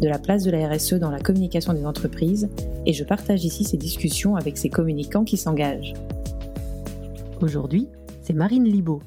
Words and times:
de 0.00 0.08
la 0.08 0.18
place 0.18 0.44
de 0.44 0.50
la 0.50 0.68
RSE 0.68 0.94
dans 0.94 1.10
la 1.10 1.20
communication 1.20 1.72
des 1.72 1.86
entreprises 1.86 2.48
et 2.84 2.92
je 2.92 3.04
partage 3.04 3.44
ici 3.44 3.64
ces 3.64 3.76
discussions 3.76 4.36
avec 4.36 4.58
ces 4.58 4.68
communicants 4.68 5.24
qui 5.24 5.36
s'engagent. 5.36 5.94
Aujourd'hui, 7.40 7.88
c'est 8.22 8.34
Marine 8.34 8.64
Libaud, 8.64 9.00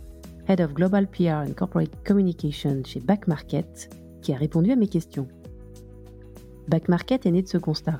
Head 0.48 0.62
of 0.62 0.74
Global 0.74 1.08
PR 1.08 1.46
and 1.48 1.54
Corporate 1.56 1.92
Communication 2.06 2.82
chez 2.86 3.00
Back 3.00 3.28
Market, 3.28 3.90
qui 4.22 4.34
a 4.34 4.38
répondu 4.38 4.72
à 4.72 4.76
mes 4.76 4.88
questions. 4.88 5.28
Back 6.68 6.90
Market 6.90 7.26
est 7.26 7.32
né 7.32 7.42
de 7.42 7.48
ce 7.48 7.58
constat. 7.58 8.00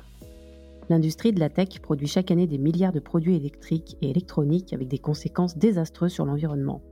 L'industrie 0.88 1.32
de 1.32 1.38
la 1.38 1.48
tech 1.48 1.80
produit 1.80 2.08
chaque 2.08 2.32
année 2.32 2.48
des 2.48 2.58
milliards 2.58 2.92
de 2.92 2.98
produits 2.98 3.36
électriques 3.36 3.96
et 4.02 4.10
électroniques 4.10 4.72
avec 4.72 4.88
des 4.88 4.98
conséquences 4.98 5.56
désastreuses 5.56 6.12
sur 6.12 6.24
l'environnement. 6.24 6.82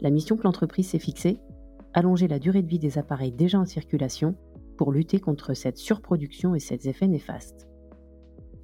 La 0.00 0.10
mission 0.10 0.36
que 0.36 0.42
l'entreprise 0.42 0.88
s'est 0.88 0.98
fixée 0.98 1.38
Allonger 1.92 2.28
la 2.28 2.38
durée 2.38 2.62
de 2.62 2.68
vie 2.68 2.78
des 2.78 2.98
appareils 2.98 3.32
déjà 3.32 3.58
en 3.58 3.64
circulation 3.64 4.36
pour 4.80 4.92
lutter 4.92 5.20
contre 5.20 5.52
cette 5.52 5.76
surproduction 5.76 6.54
et 6.54 6.58
ses 6.58 6.88
effets 6.88 7.06
néfastes. 7.06 7.68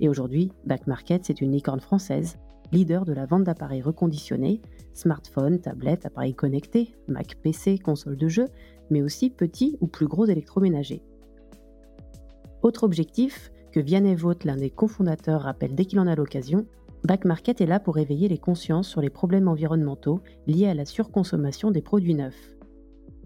Et 0.01 0.09
aujourd'hui, 0.09 0.51
Back 0.65 0.87
Market, 0.87 1.27
c'est 1.27 1.43
une 1.43 1.53
licorne 1.53 1.81
française 1.81 2.39
leader 2.73 3.05
de 3.05 3.13
la 3.13 3.27
vente 3.27 3.45
d'appareils 3.45 3.83
reconditionnés, 3.83 4.63
smartphones, 4.95 5.61
tablettes, 5.61 6.07
appareils 6.07 6.35
connectés, 6.35 6.95
Mac 7.07 7.37
PC, 7.43 7.77
consoles 7.77 8.17
de 8.17 8.29
jeux, 8.29 8.49
mais 8.89 9.03
aussi 9.03 9.29
petits 9.29 9.77
ou 9.83 9.89
plus 9.89 10.07
gros 10.07 10.25
électroménagers. 10.25 11.03
Autre 12.63 12.85
objectif, 12.85 13.53
que 13.71 13.81
Vianney 13.81 14.15
Vaught, 14.15 14.45
l'un 14.45 14.57
des 14.57 14.71
cofondateurs, 14.71 15.43
rappelle 15.43 15.75
dès 15.75 15.85
qu'il 15.85 16.01
en 16.01 16.07
a 16.07 16.15
l'occasion, 16.15 16.65
Back 17.05 17.27
Market 17.27 17.61
est 17.61 17.67
là 17.67 17.79
pour 17.79 17.99
éveiller 17.99 18.29
les 18.29 18.39
consciences 18.39 18.89
sur 18.89 19.03
les 19.03 19.11
problèmes 19.11 19.49
environnementaux 19.49 20.23
liés 20.47 20.67
à 20.67 20.73
la 20.73 20.87
surconsommation 20.87 21.71
des 21.71 21.83
produits 21.83 22.15
neufs. 22.15 22.57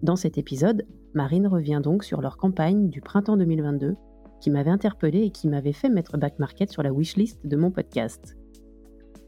Dans 0.03 0.17
cet 0.17 0.39
épisode, 0.39 0.87
Marine 1.13 1.49
revient 1.49 1.81
donc 1.83 2.05
sur 2.05 2.21
leur 2.21 2.37
campagne 2.37 2.89
du 2.89 3.01
printemps 3.01 3.37
2022 3.37 3.97
qui 4.41 4.51
m'avait 4.51 4.71
interpellé 4.71 5.23
et 5.23 5.31
qui 5.31 5.49
m'avait 5.49 5.73
fait 5.73 5.89
mettre 5.89 6.17
Back 6.17 6.39
Market 6.39 6.71
sur 6.71 6.83
la 6.83 6.93
wishlist 6.93 7.45
de 7.45 7.57
mon 7.57 7.71
podcast. 7.71 8.37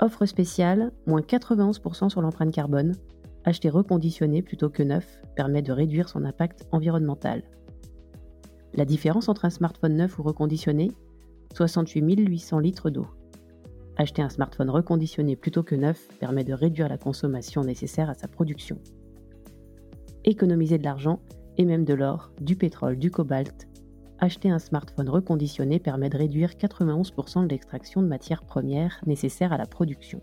Offre 0.01 0.25
spéciale, 0.27 0.93
moins 1.07 1.21
91% 1.21 2.09
sur 2.09 2.23
l'empreinte 2.23 2.53
carbone. 2.53 2.95
Acheter 3.45 3.69
reconditionné 3.69 4.43
plutôt 4.43 4.71
que 4.71 4.85
neuf 4.85 5.21
permet 5.35 5.63
de 5.63 5.73
réduire 5.73 6.09
son 6.09 6.25
impact 6.25 6.67
environnemental. 6.71 7.43
La 8.75 8.85
différence 8.85 9.29
entre 9.29 9.45
un 9.45 9.51
smartphone 9.51 9.97
neuf 9.97 10.19
ou 10.19 10.23
reconditionné 10.23 10.93
68 11.55 12.29
800 12.29 12.59
litres 12.61 12.91
d'eau. 12.91 13.09
Acheter 13.97 14.23
un 14.23 14.31
smartphone 14.31 14.71
reconditionné 14.71 15.35
plutôt 15.35 15.65
que 15.65 15.75
neuf 15.75 16.09
permet 16.21 16.45
de 16.45 16.55
réduire 16.55 16.89
la 16.89 16.97
consommation 16.97 17.65
nécessaire 17.65 18.09
à 18.09 18.15
sa 18.15 18.29
production. 18.29 18.79
Économiser 20.25 20.79
de 20.79 20.85
l'argent 20.85 21.21
et 21.59 21.65
même 21.65 21.85
de 21.85 21.95
l'or, 21.95 22.33
du 22.41 22.57
pétrole, 22.57 22.99
du 22.99 23.11
cobalt 23.11 23.69
acheter 24.23 24.51
un 24.51 24.61
smartphone 24.61 25.09
reconditionné 25.09 25.81
permet 25.81 26.09
de 26.09 26.17
réduire 26.17 26.51
91% 26.51 27.43
de 27.43 27.49
l'extraction 27.49 28.03
de 28.03 28.07
matières 28.07 28.45
premières 28.45 29.01
nécessaires 29.05 29.53
à 29.53 29.59
la 29.59 29.67
production. 29.67 30.23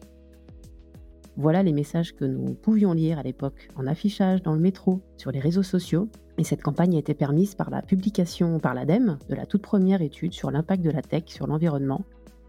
Voilà 1.36 1.64
les 1.64 1.74
messages 1.74 2.16
que 2.16 2.24
nous 2.24 2.54
pouvions 2.54 2.94
lire 2.94 3.20
à 3.20 3.24
l'époque 3.24 3.68
en 3.76 3.86
affichage 3.88 4.42
dans 4.42 4.54
le 4.54 4.60
métro, 4.60 5.02
sur 5.18 5.32
les 5.32 5.40
réseaux 5.40 5.64
sociaux, 5.64 6.08
et 6.38 6.46
cette 6.46 6.64
campagne 6.64 6.96
a 6.96 7.00
été 7.00 7.14
permise 7.14 7.56
par 7.56 7.70
la 7.70 7.82
publication 7.82 8.60
par 8.60 8.74
l'ADEME 8.74 9.20
de 9.28 9.36
la 9.36 9.46
toute 9.46 9.62
première 9.62 10.02
étude 10.02 10.32
sur 10.32 10.50
l'impact 10.50 10.82
de 10.82 10.92
la 10.92 11.02
tech 11.02 11.24
sur 11.28 11.48
l'environnement, 11.48 12.06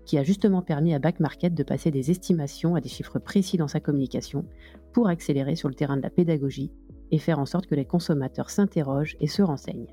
qui 0.06 0.18
a 0.18 0.22
justement 0.22 0.62
permis 0.62 0.94
à 0.94 1.00
Back 1.00 1.18
Market 1.18 1.52
de 1.52 1.62
passer 1.64 1.90
des 1.90 2.12
estimations 2.12 2.76
à 2.76 2.80
des 2.80 2.88
chiffres 2.88 3.18
précis 3.18 3.56
dans 3.56 3.68
sa 3.68 3.80
communication 3.80 4.44
pour 4.92 5.08
accélérer 5.08 5.56
sur 5.56 5.68
le 5.68 5.74
terrain 5.74 5.96
de 5.96 6.02
la 6.02 6.10
pédagogie 6.10 6.70
et 7.10 7.18
faire 7.18 7.38
en 7.38 7.46
sorte 7.46 7.66
que 7.66 7.74
les 7.74 7.84
consommateurs 7.84 8.50
s'interrogent 8.50 9.16
et 9.20 9.26
se 9.26 9.42
renseignent. 9.42 9.92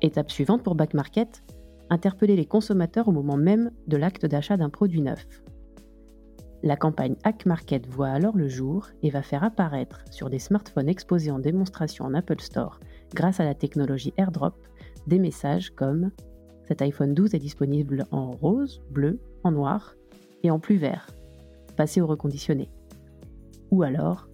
Étape 0.00 0.30
suivante 0.30 0.62
pour 0.62 0.74
Back 0.74 0.94
Market, 0.94 1.42
interpeller 1.90 2.36
les 2.36 2.46
consommateurs 2.46 3.08
au 3.08 3.12
moment 3.12 3.36
même 3.36 3.70
de 3.86 3.96
l'acte 3.96 4.26
d'achat 4.26 4.56
d'un 4.56 4.70
produit 4.70 5.00
neuf. 5.00 5.26
La 6.62 6.76
campagne 6.76 7.16
Hack 7.22 7.46
Market 7.46 7.86
voit 7.86 8.08
alors 8.08 8.36
le 8.36 8.48
jour 8.48 8.88
et 9.02 9.10
va 9.10 9.22
faire 9.22 9.44
apparaître 9.44 10.04
sur 10.10 10.28
des 10.28 10.40
smartphones 10.40 10.88
exposés 10.88 11.30
en 11.30 11.38
démonstration 11.38 12.04
en 12.04 12.14
Apple 12.14 12.40
Store 12.40 12.80
grâce 13.14 13.40
à 13.40 13.44
la 13.44 13.54
technologie 13.54 14.12
AirDrop 14.16 14.54
des 15.06 15.18
messages 15.18 15.70
comme 15.70 16.10
cet 16.68 16.82
iPhone 16.82 17.14
12 17.14 17.34
est 17.34 17.38
disponible 17.38 18.04
en 18.10 18.32
rose, 18.32 18.82
bleu, 18.90 19.18
en 19.42 19.52
noir 19.52 19.94
et 20.42 20.50
en 20.50 20.58
plus 20.58 20.76
vert. 20.76 21.08
Passez 21.76 22.02
au 22.02 22.06
reconditionné. 22.06 22.68
Ou 23.70 23.82
alors, 23.82 24.27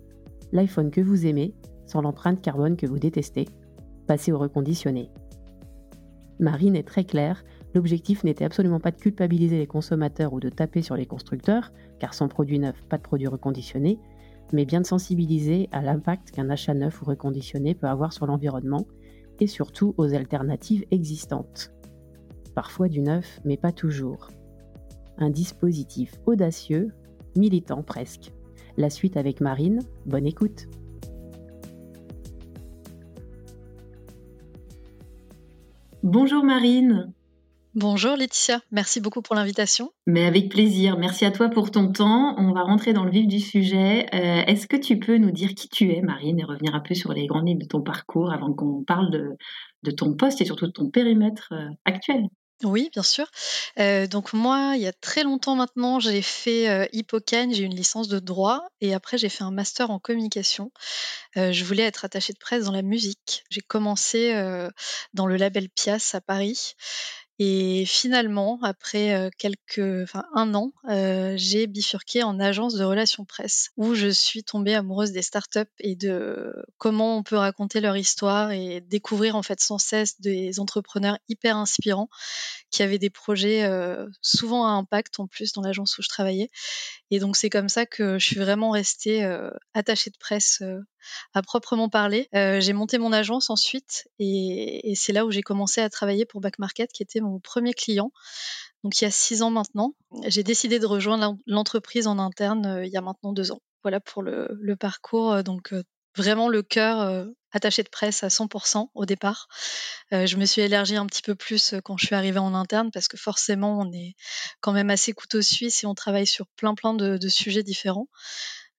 l'iPhone 0.55 0.91
que 0.91 1.03
vous 1.03 1.27
aimez 1.27 1.55
sans 1.87 2.01
l'empreinte 2.01 2.41
carbone 2.41 2.77
que 2.77 2.87
vous 2.87 2.99
détestez. 2.99 3.47
Passez 4.07 4.33
au 4.33 4.39
reconditionné. 4.39 5.11
Marine 6.41 6.77
est 6.77 6.87
très 6.87 7.05
claire, 7.05 7.45
l'objectif 7.75 8.25
n'était 8.25 8.45
absolument 8.45 8.81
pas 8.81 8.91
de 8.91 8.97
culpabiliser 8.97 9.59
les 9.59 9.67
consommateurs 9.67 10.33
ou 10.33 10.41
de 10.41 10.49
taper 10.49 10.83
sur 10.83 10.97
les 10.97 11.07
constructeurs, 11.07 11.73
car 11.99 12.15
sans 12.15 12.29
produit 12.29 12.59
neuf, 12.59 12.87
pas 12.89 12.97
de 12.97 13.03
produit 13.03 13.27
reconditionné, 13.27 13.99
mais 14.53 14.65
bien 14.65 14.81
de 14.81 14.87
sensibiliser 14.87 15.69
à 15.73 15.83
l'impact 15.83 16.31
qu'un 16.31 16.51
achat 16.51 16.75
neuf 16.75 17.03
ou 17.03 17.05
reconditionné 17.05 17.75
peut 17.75 17.87
avoir 17.87 18.13
sur 18.13 18.27
l'environnement 18.27 18.87
et 19.41 19.47
surtout 19.47 19.95
aux 19.97 20.15
alternatives 20.15 20.85
existantes. 20.91 21.73
Parfois 22.55 22.89
du 22.89 23.01
neuf, 23.01 23.41
mais 23.45 23.57
pas 23.57 23.73
toujours. 23.73 24.29
Un 25.19 25.31
dispositif 25.31 26.15
audacieux, 26.27 26.93
militant 27.37 27.83
presque. 27.83 28.33
La 28.77 28.91
suite 28.91 29.17
avec 29.17 29.41
Marine, 29.41 29.81
bonne 30.05 30.27
écoute. 30.27 30.67
Bonjour 36.03 36.45
Marine. 36.45 37.12
Bonjour 37.77 38.17
Laetitia, 38.17 38.61
merci 38.71 39.01
beaucoup 39.01 39.23
pour 39.23 39.35
l'invitation. 39.35 39.91
Mais 40.07 40.27
avec 40.27 40.49
plaisir, 40.49 40.99
merci 40.99 41.25
à 41.25 41.31
toi 41.31 41.49
pour 41.49 41.71
ton 41.71 41.91
temps. 41.91 42.35
On 42.39 42.53
va 42.53 42.62
rentrer 42.62 42.93
dans 42.93 43.05
le 43.05 43.11
vif 43.11 43.27
du 43.27 43.41
sujet. 43.41 44.07
Euh, 44.15 44.45
est-ce 44.47 44.67
que 44.67 44.77
tu 44.77 44.99
peux 44.99 45.19
nous 45.19 45.31
dire 45.31 45.55
qui 45.55 45.69
tu 45.69 45.93
es 45.93 46.01
Marine 46.01 46.39
et 46.39 46.45
revenir 46.45 46.75
un 46.75 46.81
peu 46.81 46.95
sur 46.95 47.12
les 47.12 47.27
grandes 47.27 47.49
lignes 47.49 47.59
de 47.59 47.67
ton 47.67 47.81
parcours 47.81 48.32
avant 48.32 48.53
qu'on 48.53 48.85
parle 48.85 49.11
de, 49.11 49.91
ton 49.93 50.15
poste 50.15 50.41
et 50.41 50.44
surtout 50.44 50.67
de 50.67 50.73
ton 50.73 50.91
périmètre 50.91 51.49
euh, 51.53 51.69
actuel? 51.85 52.29
Oui, 52.64 52.90
bien 52.93 53.02
sûr. 53.02 53.26
Donc 53.76 54.32
moi, 54.32 54.75
il 54.76 54.82
y 54.82 54.87
a 54.87 54.93
très 54.93 55.22
longtemps 55.22 55.55
maintenant, 55.55 56.00
j'ai 56.00 56.22
fait 56.22 56.69
euh, 56.69 56.87
j'ai 57.52 57.62
une 57.62 57.75
licence 57.75 58.08
de 58.08 58.19
droit 58.19 58.66
et 58.81 58.94
après 58.94 59.19
j'ai 59.19 59.28
fait 59.28 59.44
un 59.44 59.50
master 59.50 59.90
en 59.90 59.99
communication. 59.99 60.70
Je 61.37 61.64
voulais 61.64 61.82
être 61.82 62.05
attachée 62.05 62.32
de 62.32 62.38
presse 62.38 62.64
dans 62.64 62.72
la 62.72 62.82
musique. 62.82 63.44
J'ai 63.50 63.61
commencé 63.61 64.32
dans 65.12 65.26
le 65.26 65.37
label 65.37 65.69
Pias 65.69 66.11
à 66.14 66.20
Paris 66.20 66.75
et 67.41 67.85
finalement, 67.87 68.61
après 68.63 69.31
quelques, 69.39 70.03
enfin 70.05 70.25
un 70.35 70.55
an, 70.55 70.73
j'ai 71.37 71.67
bifurqué 71.67 72.23
en 72.23 72.39
agence 72.39 72.75
de 72.75 72.85
relations 72.85 73.25
presse, 73.25 73.71
où 73.77 73.95
je 73.95 74.09
suis 74.09 74.45
tombée 74.45 74.75
amoureuse 74.75 75.11
des 75.11 75.23
startups 75.23 75.61
et 75.81 75.97
de 75.97 76.55
comment 76.79 77.17
on 77.17 77.23
peut 77.25 77.37
raconter 77.37 77.81
leur 77.81 77.97
histoire 77.97 78.53
et 78.53 78.81
découvrir 78.81 79.35
en 79.35 79.43
fait 79.43 79.61
sans 79.61 79.79
cesse 79.79 80.21
des 80.21 80.61
entrepreneurs 80.61 81.19
hyper 81.29 81.57
inspirants 81.57 82.09
qui 82.71 82.83
avaient 82.85 82.99
des 82.99 83.11
projets 83.11 83.69
souvent 84.23 84.67
à 84.67 84.71
impact 84.71 85.19
en 85.19 85.27
plus 85.27 85.53
dans 85.53 85.63
l'agence 85.63 85.99
où 85.99 86.03
je 86.03 86.09
travaillais. 86.09 86.51
Et 87.11 87.19
donc 87.19 87.37
c'est 87.37 87.51
comme 87.51 87.69
ça 87.69 87.85
que 87.85 88.19
je 88.19 88.25
suis 88.25 88.39
vraiment 88.39 88.71
restée 88.71 89.25
attachée 89.75 90.11
de 90.11 90.19
presse 90.19 90.63
à 91.33 91.43
proprement 91.43 91.89
parler. 91.89 92.29
j'ai 92.33 92.73
monté 92.73 92.99
mon 92.99 93.12
agence 93.12 93.51
ensuite 93.51 94.09
et, 94.19 94.95
c'est 94.97 95.12
là 95.12 95.25
où 95.25 95.31
j'ai 95.31 95.43
commencé 95.43 95.81
à 95.81 95.91
travailler 95.91 96.25
pour 96.25 96.41
Back 96.41 96.59
Market, 96.59 96.93
qui 96.93 97.03
était 97.03 97.21
mon 97.21 97.41
premier 97.41 97.75
client. 97.75 98.12
Donc 98.83 99.01
il 99.01 99.05
y 99.05 99.06
a 99.06 99.11
six 99.11 99.43
ans 99.43 99.51
maintenant, 99.51 99.95
j'ai 100.27 100.43
décidé 100.43 100.79
de 100.79 100.87
rejoindre 100.87 101.37
l'entreprise 101.47 102.06
en 102.06 102.19
interne 102.19 102.83
il 102.85 102.91
y 102.91 102.97
a 102.97 103.01
maintenant 103.01 103.33
deux 103.33 103.51
ans. 103.51 103.61
Voilà 103.83 104.01
pour 104.01 104.23
le, 104.23 104.77
parcours. 104.79 105.43
Donc 105.43 105.75
vraiment 106.17 106.49
le 106.49 106.62
cœur 106.62 107.27
attaché 107.53 107.83
de 107.83 107.89
presse 107.89 108.23
à 108.25 108.29
100% 108.29 108.89
au 108.95 109.07
départ. 109.07 109.49
je 110.11 110.37
me 110.37 110.45
suis 110.45 110.61
élargie 110.61 110.97
un 110.97 111.07
petit 111.07 111.23
peu 111.23 111.35
plus 111.35 111.75
quand 111.85 111.97
je 111.97 112.07
suis 112.07 112.15
arrivée 112.15 112.39
en 112.39 112.55
interne 112.55 112.91
parce 112.93 113.09
que 113.09 113.17
forcément 113.17 113.81
on 113.81 113.93
est 113.93 114.15
quand 114.61 114.73
même 114.73 114.91
assez 114.91 115.12
couteau 115.12 115.41
suisse 115.43 115.83
et 115.83 115.87
on 115.87 115.95
travaille 115.95 116.27
sur 116.27 116.47
plein 116.57 116.75
plein 116.75 116.95
de 116.95 117.29
sujets 117.29 117.62
différents. 117.62 118.09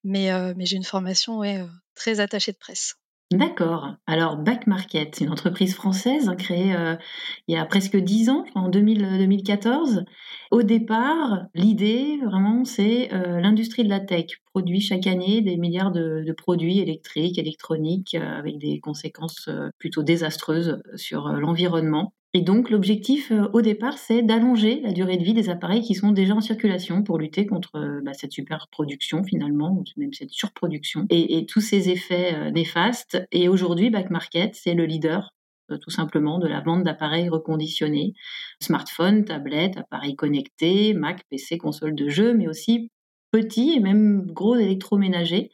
Mais, 0.06 0.30
j'ai 0.60 0.78
une 0.78 0.84
formation 0.84 1.42
très 1.96 2.20
attachée 2.22 2.54
de 2.54 2.58
presse. 2.58 2.96
D'accord. 3.32 3.96
Alors 4.06 4.38
Back 4.38 4.68
Market, 4.68 5.20
une 5.20 5.32
entreprise 5.32 5.74
française 5.74 6.30
créée 6.38 6.76
il 7.48 7.56
y 7.56 7.58
a 7.58 7.66
presque 7.66 7.98
dix 7.98 8.30
ans, 8.30 8.46
en 8.54 8.70
2014. 8.70 10.06
Au 10.52 10.62
départ, 10.62 11.48
l'idée 11.56 12.20
vraiment, 12.24 12.66
c'est 12.66 13.10
l'industrie 13.12 13.84
de 13.84 13.90
la 13.90 14.00
tech 14.00 14.28
produit 14.52 14.80
chaque 14.80 15.08
année 15.08 15.42
des 15.42 15.58
milliards 15.58 15.92
de, 15.92 16.32
produits 16.38 16.80
électriques, 16.80 17.40
électroniques, 17.40 18.14
avec 18.14 18.60
des 18.60 18.80
conséquences 18.80 19.50
plutôt 19.80 20.04
désastreuses 20.04 20.84
sur 20.96 21.30
l'environnement. 21.30 22.14
Et 22.36 22.42
donc 22.42 22.70
l'objectif 22.70 23.32
au 23.54 23.62
départ, 23.62 23.98
c'est 23.98 24.22
d'allonger 24.22 24.82
la 24.84 24.92
durée 24.92 25.16
de 25.16 25.24
vie 25.24 25.34
des 25.34 25.50
appareils 25.50 25.82
qui 25.82 25.96
sont 25.96 26.12
déjà 26.12 26.36
en 26.36 26.42
circulation 26.42 27.02
pour 27.02 27.18
lutter 27.18 27.46
contre 27.46 28.02
bah, 28.04 28.12
cette 28.14 28.34
superproduction 28.34 29.24
finalement, 29.24 29.72
ou 29.72 29.86
même 29.96 30.12
cette 30.12 30.32
surproduction, 30.32 31.06
et, 31.10 31.46
tous 31.46 31.62
ces 31.62 31.90
effets 31.90 32.52
néfastes. 32.52 33.26
Et 33.32 33.48
aujourd'hui, 33.48 33.90
Back 33.90 34.10
Market, 34.10 34.54
c'est 34.54 34.74
le 34.74 34.84
leader 34.84 35.34
tout 35.82 35.90
simplement 35.90 36.38
de 36.38 36.48
la 36.50 36.60
vente 36.60 36.84
d'appareils 36.84 37.30
reconditionnés, 37.30 38.14
smartphones, 38.62 39.24
tablettes, 39.24 39.78
appareils 39.78 40.18
connectés, 40.18 40.94
Mac, 40.94 41.22
PC, 41.30 41.58
console 41.58 41.96
de 41.96 42.10
jeu, 42.10 42.34
mais 42.34 42.50
aussi 42.50 42.92
petits 43.36 43.74
et 43.76 43.82
même 43.82 44.26
gros 44.32 44.56
électroménagers. 44.56 45.52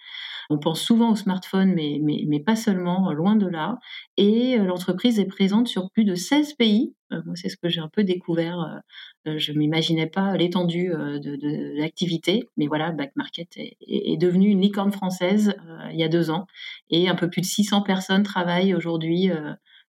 On 0.51 0.59
pense 0.59 0.81
souvent 0.81 1.11
au 1.11 1.15
smartphone, 1.15 1.73
mais, 1.73 1.99
mais, 2.03 2.39
pas 2.39 2.55
seulement, 2.55 3.11
loin 3.11 3.35
de 3.35 3.47
là. 3.47 3.79
Et 4.17 4.59
euh, 4.59 4.65
l'entreprise 4.65 5.17
est 5.19 5.25
présente 5.25 5.67
sur 5.67 5.89
plus 5.91 6.03
de 6.03 6.13
16 6.13 6.53
pays. 6.53 6.93
Euh, 7.11 7.21
moi, 7.25 7.35
c'est 7.35 7.49
ce 7.49 7.57
que 7.57 7.69
j'ai 7.69 7.79
un 7.79 7.87
peu 7.87 8.03
découvert. 8.03 8.81
Euh, 9.27 9.37
je 9.39 9.53
ne 9.53 9.57
m'imaginais 9.57 10.07
pas 10.07 10.35
l'étendue 10.37 10.89
de, 10.89 11.79
l'activité. 11.79 12.43
Mais 12.57 12.67
voilà, 12.67 12.91
Back 12.91 13.13
Market 13.15 13.47
est, 13.55 13.77
est, 13.87 14.17
devenue 14.17 14.49
une 14.49 14.61
licorne 14.61 14.91
française 14.91 15.55
il 15.91 15.99
y 15.99 16.03
a 16.03 16.09
deux 16.09 16.29
ans. 16.29 16.45
Et 16.89 17.07
un 17.07 17.15
peu 17.15 17.29
plus 17.29 17.41
de 17.41 17.45
600 17.45 17.81
personnes 17.83 18.23
travaillent 18.23 18.75
aujourd'hui 18.75 19.31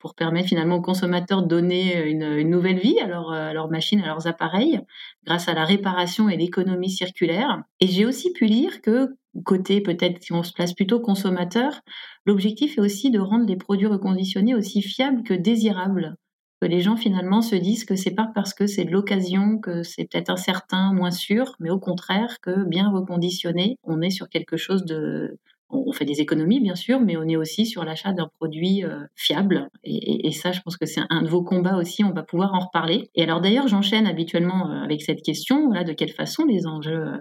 pour 0.05 0.15
permettre 0.15 0.51
finalement 0.51 0.77
aux 0.77 0.83
consommateurs 0.83 1.43
de 1.43 1.49
donner 1.49 1.97
euh, 1.97 2.11
une, 2.11 2.51
nouvelle 2.51 2.79
vie 2.79 3.01
à, 3.01 3.07
leurs 3.07 3.71
machines, 3.71 4.03
à 4.03 4.07
leurs 4.07 4.27
appareils, 4.27 4.79
grâce 5.25 5.49
à 5.49 5.55
la 5.55 5.65
réparation 5.65 6.29
et 6.29 6.37
l'économie 6.37 6.91
circulaire. 6.91 7.63
Et 7.81 7.87
j'ai 7.87 8.05
aussi 8.05 8.31
pu 8.31 8.45
lire 8.45 8.83
que, 8.83 9.17
côté 9.47 9.81
peut-être 9.81 10.23
si 10.23 10.35
on 10.35 10.43
se 10.43 10.53
place 10.53 10.75
plutôt 10.75 11.01
consommateur, 11.01 11.81
l'objectif 12.27 12.77
est 12.77 12.83
aussi 12.83 13.11
de 13.11 13.19
rendre 13.19 13.47
les 13.47 13.57
produits 13.57 13.87
reconditionnés 13.87 14.55
aussi 14.55 14.83
fiables 14.83 15.23
que 15.23 15.33
désirables. 15.33 16.17
Que 16.61 16.67
les 16.67 16.83
gens 16.83 16.97
finalement 16.97 17.41
se 17.41 17.57
disent 17.57 17.87
que 17.87 17.97
c'est 17.97 18.15
pas 18.15 18.31
parce 18.35 18.53
que 18.53 18.67
c'est 18.67 18.85
de 18.85 18.93
l'occasion 18.93 19.57
que 19.59 19.83
c'est 19.83 20.05
peut-être 20.05 20.29
incertain, 20.29 20.93
moins 20.93 21.13
sûr, 21.13 21.57
mais 21.61 21.71
au 21.71 21.79
contraire 21.79 22.41
que 22.43 22.67
bien 22.67 22.91
reconditionné, 22.91 23.79
on 23.85 24.03
est 24.03 24.11
sur 24.11 24.29
quelque 24.29 24.59
chose 24.59 24.85
de, 24.85 25.39
on 25.75 25.93
fait 25.93 26.05
des 26.05 26.21
économies, 26.21 26.61
bien 26.61 26.75
sûr, 26.75 27.01
mais 27.01 27.17
on 27.17 27.25
est 27.25 27.37
aussi 27.37 27.67
sur 27.67 27.85
l'achat 27.85 28.13
d'un 28.13 28.29
produit 28.39 28.85
euh, 28.85 29.01
fiable. 29.15 29.69
Et, 29.85 30.31
ça, 30.33 30.53
je 30.53 30.61
pense 30.61 30.77
que 30.77 30.87
c'est 30.87 31.03
un 31.11 31.23
de 31.23 31.29
vos 31.29 31.43
combats 31.43 31.77
aussi. 31.77 32.05
On 32.05 32.13
va 32.13 32.23
pouvoir 32.23 32.55
en 32.55 32.61
reparler. 32.61 33.11
Et 33.15 33.23
alors, 33.23 33.41
d'ailleurs, 33.41 33.69
j'enchaîne 33.69 34.07
habituellement 34.07 34.71
euh, 34.71 34.83
avec 34.83 35.03
cette 35.03 35.23
question 35.23 35.71
de 35.71 35.93
quelle 35.93 36.13
façon 36.13 36.45
les 36.45 36.67
enjeux 36.67 36.93
euh, 36.93 37.19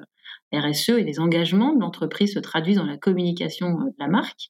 RSE 0.54 0.90
et 0.90 1.04
les 1.04 1.20
engagements 1.20 1.74
de 1.74 1.80
l'entreprise 1.80 2.34
se 2.34 2.40
traduisent 2.40 2.78
dans 2.78 2.86
la 2.86 2.98
communication 2.98 3.72
de 3.72 3.94
la 4.00 4.08
marque. 4.08 4.48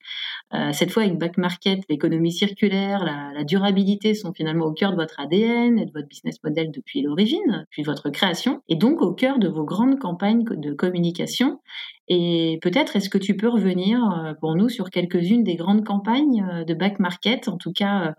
cette 0.71 0.91
fois, 0.91 1.03
avec 1.03 1.17
Back 1.17 1.37
Market, 1.37 1.79
l'économie 1.89 2.31
circulaire, 2.31 3.03
la, 3.03 3.31
la, 3.33 3.43
durabilité 3.43 4.13
sont 4.13 4.33
finalement 4.33 4.65
au 4.65 4.73
cœur 4.73 4.91
de 4.91 4.97
votre 4.97 5.19
ADN 5.19 5.79
et 5.79 5.85
de 5.85 5.91
votre 5.91 6.07
business 6.07 6.37
model 6.43 6.71
depuis 6.71 7.01
l'origine, 7.01 7.65
puis 7.69 7.83
votre 7.83 8.09
création, 8.09 8.61
et 8.69 8.75
donc 8.75 9.01
au 9.01 9.13
cœur 9.13 9.39
de 9.39 9.47
vos 9.47 9.63
grandes 9.63 9.99
campagnes 9.99 10.43
de 10.43 10.73
communication. 10.73 11.59
Et 12.07 12.59
peut-être 12.61 12.95
est-ce 12.95 13.09
que 13.09 13.17
tu 13.17 13.37
peux 13.37 13.47
revenir 13.47 14.03
euh, 14.03 14.33
pour 14.33 14.55
nous 14.55 14.69
sur 14.69 14.89
quelques-unes 14.89 15.43
des 15.43 15.55
grandes 15.55 15.85
campagnes 15.85 16.45
euh, 16.51 16.63
de 16.65 16.73
back 16.73 16.99
market 16.99 17.47
En 17.47 17.57
tout 17.57 17.71
cas, 17.71 18.07
euh, 18.07 18.11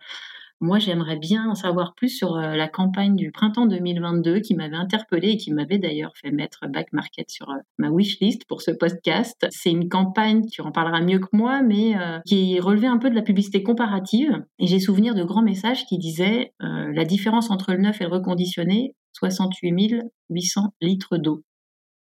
moi 0.60 0.78
j'aimerais 0.78 1.16
bien 1.16 1.50
en 1.50 1.54
savoir 1.54 1.94
plus 1.94 2.08
sur 2.08 2.36
la 2.36 2.68
campagne 2.68 3.16
du 3.16 3.30
printemps 3.32 3.66
2022 3.66 4.40
qui 4.40 4.54
m'avait 4.54 4.76
interpellée 4.76 5.30
et 5.30 5.36
qui 5.36 5.52
m'avait 5.52 5.78
d'ailleurs 5.78 6.12
fait 6.16 6.30
mettre 6.30 6.66
back 6.68 6.92
market 6.92 7.30
sur 7.30 7.48
ma 7.78 7.90
wish 7.90 8.18
list 8.20 8.44
pour 8.46 8.62
ce 8.62 8.70
podcast. 8.70 9.46
C'est 9.50 9.70
une 9.70 9.88
campagne, 9.88 10.46
tu 10.46 10.62
en 10.62 10.72
parleras 10.72 11.02
mieux 11.02 11.18
que 11.18 11.28
moi, 11.32 11.62
mais 11.62 11.94
qui 12.26 12.58
relevait 12.60 12.86
un 12.86 12.98
peu 12.98 13.10
de 13.10 13.14
la 13.14 13.22
publicité 13.22 13.62
comparative. 13.62 14.42
Et 14.58 14.66
j'ai 14.66 14.80
souvenir 14.80 15.14
de 15.14 15.24
grands 15.24 15.42
messages 15.42 15.84
qui 15.86 15.98
disaient 15.98 16.52
la 16.60 17.04
différence 17.04 17.50
entre 17.50 17.72
le 17.72 17.78
neuf 17.78 18.00
et 18.00 18.04
le 18.04 18.10
reconditionné, 18.10 18.94
68 19.14 20.02
800 20.30 20.72
litres 20.80 21.18
d'eau, 21.18 21.42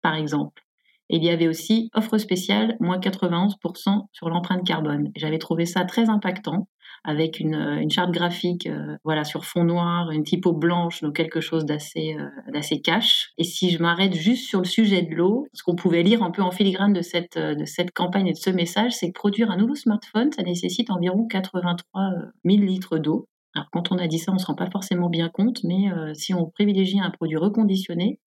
par 0.03 0.15
exemple. 0.15 0.62
Et 1.11 1.17
il 1.17 1.25
y 1.25 1.31
avait 1.31 1.49
aussi 1.49 1.91
offre 1.94 2.17
spéciale, 2.17 2.77
moins 2.81 2.99
91% 2.99 4.06
sur 4.12 4.31
l'empreinte 4.31 4.67
carbone. 4.67 5.11
J'avais 5.15 5.39
trouvé 5.39 5.67
ça 5.67 5.85
très 5.85 6.09
impactant 6.09 6.69
avec 7.05 7.41
une, 7.41 7.55
une 7.55 7.91
charte 7.91 8.13
graphique 8.13 8.67
euh, 8.67 8.97
voilà 9.05 9.25
sur 9.25 9.45
fond 9.45 9.65
noir, 9.65 10.11
une 10.11 10.23
typo 10.23 10.53
blanche, 10.53 11.03
donc 11.03 11.17
quelque 11.17 11.41
chose 11.41 11.65
d'assez 11.65 12.17
euh, 12.19 12.29
d'assez 12.53 12.81
cash. 12.81 13.33
Et 13.39 13.45
si 13.45 13.71
je 13.71 13.83
m'arrête 13.83 14.15
juste 14.15 14.49
sur 14.49 14.61
le 14.61 14.67
sujet 14.67 15.03
de 15.03 15.15
l'eau, 15.15 15.47
ce 15.53 15.63
qu'on 15.63 15.75
pouvait 15.75 16.03
lire 16.03 16.23
un 16.23 16.31
peu 16.31 16.43
en 16.43 16.51
filigrane 16.51 16.93
de 16.93 17.03
cette 17.03 17.37
euh, 17.37 17.55
de 17.55 17.65
cette 17.65 17.93
campagne 17.93 18.29
et 18.29 18.33
de 18.33 18.39
ce 18.39 18.51
message, 18.51 18.93
c'est 18.93 19.09
que 19.09 19.19
produire 19.19 19.51
un 19.51 19.57
nouveau 19.57 19.75
smartphone, 19.75 20.31
ça 20.33 20.43
nécessite 20.43 20.91
environ 20.91 21.27
83 21.27 22.11
000 22.45 22.63
litres 22.63 22.99
d'eau. 22.99 23.27
Alors 23.55 23.69
quand 23.73 23.93
on 23.93 23.99
a 23.99 24.07
dit 24.07 24.19
ça, 24.19 24.33
on 24.33 24.39
se 24.39 24.47
rend 24.47 24.55
pas 24.55 24.71
forcément 24.71 25.11
bien 25.11 25.29
compte, 25.29 25.63
mais 25.65 25.91
si 26.15 26.33
on 26.33 26.49
privilégie 26.49 27.01
un 27.01 27.11
produit 27.11 27.37
reconditionné, 27.37 28.19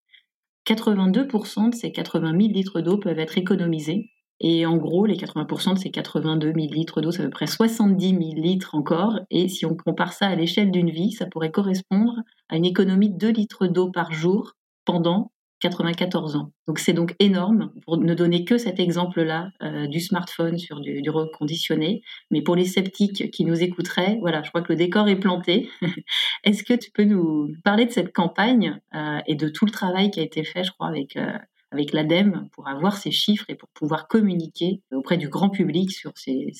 82% 0.67 1.71
de 1.71 1.75
ces 1.75 1.91
80 1.91 2.31
000 2.31 2.39
litres 2.53 2.81
d'eau 2.81 2.97
peuvent 2.97 3.17
être 3.17 3.37
économisés. 3.37 4.11
Et 4.39 4.65
en 4.65 4.77
gros, 4.77 5.05
les 5.05 5.15
80% 5.15 5.75
de 5.75 5.79
ces 5.79 5.91
82 5.91 6.53
000 6.53 6.73
litres 6.73 7.01
d'eau, 7.01 7.11
c'est 7.11 7.21
à 7.21 7.25
peu 7.25 7.31
près 7.31 7.47
70 7.47 8.09
000 8.09 8.19
litres 8.35 8.75
encore. 8.75 9.19
Et 9.29 9.47
si 9.47 9.65
on 9.65 9.75
compare 9.75 10.13
ça 10.13 10.27
à 10.27 10.35
l'échelle 10.35 10.71
d'une 10.71 10.89
vie, 10.89 11.11
ça 11.11 11.25
pourrait 11.25 11.51
correspondre 11.51 12.21
à 12.49 12.57
une 12.57 12.65
économie 12.65 13.09
de 13.09 13.17
2 13.17 13.29
litres 13.29 13.67
d'eau 13.67 13.89
par 13.91 14.11
jour 14.11 14.53
pendant 14.83 15.31
94 15.61 16.35
ans. 16.35 16.51
Donc 16.67 16.79
c'est 16.79 16.93
donc 16.93 17.15
énorme 17.19 17.71
pour 17.85 17.97
ne 17.97 18.13
donner 18.13 18.45
que 18.45 18.57
cet 18.57 18.79
exemple-là 18.79 19.49
euh, 19.63 19.87
du 19.87 19.99
smartphone 19.99 20.57
sur 20.57 20.79
du, 20.81 21.09
reconditionné. 21.09 22.01
Mais 22.29 22.41
pour 22.41 22.55
les 22.55 22.65
sceptiques 22.65 23.31
qui 23.31 23.45
nous 23.45 23.63
écouteraient, 23.63 24.17
voilà, 24.19 24.43
je 24.43 24.49
crois 24.49 24.61
que 24.61 24.73
le 24.73 24.77
décor 24.77 25.07
est 25.07 25.15
planté. 25.15 25.69
Est-ce 26.43 26.63
que 26.63 26.73
tu 26.73 26.91
peux 26.91 27.05
nous 27.05 27.53
parler 27.63 27.85
de 27.85 27.91
cette 27.91 28.13
campagne 28.13 28.79
euh, 28.93 29.19
et 29.27 29.35
de 29.35 29.47
tout 29.47 29.65
le 29.65 29.71
travail 29.71 30.11
qui 30.11 30.19
a 30.19 30.23
été 30.23 30.43
fait, 30.43 30.63
je 30.63 30.71
crois, 30.71 30.87
avec 30.87 31.15
euh, 31.15 31.31
avec 31.71 31.93
l'ADEME 31.93 32.47
pour 32.51 32.67
avoir 32.67 32.97
ces 32.97 33.11
chiffres 33.11 33.45
et 33.49 33.55
pour 33.55 33.69
pouvoir 33.69 34.07
communiquer 34.07 34.81
auprès 34.91 35.17
du 35.17 35.29
grand 35.29 35.49
public 35.49 35.91
sur 35.91 36.13
ces, 36.15 36.51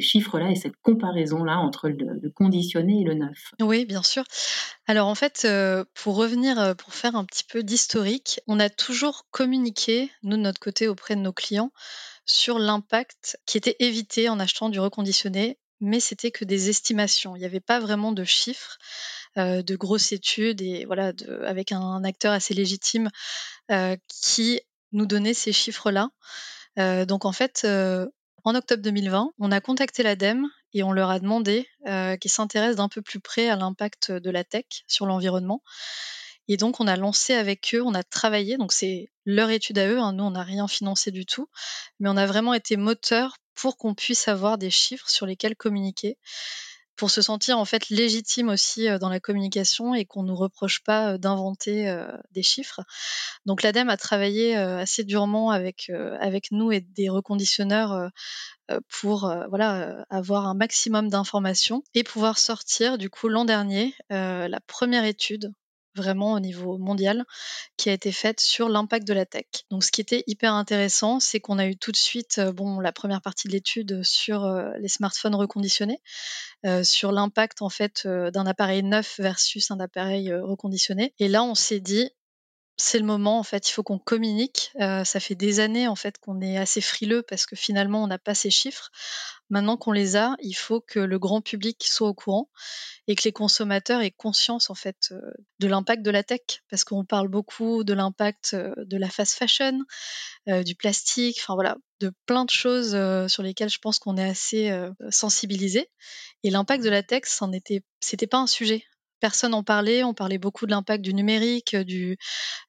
chiffres-là 0.00 0.50
et 0.50 0.56
cette 0.56 0.76
comparaison-là 0.82 1.58
entre 1.58 1.88
le, 1.88 2.30
conditionné 2.30 3.00
et 3.00 3.04
le 3.04 3.14
neuf. 3.14 3.52
Oui, 3.60 3.84
bien 3.84 4.02
sûr. 4.02 4.24
Alors 4.86 5.08
en 5.08 5.14
fait, 5.14 5.42
euh, 5.44 5.84
pour 5.94 6.16
revenir, 6.16 6.58
euh, 6.58 6.74
pour 6.74 6.94
faire 6.94 7.16
un 7.16 7.24
petit 7.24 7.44
peu 7.44 7.62
d'historique, 7.62 8.40
on 8.46 8.60
a 8.60 8.68
toujours 8.68 9.26
communiqué, 9.30 10.10
nous 10.22 10.36
de 10.36 10.42
notre 10.42 10.60
côté, 10.60 10.88
auprès 10.88 11.16
de 11.16 11.20
nos 11.20 11.32
clients, 11.32 11.70
sur 12.26 12.58
l'impact 12.58 13.38
qui 13.46 13.58
était 13.58 13.76
évité 13.78 14.28
en 14.28 14.40
achetant 14.40 14.68
du 14.68 14.80
reconditionné, 14.80 15.58
mais 15.80 16.00
c'était 16.00 16.30
que 16.30 16.44
des 16.44 16.70
estimations. 16.70 17.36
Il 17.36 17.40
n'y 17.40 17.44
avait 17.44 17.60
pas 17.60 17.80
vraiment 17.80 18.12
de 18.12 18.24
chiffres. 18.24 18.78
De 19.36 19.74
grosses 19.74 20.12
études 20.12 20.62
et 20.62 20.84
voilà, 20.84 21.12
avec 21.44 21.72
un, 21.72 22.04
acteur 22.04 22.32
assez 22.32 22.54
légitime 22.54 23.10
qui 24.06 24.60
nous 24.92 25.06
donnait 25.06 25.34
ces 25.34 25.52
chiffres-là. 25.52 26.10
Donc 26.76 27.24
en 27.24 27.32
fait, 27.32 27.66
en 28.44 28.54
octobre 28.54 28.82
2020, 28.82 29.32
on 29.40 29.50
a 29.50 29.60
contacté 29.60 30.04
l'ADEME 30.04 30.46
et 30.72 30.84
on 30.84 30.92
leur 30.92 31.10
a 31.10 31.18
demandé 31.18 31.66
qu'ils 32.20 32.30
s'intéressent 32.30 32.76
d'un 32.76 32.88
peu 32.88 33.02
plus 33.02 33.18
près 33.18 33.48
à 33.48 33.56
l'impact 33.56 34.12
de 34.12 34.30
la 34.30 34.44
tech 34.44 34.66
sur 34.86 35.04
l'environnement. 35.04 35.60
Et 36.46 36.56
donc, 36.56 36.80
on 36.80 36.86
a 36.86 36.96
lancé 36.96 37.32
avec 37.34 37.74
eux, 37.74 37.82
on 37.82 37.94
a 37.94 38.02
travaillé, 38.02 38.58
donc 38.58 38.72
c'est 38.72 39.08
leur 39.24 39.50
étude 39.50 39.78
à 39.78 39.88
eux, 39.88 39.98
hein, 39.98 40.12
nous, 40.12 40.24
on 40.24 40.32
n'a 40.32 40.42
rien 40.42 40.68
financé 40.68 41.10
du 41.10 41.24
tout, 41.24 41.48
mais 42.00 42.10
on 42.10 42.16
a 42.16 42.26
vraiment 42.26 42.52
été 42.52 42.76
moteur 42.76 43.38
pour 43.54 43.76
qu'on 43.76 43.94
puisse 43.94 44.28
avoir 44.28 44.58
des 44.58 44.70
chiffres 44.70 45.08
sur 45.08 45.26
lesquels 45.26 45.56
communiquer. 45.56 46.18
pour 46.96 47.10
se 47.10 47.22
sentir 47.22 47.58
en 47.58 47.64
fait 47.64 47.88
légitime 47.88 48.48
aussi 48.48 48.86
dans 49.00 49.08
la 49.08 49.18
communication 49.18 49.94
et 49.94 50.04
qu'on 50.04 50.22
nous 50.22 50.36
reproche 50.36 50.80
pas 50.84 51.18
d'inventer 51.18 51.92
des 52.30 52.42
chiffres. 52.42 52.82
Donc 53.46 53.62
l'ADEME 53.62 53.88
a 53.88 53.96
travaillé 53.96 54.54
assez 54.54 55.02
durement 55.04 55.50
avec 55.50 55.90
nous 56.52 56.70
et 56.72 56.80
des 56.80 57.08
reconditionneurs 57.08 58.10
pour 59.00 59.28
avoir 60.10 60.46
un 60.46 60.54
maximum 60.54 61.08
d'informations 61.08 61.82
et 61.94 62.04
pouvoir 62.04 62.38
sortir 62.38 62.96
du 62.96 63.10
coup 63.10 63.28
l'an 63.28 63.44
dernier 63.44 63.94
la 64.10 64.60
première 64.66 65.04
étude 65.04 65.52
vraiment 65.94 66.32
au 66.32 66.40
niveau 66.40 66.78
mondial 66.78 67.24
qui 67.76 67.90
a 67.90 67.92
été 67.92 68.12
faite 68.12 68.40
sur 68.40 68.68
l'impact 68.68 69.06
de 69.06 69.14
la 69.14 69.26
tech. 69.26 69.46
Donc 69.70 69.84
ce 69.84 69.90
qui 69.90 70.00
était 70.00 70.24
hyper 70.26 70.52
intéressant, 70.52 71.20
c'est 71.20 71.40
qu'on 71.40 71.58
a 71.58 71.66
eu 71.66 71.76
tout 71.76 71.92
de 71.92 71.96
suite 71.96 72.40
bon 72.40 72.80
la 72.80 72.92
première 72.92 73.22
partie 73.22 73.48
de 73.48 73.52
l'étude 73.52 74.02
sur 74.02 74.46
les 74.78 74.88
smartphones 74.88 75.34
reconditionnés, 75.34 76.00
sur 76.82 77.12
l'impact 77.12 77.62
en 77.62 77.68
fait 77.68 78.06
d'un 78.06 78.46
appareil 78.46 78.82
neuf 78.82 79.18
versus 79.18 79.70
un 79.70 79.80
appareil 79.80 80.32
reconditionné. 80.32 81.14
Et 81.18 81.28
là 81.28 81.42
on 81.44 81.54
s'est 81.54 81.80
dit 81.80 82.10
c'est 82.76 82.98
le 82.98 83.04
moment 83.04 83.38
en 83.38 83.42
fait, 83.42 83.68
il 83.68 83.72
faut 83.72 83.82
qu'on 83.82 83.98
communique. 83.98 84.72
ça 84.78 85.20
fait 85.20 85.34
des 85.34 85.60
années 85.60 85.88
en 85.88 85.96
fait 85.96 86.18
qu'on 86.18 86.40
est 86.40 86.58
assez 86.58 86.80
frileux 86.80 87.22
parce 87.22 87.46
que 87.46 87.56
finalement 87.56 88.02
on 88.02 88.06
n'a 88.06 88.18
pas 88.18 88.34
ces 88.34 88.50
chiffres. 88.50 88.90
Maintenant 89.50 89.76
qu'on 89.76 89.92
les 89.92 90.16
a, 90.16 90.36
il 90.40 90.54
faut 90.54 90.80
que 90.80 90.98
le 90.98 91.18
grand 91.18 91.42
public 91.42 91.84
soit 91.86 92.08
au 92.08 92.14
courant 92.14 92.48
et 93.06 93.14
que 93.14 93.24
les 93.24 93.32
consommateurs 93.32 94.00
aient 94.00 94.10
conscience 94.10 94.70
en 94.70 94.74
fait 94.74 95.08
euh, 95.12 95.20
de 95.58 95.68
l'impact 95.68 96.02
de 96.02 96.10
la 96.10 96.22
tech, 96.22 96.62
parce 96.70 96.84
qu'on 96.84 97.04
parle 97.04 97.28
beaucoup 97.28 97.84
de 97.84 97.92
l'impact 97.92 98.54
euh, 98.54 98.74
de 98.78 98.96
la 98.96 99.10
fast 99.10 99.34
fashion, 99.34 99.78
euh, 100.48 100.62
du 100.62 100.74
plastique, 100.74 101.36
enfin 101.40 101.54
voilà, 101.54 101.76
de 102.00 102.12
plein 102.26 102.44
de 102.46 102.50
choses 102.50 102.96
sur 103.30 103.42
lesquelles 103.42 103.70
je 103.70 103.78
pense 103.78 103.98
qu'on 103.98 104.16
est 104.16 104.28
assez 104.28 104.70
sensibilisé. 105.10 105.88
Et 106.42 106.50
l'impact 106.50 106.82
de 106.84 106.90
la 106.90 107.02
tech, 107.02 107.22
c'était 108.00 108.26
pas 108.26 108.38
un 108.38 108.46
sujet. 108.46 108.84
Personne 109.20 109.52
n'en 109.52 109.62
parlait. 109.62 110.04
On 110.04 110.14
parlait 110.14 110.38
beaucoup 110.38 110.66
de 110.66 110.70
l'impact 110.70 111.02
du 111.02 111.14
numérique, 111.14 111.76
du, 111.76 112.16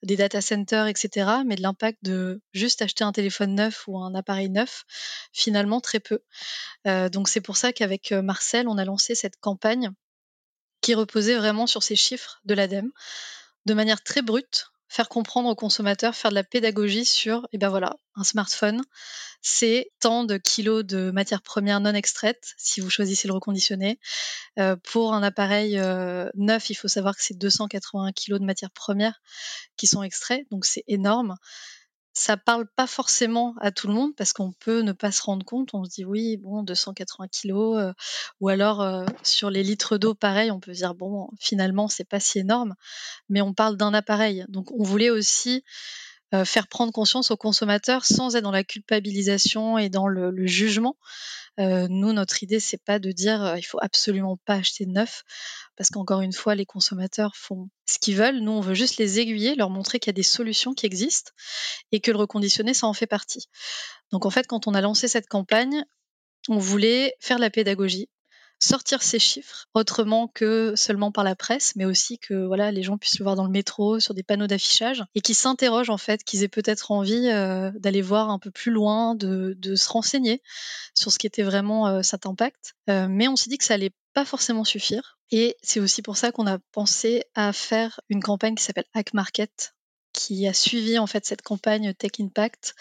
des 0.03 0.15
data 0.15 0.41
centers, 0.41 0.87
etc. 0.87 1.29
Mais 1.45 1.55
de 1.55 1.61
l'impact 1.61 1.99
de 2.03 2.41
juste 2.53 2.81
acheter 2.81 3.03
un 3.03 3.11
téléphone 3.11 3.55
neuf 3.55 3.83
ou 3.87 3.97
un 3.99 4.15
appareil 4.15 4.49
neuf, 4.49 4.85
finalement 5.33 5.81
très 5.81 5.99
peu. 5.99 6.19
donc 6.85 7.27
c'est 7.27 7.41
pour 7.41 7.57
ça 7.57 7.73
qu'avec 7.73 8.11
Marcel, 8.11 8.67
on 8.67 8.77
a 8.77 8.85
lancé 8.85 9.15
cette 9.15 9.37
campagne 9.37 9.91
qui 10.81 10.93
reposait 10.93 11.35
vraiment 11.35 11.67
sur 11.67 11.83
ces 11.83 11.95
chiffres 11.95 12.39
de 12.45 12.53
l'ADEME, 12.53 12.91
de 13.65 13.73
manière 13.73 14.03
très 14.03 14.21
brute, 14.21 14.67
faire 14.87 15.09
comprendre 15.09 15.49
aux 15.49 15.55
consommateurs, 15.55 16.15
faire 16.15 16.31
de 16.31 16.35
la 16.35 16.43
pédagogie 16.43 17.05
sur, 17.05 17.47
eh 17.51 17.57
ben 17.57 17.69
voilà, 17.69 17.97
un 18.15 18.23
smartphone, 18.23 18.81
c'est 19.41 19.91
tant 19.99 20.23
de 20.23 20.37
kilos 20.37 20.85
de 20.85 21.11
matières 21.11 21.41
premières 21.41 21.79
non 21.79 21.93
extraites, 21.93 22.53
si 22.57 22.81
vous 22.81 22.89
choisissez 22.89 23.27
le 23.27 23.33
reconditionner. 23.33 23.99
Euh, 24.59 24.75
pour 24.75 25.13
un 25.13 25.23
appareil 25.23 25.77
euh, 25.77 26.29
neuf, 26.35 26.69
il 26.69 26.75
faut 26.75 26.87
savoir 26.87 27.15
que 27.15 27.23
c'est 27.23 27.37
280 27.37 28.11
kilos 28.13 28.39
de 28.39 28.45
matières 28.45 28.71
premières 28.71 29.21
qui 29.77 29.87
sont 29.87 30.03
extraits, 30.03 30.45
donc 30.51 30.65
c'est 30.65 30.83
énorme 30.87 31.35
ça 32.15 32.37
parle 32.37 32.65
pas 32.65 32.87
forcément 32.87 33.53
à 33.59 33.71
tout 33.71 33.87
le 33.87 33.93
monde 33.93 34.15
parce 34.15 34.31
qu'on 34.31 34.53
peut 34.53 34.81
ne 34.81 34.93
pas 34.93 35.11
se 35.11 35.21
rendre 35.21 35.45
compte. 35.45 35.73
On 35.73 35.83
se 35.83 35.89
dit 35.89 36.05
oui, 36.05 36.37
bon, 36.37 36.63
280 36.63 37.27
kilos, 37.27 37.77
euh, 37.77 37.91
ou 38.39 38.47
alors 38.47 38.81
euh, 38.81 39.05
sur 39.21 39.49
les 39.49 39.63
litres 39.63 39.97
d'eau, 39.97 40.15
pareil, 40.15 40.49
on 40.49 40.61
peut 40.61 40.71
dire 40.71 40.95
bon, 40.95 41.29
finalement, 41.39 41.89
c'est 41.89 42.07
pas 42.07 42.21
si 42.21 42.39
énorme, 42.39 42.75
mais 43.27 43.41
on 43.41 43.53
parle 43.53 43.75
d'un 43.75 43.93
appareil. 43.93 44.45
Donc, 44.47 44.71
on 44.71 44.83
voulait 44.83 45.09
aussi 45.09 45.65
faire 46.43 46.67
prendre 46.67 46.91
conscience 46.91 47.31
aux 47.31 47.37
consommateurs 47.37 48.05
sans 48.05 48.35
être 48.35 48.43
dans 48.43 48.51
la 48.51 48.63
culpabilisation 48.63 49.77
et 49.77 49.89
dans 49.89 50.07
le, 50.07 50.45
jugement. 50.45 50.97
nous, 51.57 52.13
notre 52.13 52.43
idée, 52.43 52.59
c'est 52.59 52.83
pas 52.83 52.99
de 52.99 53.11
dire 53.11 53.55
il 53.57 53.63
faut 53.63 53.79
absolument 53.81 54.37
pas 54.45 54.55
acheter 54.55 54.85
de 54.85 54.91
neuf, 54.91 55.23
parce 55.75 55.89
qu'encore 55.89 56.21
une 56.21 56.33
fois, 56.33 56.55
les 56.55 56.65
consommateurs 56.65 57.35
font 57.35 57.69
ce 57.87 57.99
qu'ils 57.99 58.15
veulent. 58.15 58.39
Nous, 58.39 58.51
on 58.51 58.61
veut 58.61 58.73
juste 58.73 58.97
les 58.97 59.19
aiguiller, 59.19 59.55
leur 59.55 59.69
montrer 59.69 59.99
qu'il 59.99 60.09
y 60.09 60.11
a 60.11 60.13
des 60.13 60.23
solutions 60.23 60.73
qui 60.73 60.85
existent 60.85 61.31
et 61.91 61.99
que 61.99 62.11
le 62.11 62.17
reconditionné, 62.17 62.73
ça 62.73 62.87
en 62.87 62.93
fait 62.93 63.07
partie. 63.07 63.47
Donc 64.11 64.25
en 64.25 64.29
fait, 64.29 64.47
quand 64.47 64.67
on 64.67 64.73
a 64.73 64.81
lancé 64.81 65.07
cette 65.07 65.27
campagne, 65.27 65.83
on 66.49 66.57
voulait 66.57 67.13
faire 67.19 67.37
de 67.37 67.41
la 67.41 67.49
pédagogie, 67.49 68.09
sortir 68.59 69.03
ces 69.03 69.19
chiffres 69.19 69.67
autrement 69.73 70.27
que 70.27 70.73
seulement 70.75 71.11
par 71.11 71.23
la 71.23 71.35
presse, 71.35 71.73
mais 71.75 71.85
aussi 71.85 72.19
que 72.19 72.45
voilà 72.45 72.71
les 72.71 72.83
gens 72.83 72.97
puissent 72.97 73.19
le 73.19 73.23
voir 73.23 73.35
dans 73.35 73.45
le 73.45 73.51
métro, 73.51 73.99
sur 73.99 74.13
des 74.13 74.23
panneaux 74.23 74.47
d'affichage, 74.47 75.03
et 75.15 75.21
qui 75.21 75.33
s'interrogent 75.33 75.89
en 75.89 75.97
fait, 75.97 76.23
qu'ils 76.23 76.43
aient 76.43 76.47
peut-être 76.47 76.91
envie 76.91 77.29
euh, 77.29 77.71
d'aller 77.75 78.01
voir 78.01 78.29
un 78.29 78.39
peu 78.39 78.51
plus 78.51 78.71
loin, 78.71 79.15
de, 79.15 79.55
se 79.75 79.89
renseigner 79.89 80.41
sur 80.93 81.11
ce 81.11 81.19
qui 81.19 81.27
était 81.27 81.43
vraiment 81.43 81.87
euh, 81.87 82.01
cet 82.01 82.25
impact. 82.25 82.75
Euh, 82.89 83.07
mais 83.09 83.27
on 83.27 83.35
s'est 83.35 83.49
dit 83.49 83.57
que 83.57 83.65
ça 83.65 83.73
allait 83.73 83.93
pas 84.13 84.25
forcément 84.25 84.63
suffire, 84.63 85.17
et 85.31 85.57
c'est 85.61 85.79
aussi 85.79 86.01
pour 86.01 86.17
ça 86.17 86.31
qu'on 86.31 86.47
a 86.47 86.59
pensé 86.71 87.23
à 87.33 87.51
faire 87.51 87.99
une 88.09 88.21
campagne 88.21 88.55
qui 88.55 88.63
s'appelle 88.63 88.85
Hack 88.93 89.13
Market, 89.13 89.75
qui 90.13 90.47
a 90.47 90.53
suivi 90.53 90.97
en 90.97 91.07
fait 91.07 91.25
cette 91.25 91.41
campagne 91.41 91.93
Tech 91.93 92.11
Impact 92.19 92.73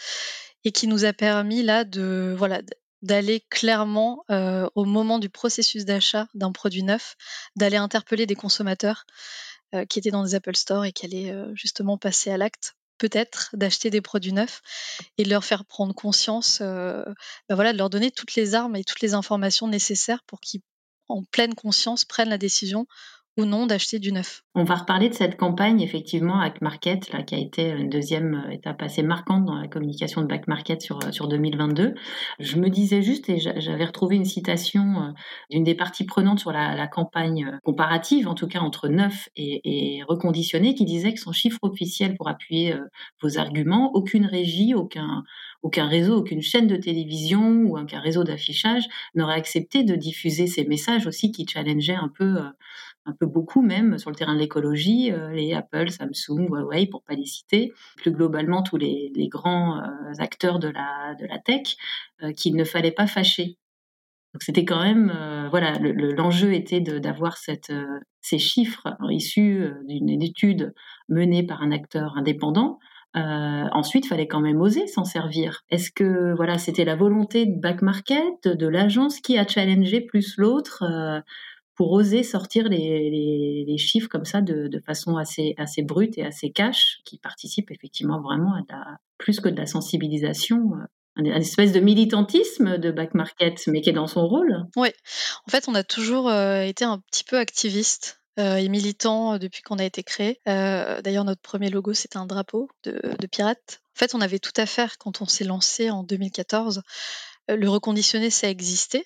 et 0.65 0.73
qui 0.73 0.87
nous 0.87 1.05
a 1.05 1.13
permis 1.13 1.63
là 1.63 1.85
de 1.85 2.35
voilà 2.37 2.63
d'aller 3.05 3.45
clairement 3.51 4.25
euh, 4.31 4.67
au 4.75 4.87
moment 4.87 5.19
du 5.19 5.29
processus 5.29 5.85
d'achat 5.85 6.27
d'un 6.33 6.53
produit 6.53 6.83
neuf, 6.83 7.17
d'aller 7.55 7.77
interpeller 7.77 8.25
des 8.25 8.35
consommateurs 8.35 9.05
euh, 9.75 9.85
qui 9.85 9.99
étaient 9.99 10.11
dans 10.11 10.25
des 10.25 10.35
Apple 10.35 10.57
Store 10.57 10.87
et 10.87 10.93
qui 10.93 11.05
allaient 11.05 11.31
euh, 11.31 11.55
justement 11.55 11.99
passer 11.99 12.31
à 12.31 12.39
l'acte 12.39 12.75
peut-être 12.97 13.51
d'acheter 13.53 13.91
des 13.91 14.01
produits 14.01 14.33
neufs 14.33 14.63
et 15.19 15.25
de 15.25 15.29
leur 15.29 15.45
faire 15.45 15.67
prendre 15.67 15.95
conscience, 15.95 16.61
bah 16.61 17.15
voilà, 17.51 17.73
de 17.73 17.79
leur 17.79 17.91
donner 17.91 18.13
toutes 18.13 18.37
les 18.37 18.55
armes 18.55 18.77
et 18.77 18.85
toutes 18.85 19.01
les 19.01 19.15
informations 19.15 19.67
nécessaires 19.67 20.23
pour 20.29 20.41
qu'ils, 20.41 20.61
en 21.09 21.25
pleine 21.25 21.55
conscience, 21.55 22.05
prennent 22.05 22.29
la 22.29 22.39
décision 22.39 22.87
ou 23.37 23.45
non 23.45 23.67
d'acheter 23.67 23.99
du 23.99 24.13
neuf. 24.13 24.43
On 24.55 24.63
va 24.63 24.77
reparler 24.77 25.09
de 25.09 25.15
cette 25.15 25.37
campagne 25.37 25.81
effectivement 25.81 26.39
Back 26.39 26.61
Market, 26.61 27.13
là, 27.13 27.23
qui 27.25 27.35
a 27.35 27.39
été 27.39 27.71
une 27.71 27.89
deuxième 27.89 28.45
euh, 28.47 28.53
étape 28.53 28.81
assez 28.83 29.03
marquante 29.03 29.45
dans 29.45 29.57
la 29.57 29.67
communication 29.67 30.23
de 30.23 30.27
Back 30.27 30.47
Market 30.47 30.81
sur, 30.81 31.05
euh, 31.05 31.11
sur 31.11 31.27
2022. 31.27 31.95
Je 32.39 32.57
me 32.57 32.71
disais 32.71 33.03
juste, 33.03 33.29
et 33.29 33.39
j'avais 33.39 33.85
retrouvé 33.85 34.15
une 34.15 34.25
citation 34.25 34.83
euh, 34.83 35.11
d'une 35.51 35.65
des 35.65 35.75
parties 35.75 36.05
prenantes 36.05 36.39
sur 36.39 36.53
la, 36.53 36.87
campagne 36.87 37.59
comparative, 37.65 38.29
en 38.29 38.35
tout 38.35 38.47
cas 38.47 38.61
entre 38.61 38.89
neuf 38.89 39.29
et, 39.37 39.97
et, 39.99 40.03
reconditionné, 40.05 40.75
qui 40.75 40.85
disait 40.85 41.15
que 41.15 41.19
son 41.19 41.33
chiffre 41.33 41.59
officiel 41.63 42.15
pour 42.15 42.29
appuyer 42.29 42.77
vos 43.23 43.39
arguments, 43.39 43.91
aucune 43.95 44.27
régie, 44.27 44.75
aucun, 44.75 45.25
aucun 45.63 45.87
réseau, 45.87 46.19
aucune 46.19 46.43
chaîne 46.43 46.67
de 46.67 46.77
télévision 46.77 47.63
ou 47.63 47.79
aucun 47.79 48.01
réseau 48.01 48.23
d'affichage 48.23 48.85
n'aurait 49.15 49.35
accepté 49.35 49.83
de 49.83 49.97
diffuser 49.97 50.47
ces 50.47 50.65
messages 50.65 51.07
aussi 51.07 51.33
qui 51.33 51.47
challengeaient 51.49 51.95
un 51.95 52.11
peu 52.15 52.37
un 53.07 53.13
peu 53.13 53.27
beaucoup 53.27 53.63
même 53.63 53.99
sur 53.99 54.11
le 54.11 54.17
terrain 54.17 54.35
de 54.35 54.41
l'écologie, 54.41 55.13
euh, 55.13 55.31
les 55.31 55.53
Apple, 55.53 55.91
Samsung, 55.91 56.49
Huawei, 56.49 56.87
pour 56.87 57.03
pas 57.03 57.15
les 57.15 57.27
citer, 57.27 57.73
plus 57.97 58.13
globalement 58.13 58.63
tous 58.63 58.77
les, 58.77 59.13
grands 59.29 59.79
euh, 59.79 60.13
acteurs 60.19 60.59
de 60.59 60.69
la, 60.69 61.15
de 61.21 61.27
la 61.27 61.39
tech, 61.39 61.77
euh, 62.23 62.33
qu'il 62.33 62.57
ne 62.57 62.65
fallait 62.65 62.93
pas 62.93 63.07
fâcher. 63.07 63.59
Donc 64.33 64.43
c'était 64.43 64.65
quand 64.65 64.83
même, 64.83 65.13
voilà, 65.51 65.79
l'enjeu 65.79 66.55
était 66.55 66.81
d'avoir 66.81 67.37
cette, 67.37 67.73
ces 68.21 68.41
chiffres 68.41 68.89
issus 69.09 69.71
d'une 69.87 70.23
étude 70.23 70.75
menée 71.09 71.47
par 71.47 71.63
un 71.63 71.71
acteur 71.71 72.17
indépendant. 72.17 72.81
ensuite, 73.15 74.07
il 74.07 74.09
fallait 74.09 74.27
quand 74.27 74.41
même 74.41 74.61
oser 74.61 74.89
s'en 74.89 75.05
servir. 75.05 75.63
Est-ce 75.71 75.93
que 75.93 76.35
voilà, 76.35 76.59
c'était 76.59 76.85
la 76.85 76.97
volonté 76.97 77.47
de 77.47 77.61
Back 77.61 77.81
Market, 77.81 78.49
de 78.49 78.67
l'agence 78.67 79.21
qui 79.21 79.39
a 79.39 79.47
challengé 79.47 80.01
plus 80.01 80.37
l'autre 80.37 80.83
pour 81.75 81.93
oser 81.93 82.23
sortir 82.23 82.69
les, 82.69 83.77
chiffres 83.79 84.09
comme 84.09 84.25
ça 84.25 84.41
de, 84.41 84.81
façon 84.85 85.17
assez, 85.17 85.55
brute 85.83 86.17
et 86.19 86.25
assez 86.25 86.51
cash, 86.51 87.01
qui 87.05 87.19
participent 87.19 87.71
effectivement 87.71 88.21
vraiment 88.21 88.55
à 88.71 88.99
plus 89.19 89.41
que 89.41 89.49
de 89.49 89.57
la 89.57 89.67
sensibilisation, 89.67 90.73
euh, 90.75 90.87
une 91.17 91.27
espèce 91.27 91.73
de 91.73 91.81
militantisme 91.81 92.79
de 92.79 92.91
back 92.91 93.15
market, 93.15 93.63
mais 93.69 93.81
qui 93.81 93.91
est 93.91 93.95
dans 93.95 94.07
son 94.07 94.27
rôle. 94.27 94.67
Oui, 94.77 94.89
en 95.47 95.51
fait, 95.51 95.69
on 95.69 95.75
a 95.75 95.85
toujours 95.85 96.29
euh, 96.29 96.63
été 96.63 96.85
un 96.85 96.99
petit 97.11 97.25
peu 97.25 97.39
activiste 97.39 98.21
euh, 98.39 98.57
et 98.57 98.69
militant 98.69 99.39
depuis 99.39 99.63
qu'on 99.63 99.79
a 99.79 99.85
été 99.85 100.03
créé. 100.03 100.41
D'ailleurs, 100.47 101.25
notre 101.25 101.41
premier 101.41 101.71
logo, 101.71 101.93
c'était 101.95 102.17
un 102.17 102.27
drapeau 102.27 102.69
de, 102.83 103.01
de 103.19 103.27
pirate. 103.27 103.81
En 103.97 103.99
fait, 103.99 104.15
on 104.15 104.21
avait 104.21 104.41
tout 104.41 104.53
à 104.57 104.67
faire 104.67 104.99
quand 104.99 105.23
on 105.23 105.27
s'est 105.27 105.45
lancé 105.45 105.91
en 105.91 106.03
2014. 106.03 106.83
Le 107.49 107.69
reconditionné, 107.69 108.31
ça 108.31 108.49
existait. 108.49 109.05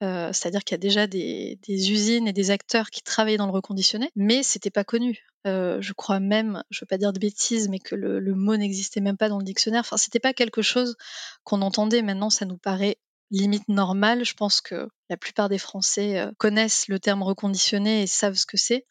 C'est-à-dire 0.00 0.64
qu'il 0.64 0.74
y 0.74 0.76
a 0.76 0.78
déjà 0.78 1.06
des, 1.06 1.58
usines 1.68 2.28
et 2.28 2.32
des 2.32 2.50
acteurs 2.50 2.90
qui 2.90 3.02
travaillaient 3.02 3.36
dans 3.36 3.46
le 3.46 3.52
reconditionné, 3.52 4.10
mais 4.16 4.42
c'était 4.42 4.70
pas 4.70 4.84
connu. 4.84 5.24
Je 5.44 5.92
crois 5.92 6.20
même, 6.20 6.62
je 6.70 6.80
veux 6.80 6.86
pas 6.86 6.98
dire 6.98 7.12
de 7.12 7.18
bêtises, 7.18 7.68
mais 7.68 7.78
que 7.78 7.94
le, 7.94 8.34
mot 8.34 8.56
n'existait 8.56 9.00
même 9.00 9.16
pas 9.16 9.28
dans 9.28 9.38
le 9.38 9.44
dictionnaire. 9.44 9.80
Enfin, 9.80 9.96
c'était 9.96 10.20
pas 10.20 10.32
quelque 10.32 10.62
chose 10.62 10.96
qu'on 11.44 11.62
entendait. 11.62 12.02
Maintenant, 12.02 12.30
ça 12.30 12.44
nous 12.44 12.58
paraît 12.58 12.98
limite 13.30 13.68
normal. 13.68 14.24
Je 14.24 14.34
pense 14.34 14.60
que 14.60 14.88
la 15.08 15.16
plupart 15.16 15.48
des 15.48 15.58
Français 15.58 16.26
connaissent 16.38 16.88
le 16.88 16.98
terme 16.98 17.22
reconditionné 17.22 18.02
et 18.02 18.06
savent 18.06 18.34
ce 18.34 18.46
que 18.46 18.56
c'est. 18.56 18.86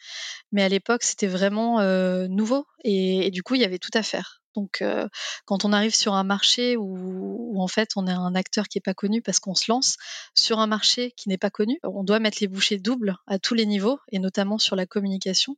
Mais 0.51 0.63
à 0.63 0.69
l'époque, 0.69 1.03
c'était 1.03 1.27
vraiment 1.27 1.81
nouveau 2.27 2.65
et, 2.83 3.31
du 3.31 3.43
coup, 3.43 3.55
il 3.55 3.61
y 3.61 3.65
avait 3.65 3.79
tout 3.79 3.91
à 3.93 4.03
faire. 4.03 4.41
Donc, 4.55 4.83
quand 5.45 5.65
on 5.65 5.73
arrive 5.73 5.95
sur 5.95 6.13
un 6.13 6.23
marché 6.23 6.77
où, 6.77 7.61
en 7.61 7.67
fait 7.67 7.91
on 7.95 8.07
est 8.07 8.11
un 8.11 8.35
acteur 8.35 8.67
qui 8.67 8.77
est 8.77 8.81
pas 8.81 8.93
connu 8.93 9.21
parce 9.21 9.39
qu'on 9.39 9.55
se 9.55 9.65
lance 9.69 9.97
sur 10.33 10.59
un 10.59 10.67
marché 10.67 11.11
qui 11.11 11.29
n'est 11.29 11.37
pas 11.37 11.49
connu, 11.49 11.79
on 11.83 12.03
doit 12.03 12.19
mettre 12.19 12.37
les 12.41 12.47
bouchées 12.47 12.77
doubles 12.77 13.17
à 13.27 13.39
tous 13.39 13.53
les 13.53 13.65
niveaux 13.65 13.99
et 14.11 14.19
notamment 14.19 14.57
sur 14.57 14.75
la 14.75 14.85
communication 14.85 15.57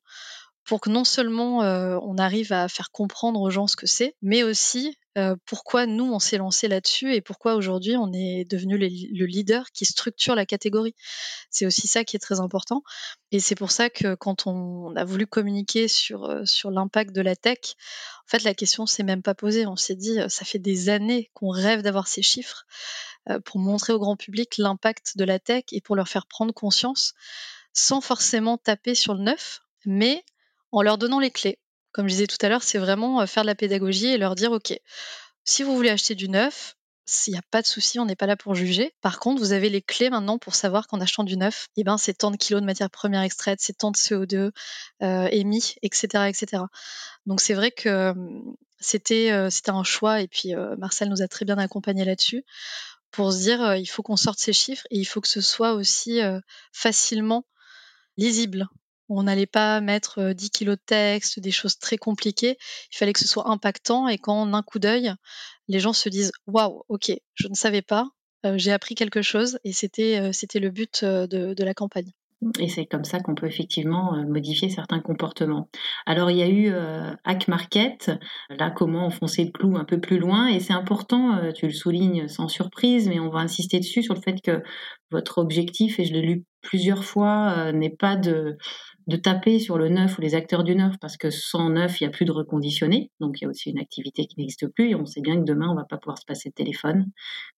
pour 0.67 0.81
que 0.81 0.89
non 0.89 1.03
seulement 1.05 1.59
on 1.59 2.17
arrive 2.17 2.51
à 2.51 2.67
faire 2.67 2.91
comprendre 2.91 3.41
aux 3.41 3.49
gens 3.49 3.67
ce 3.67 3.75
que 3.75 3.87
c'est, 3.87 4.15
mais 4.21 4.43
aussi 4.43 4.97
pourquoi 5.45 5.87
nous 5.87 6.13
on 6.13 6.19
s'est 6.19 6.37
lancé 6.37 6.67
là-dessus 6.67 7.13
et 7.13 7.21
pourquoi 7.21 7.55
aujourd'hui 7.55 7.95
on 7.95 8.11
est 8.13 8.45
devenu 8.45 8.77
le 8.77 9.25
leader 9.25 9.71
qui 9.71 9.85
structure 9.85 10.35
la 10.35 10.45
catégorie. 10.45 10.93
C'est 11.49 11.65
aussi 11.65 11.87
ça 11.87 12.03
qui 12.03 12.17
est 12.17 12.19
très 12.19 12.39
important. 12.39 12.83
Et 13.31 13.39
c'est 13.39 13.55
pour 13.55 13.71
ça 13.71 13.89
que 13.89 14.13
quand 14.15 14.45
on 14.45 14.95
a 14.95 15.05
voulu 15.05 15.25
communiquer 15.25 15.87
sur, 15.87 16.41
sur 16.45 16.69
l'impact 16.69 17.15
de 17.15 17.21
la 17.21 17.35
tech, 17.35 17.59
en 18.25 18.29
fait 18.29 18.43
la 18.43 18.53
question 18.53 18.85
s'est 18.85 19.03
même 19.03 19.23
pas 19.23 19.33
posée. 19.33 19.65
On 19.65 19.77
s'est 19.77 19.95
dit, 19.95 20.19
ça 20.27 20.45
fait 20.45 20.59
des 20.59 20.89
années 20.89 21.31
qu'on 21.33 21.49
rêve 21.49 21.81
d'avoir 21.81 22.07
ces 22.07 22.21
chiffres 22.21 22.65
pour 23.45 23.59
montrer 23.59 23.93
au 23.93 23.99
grand 23.99 24.17
public 24.17 24.57
l'impact 24.57 25.17
de 25.17 25.23
la 25.23 25.39
tech 25.39 25.63
et 25.71 25.81
pour 25.81 25.95
leur 25.95 26.09
faire 26.09 26.27
prendre 26.27 26.53
conscience 26.53 27.13
sans 27.73 28.01
forcément 28.01 28.57
taper 28.57 28.95
sur 28.95 29.13
le 29.13 29.21
neuf, 29.21 29.61
mais 29.85 30.23
en 30.71 30.81
leur 30.81 30.97
donnant 30.97 31.19
les 31.19 31.31
clés. 31.31 31.59
Comme 31.91 32.07
je 32.07 32.13
disais 32.13 32.27
tout 32.27 32.37
à 32.41 32.49
l'heure, 32.49 32.63
c'est 32.63 32.77
vraiment 32.77 33.21
euh, 33.21 33.25
faire 33.25 33.43
de 33.43 33.47
la 33.47 33.55
pédagogie 33.55 34.07
et 34.07 34.17
leur 34.17 34.35
dire, 34.35 34.51
OK, 34.51 34.79
si 35.45 35.63
vous 35.63 35.75
voulez 35.75 35.89
acheter 35.89 36.15
du 36.15 36.29
neuf, 36.29 36.75
s'il 37.05 37.33
n'y 37.33 37.39
a 37.39 37.43
pas 37.51 37.61
de 37.61 37.67
souci, 37.67 37.99
on 37.99 38.05
n'est 38.05 38.17
pas 38.17 38.27
là 38.27 38.35
pour 38.35 38.53
juger. 38.53 38.93
Par 39.01 39.19
contre, 39.19 39.39
vous 39.39 39.53
avez 39.53 39.69
les 39.69 39.81
clés 39.81 40.09
maintenant 40.09 40.37
pour 40.37 40.55
savoir 40.55 40.87
qu'en 40.87 40.99
achetant 40.99 41.23
du 41.23 41.37
neuf, 41.37 41.67
eh 41.77 41.85
ben, 41.85 41.97
c'est 41.97 42.13
tant 42.13 42.31
de 42.31 42.35
kilos 42.35 42.61
de 42.61 42.65
matière 42.65 42.89
première 42.89 43.21
extraite, 43.21 43.59
c'est 43.61 43.77
tant 43.77 43.91
de 43.91 43.97
CO2 43.97 44.51
euh, 45.01 45.27
émis, 45.31 45.75
etc., 45.81 46.25
etc. 46.27 46.63
Donc 47.25 47.39
c'est 47.39 47.53
vrai 47.53 47.71
que 47.71 47.87
euh, 47.89 48.13
c'était 48.79 49.31
un 49.69 49.83
choix 49.83 50.21
et 50.21 50.27
puis 50.27 50.53
Marcel 50.77 51.09
nous 51.09 51.23
a 51.23 51.27
très 51.27 51.45
bien 51.45 51.57
accompagnés 51.57 52.05
là-dessus 52.05 52.43
pour 53.09 53.33
se 53.33 53.39
dire 53.39 53.75
il 53.75 53.87
faut 53.87 54.03
qu'on 54.03 54.17
sorte 54.17 54.37
ces 54.37 54.53
chiffres 54.53 54.85
et 54.91 54.99
il 54.99 55.05
faut 55.05 55.19
que 55.19 55.27
ce 55.27 55.41
soit 55.41 55.73
aussi 55.73 56.19
facilement 56.73 57.43
lisible 58.17 58.67
on 59.09 59.23
n'allait 59.23 59.45
pas 59.45 59.81
mettre 59.81 60.33
10 60.33 60.49
kilos 60.49 60.77
de 60.77 60.81
texte, 60.85 61.39
des 61.39 61.51
choses 61.51 61.77
très 61.79 61.97
compliquées. 61.97 62.57
Il 62.91 62.97
fallait 62.97 63.13
que 63.13 63.19
ce 63.19 63.27
soit 63.27 63.49
impactant 63.49 64.07
et 64.07 64.17
qu'en 64.17 64.53
un 64.53 64.63
coup 64.63 64.79
d'œil, 64.79 65.13
les 65.67 65.79
gens 65.79 65.93
se 65.93 66.09
disent 66.09 66.31
waouh, 66.45 66.83
ok, 66.89 67.11
je 67.33 67.47
ne 67.47 67.55
savais 67.55 67.81
pas, 67.81 68.09
j'ai 68.55 68.71
appris 68.71 68.95
quelque 68.95 69.21
chose 69.21 69.59
et 69.63 69.73
c'était 69.73 70.31
c'était 70.33 70.59
le 70.59 70.69
but 70.69 71.03
de, 71.03 71.63
la 71.63 71.73
campagne. 71.73 72.11
Et 72.59 72.69
c'est 72.69 72.85
comme 72.85 73.03
ça 73.03 73.19
qu'on 73.19 73.33
peut 73.33 73.47
effectivement 73.47 74.15
modifier 74.27 74.69
certains 74.69 74.99
comportements. 74.99 75.69
Alors 76.05 76.29
il 76.29 76.37
y 76.37 76.43
a 76.43 76.47
eu 76.47 76.71
Hack 77.25 77.47
Market, 77.47 78.11
là 78.49 78.69
comment 78.69 79.07
enfoncer 79.07 79.43
le 79.43 79.51
clou 79.51 79.75
un 79.75 79.85
peu 79.85 79.99
plus 79.99 80.19
loin, 80.19 80.47
et 80.47 80.59
c'est 80.59 80.73
important, 80.73 81.51
tu 81.53 81.65
le 81.65 81.73
soulignes 81.73 82.27
sans 82.27 82.47
surprise, 82.47 83.09
mais 83.09 83.19
on 83.19 83.29
va 83.29 83.39
insister 83.39 83.79
dessus 83.79 84.03
sur 84.03 84.13
le 84.13 84.21
fait 84.21 84.39
que 84.41 84.61
votre 85.09 85.39
objectif, 85.39 85.99
et 85.99 86.05
je 86.05 86.13
l'ai 86.13 86.21
lu 86.21 86.45
plusieurs 86.61 87.03
fois, 87.03 87.71
n'est 87.71 87.95
pas 87.95 88.15
de 88.15 88.57
de 89.07 89.15
taper 89.15 89.59
sur 89.59 89.77
le 89.77 89.87
neuf 89.87 90.17
ou 90.17 90.21
les 90.21 90.35
acteurs 90.35 90.63
du 90.63 90.75
neuf, 90.75 90.95
parce 90.99 91.15
que 91.15 91.29
sans 91.29 91.69
neuf, 91.69 91.99
il 91.99 92.03
n'y 92.03 92.07
a 92.07 92.11
plus 92.11 92.25
de 92.25 92.31
reconditionné, 92.31 93.09
donc 93.21 93.39
il 93.39 93.45
y 93.45 93.47
a 93.47 93.49
aussi 93.49 93.69
une 93.69 93.79
activité 93.79 94.25
qui 94.25 94.37
n'existe 94.37 94.67
plus, 94.67 94.89
et 94.89 94.95
on 94.95 95.05
sait 95.05 95.21
bien 95.21 95.37
que 95.37 95.45
demain, 95.45 95.69
on 95.69 95.75
va 95.75 95.85
pas 95.85 95.97
pouvoir 95.97 96.17
se 96.17 96.25
passer 96.25 96.49
de 96.49 96.53
téléphone. 96.53 97.05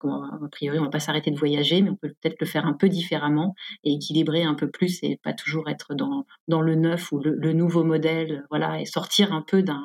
A 0.05 0.49
priori, 0.53 0.79
on 0.79 0.85
va 0.85 0.91
pas 0.91 1.01
s'arrêter 1.01 1.31
de 1.31 1.39
voyager, 1.39 1.81
mais 1.81 1.91
on 1.91 1.97
peut 1.97 2.13
peut-être 2.21 2.41
le 2.41 2.47
faire 2.47 2.67
un 2.67 2.75
peu 2.75 2.89
différemment 2.89 3.55
et 3.83 3.95
équilibrer 3.95 4.43
un 4.43 4.55
peu 4.55 4.71
plus 4.71 5.03
et 5.03 5.19
pas 5.23 5.33
toujours 5.33 5.69
être 5.71 5.95
dans, 5.95 6.27
dans 6.49 6.61
le 6.61 6.75
neuf 6.75 7.13
ou 7.13 7.19
le, 7.19 7.53
nouveau 7.53 7.83
modèle, 7.83 8.47
voilà, 8.51 8.81
et 8.81 8.85
sortir 8.85 9.33
un 9.33 9.43
peu 9.43 9.63
d'un 9.63 9.85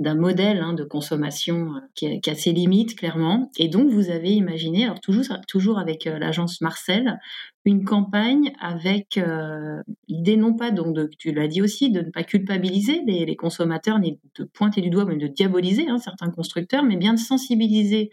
d'un 0.00 0.14
modèle 0.14 0.60
hein, 0.60 0.72
de 0.72 0.82
consommation 0.82 1.74
euh, 1.76 1.80
qui, 1.94 2.30
a 2.30 2.34
ses 2.34 2.52
limites, 2.52 2.96
clairement. 2.96 3.50
Et 3.58 3.68
donc, 3.68 3.90
vous 3.90 4.08
avez 4.08 4.30
imaginé, 4.30 4.84
alors 4.84 4.98
toujours, 4.98 5.24
toujours 5.46 5.78
avec 5.78 6.06
euh, 6.06 6.18
l'agence 6.18 6.62
Marcel, 6.62 7.20
une 7.66 7.84
campagne 7.84 8.52
avec 8.60 9.18
euh, 9.18 9.82
l'idée 10.08 10.38
non 10.38 10.54
pas, 10.54 10.70
donc 10.70 10.96
tu 11.18 11.32
l'as 11.32 11.48
dit 11.48 11.60
aussi, 11.60 11.90
de 11.90 12.00
ne 12.00 12.10
pas 12.10 12.24
culpabiliser 12.24 13.02
les, 13.06 13.36
consommateurs, 13.36 13.98
ni 13.98 14.18
de 14.38 14.44
pointer 14.44 14.80
du 14.80 14.88
doigt, 14.88 15.04
mais 15.04 15.16
de 15.16 15.26
diaboliser 15.26 15.86
hein, 15.86 15.98
certains 15.98 16.30
constructeurs, 16.30 16.82
mais 16.82 16.96
bien 16.96 17.12
de 17.12 17.18
sensibiliser 17.18 18.10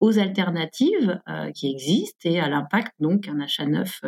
aux 0.00 0.18
alternatives 0.18 1.20
qui 1.54 1.68
existent 1.68 2.30
et 2.30 2.38
à 2.38 2.48
l'impact 2.48 2.92
donc 3.00 3.22
qu'un 3.22 3.40
achat 3.40 3.66
neuf 3.66 4.00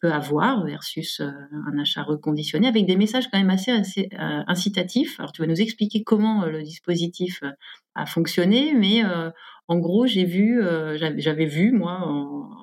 peut 0.00 0.12
avoir 0.12 0.64
versus 0.64 1.20
un 1.20 1.78
achat 1.78 2.02
reconditionné 2.02 2.66
avec 2.66 2.86
des 2.86 2.96
messages 2.96 3.30
quand 3.30 3.38
même 3.38 3.50
assez, 3.50 3.70
assez 3.70 4.08
incitatifs. 4.18 5.18
Alors 5.20 5.32
tu 5.32 5.42
vas 5.42 5.48
nous 5.48 5.60
expliquer 5.60 6.02
comment 6.02 6.46
le 6.46 6.62
dispositif 6.62 7.42
a 7.94 8.06
fonctionné, 8.06 8.74
mais 8.74 9.02
en 9.68 9.78
gros, 9.78 10.06
j'ai 10.06 10.24
vu, 10.24 10.62
euh, 10.62 10.98
j'avais 11.16 11.46
vu 11.46 11.72
moi, 11.72 12.06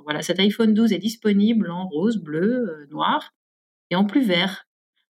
voilà, 0.04 0.22
cet 0.22 0.40
iPhone 0.40 0.74
12 0.74 0.94
est 0.94 1.00
disponible 1.00 1.72
en 1.72 1.88
rose, 1.88 2.18
bleu, 2.18 2.70
euh, 2.70 2.86
noir 2.92 3.32
et 3.90 3.96
en 3.96 4.06
plus 4.06 4.22
vert. 4.22 4.66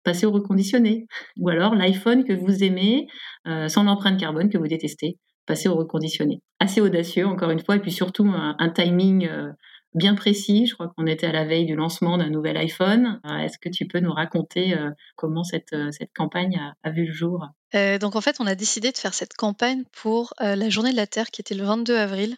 Passez 0.04 0.26
au 0.26 0.32
reconditionné. 0.32 1.08
Ou 1.38 1.50
alors 1.50 1.74
l'iPhone 1.74 2.26
que 2.26 2.34
vous 2.34 2.64
aimez, 2.64 3.08
euh, 3.48 3.68
sans 3.70 3.84
l'empreinte 3.84 4.20
carbone 4.20 4.50
que 4.50 4.58
vous 4.58 4.68
détestez, 4.68 5.18
passez 5.46 5.70
au 5.70 5.76
reconditionné. 5.76 6.42
Assez 6.60 6.82
audacieux, 6.82 7.26
encore 7.26 7.52
une 7.52 7.64
fois, 7.64 7.78
et 7.78 7.80
puis 7.80 7.92
surtout 7.92 8.28
un 8.28 8.70
timing 8.70 9.30
bien 9.96 10.14
précis. 10.14 10.68
Je 10.68 10.76
crois 10.76 10.94
qu'on 10.96 11.08
était 11.08 11.26
à 11.26 11.32
la 11.32 11.46
veille 11.46 11.66
du 11.66 11.76
lancement 11.76 12.18
d'un 12.18 12.30
nouvel 12.30 12.58
iPhone. 12.58 13.20
Euh, 13.26 13.38
est-ce 13.40 13.58
que 13.58 13.70
tu 13.70 13.88
peux 13.88 14.00
nous 14.00 14.14
raconter 14.14 14.78
euh, 14.78 14.92
comment 15.16 15.44
cette, 15.44 15.74
euh, 15.74 15.90
campagne 16.14 16.62
a, 16.84 16.92
vu 16.92 17.06
le 17.06 17.14
jour? 17.14 17.48
Donc 18.00 18.16
en 18.16 18.22
fait, 18.22 18.38
on 18.40 18.48
a 18.48 18.56
décidé 18.56 18.94
de 18.94 18.98
faire 18.98 19.14
cette 19.14 19.34
campagne 19.34 19.84
pour 19.92 20.34
la 20.40 20.70
Journée 20.70 20.92
de 20.92 20.96
la 20.96 21.08
Terre 21.08 21.30
qui 21.30 21.42
était 21.42 21.56
le 21.56 21.66
22 21.66 21.98
avril. 21.98 22.38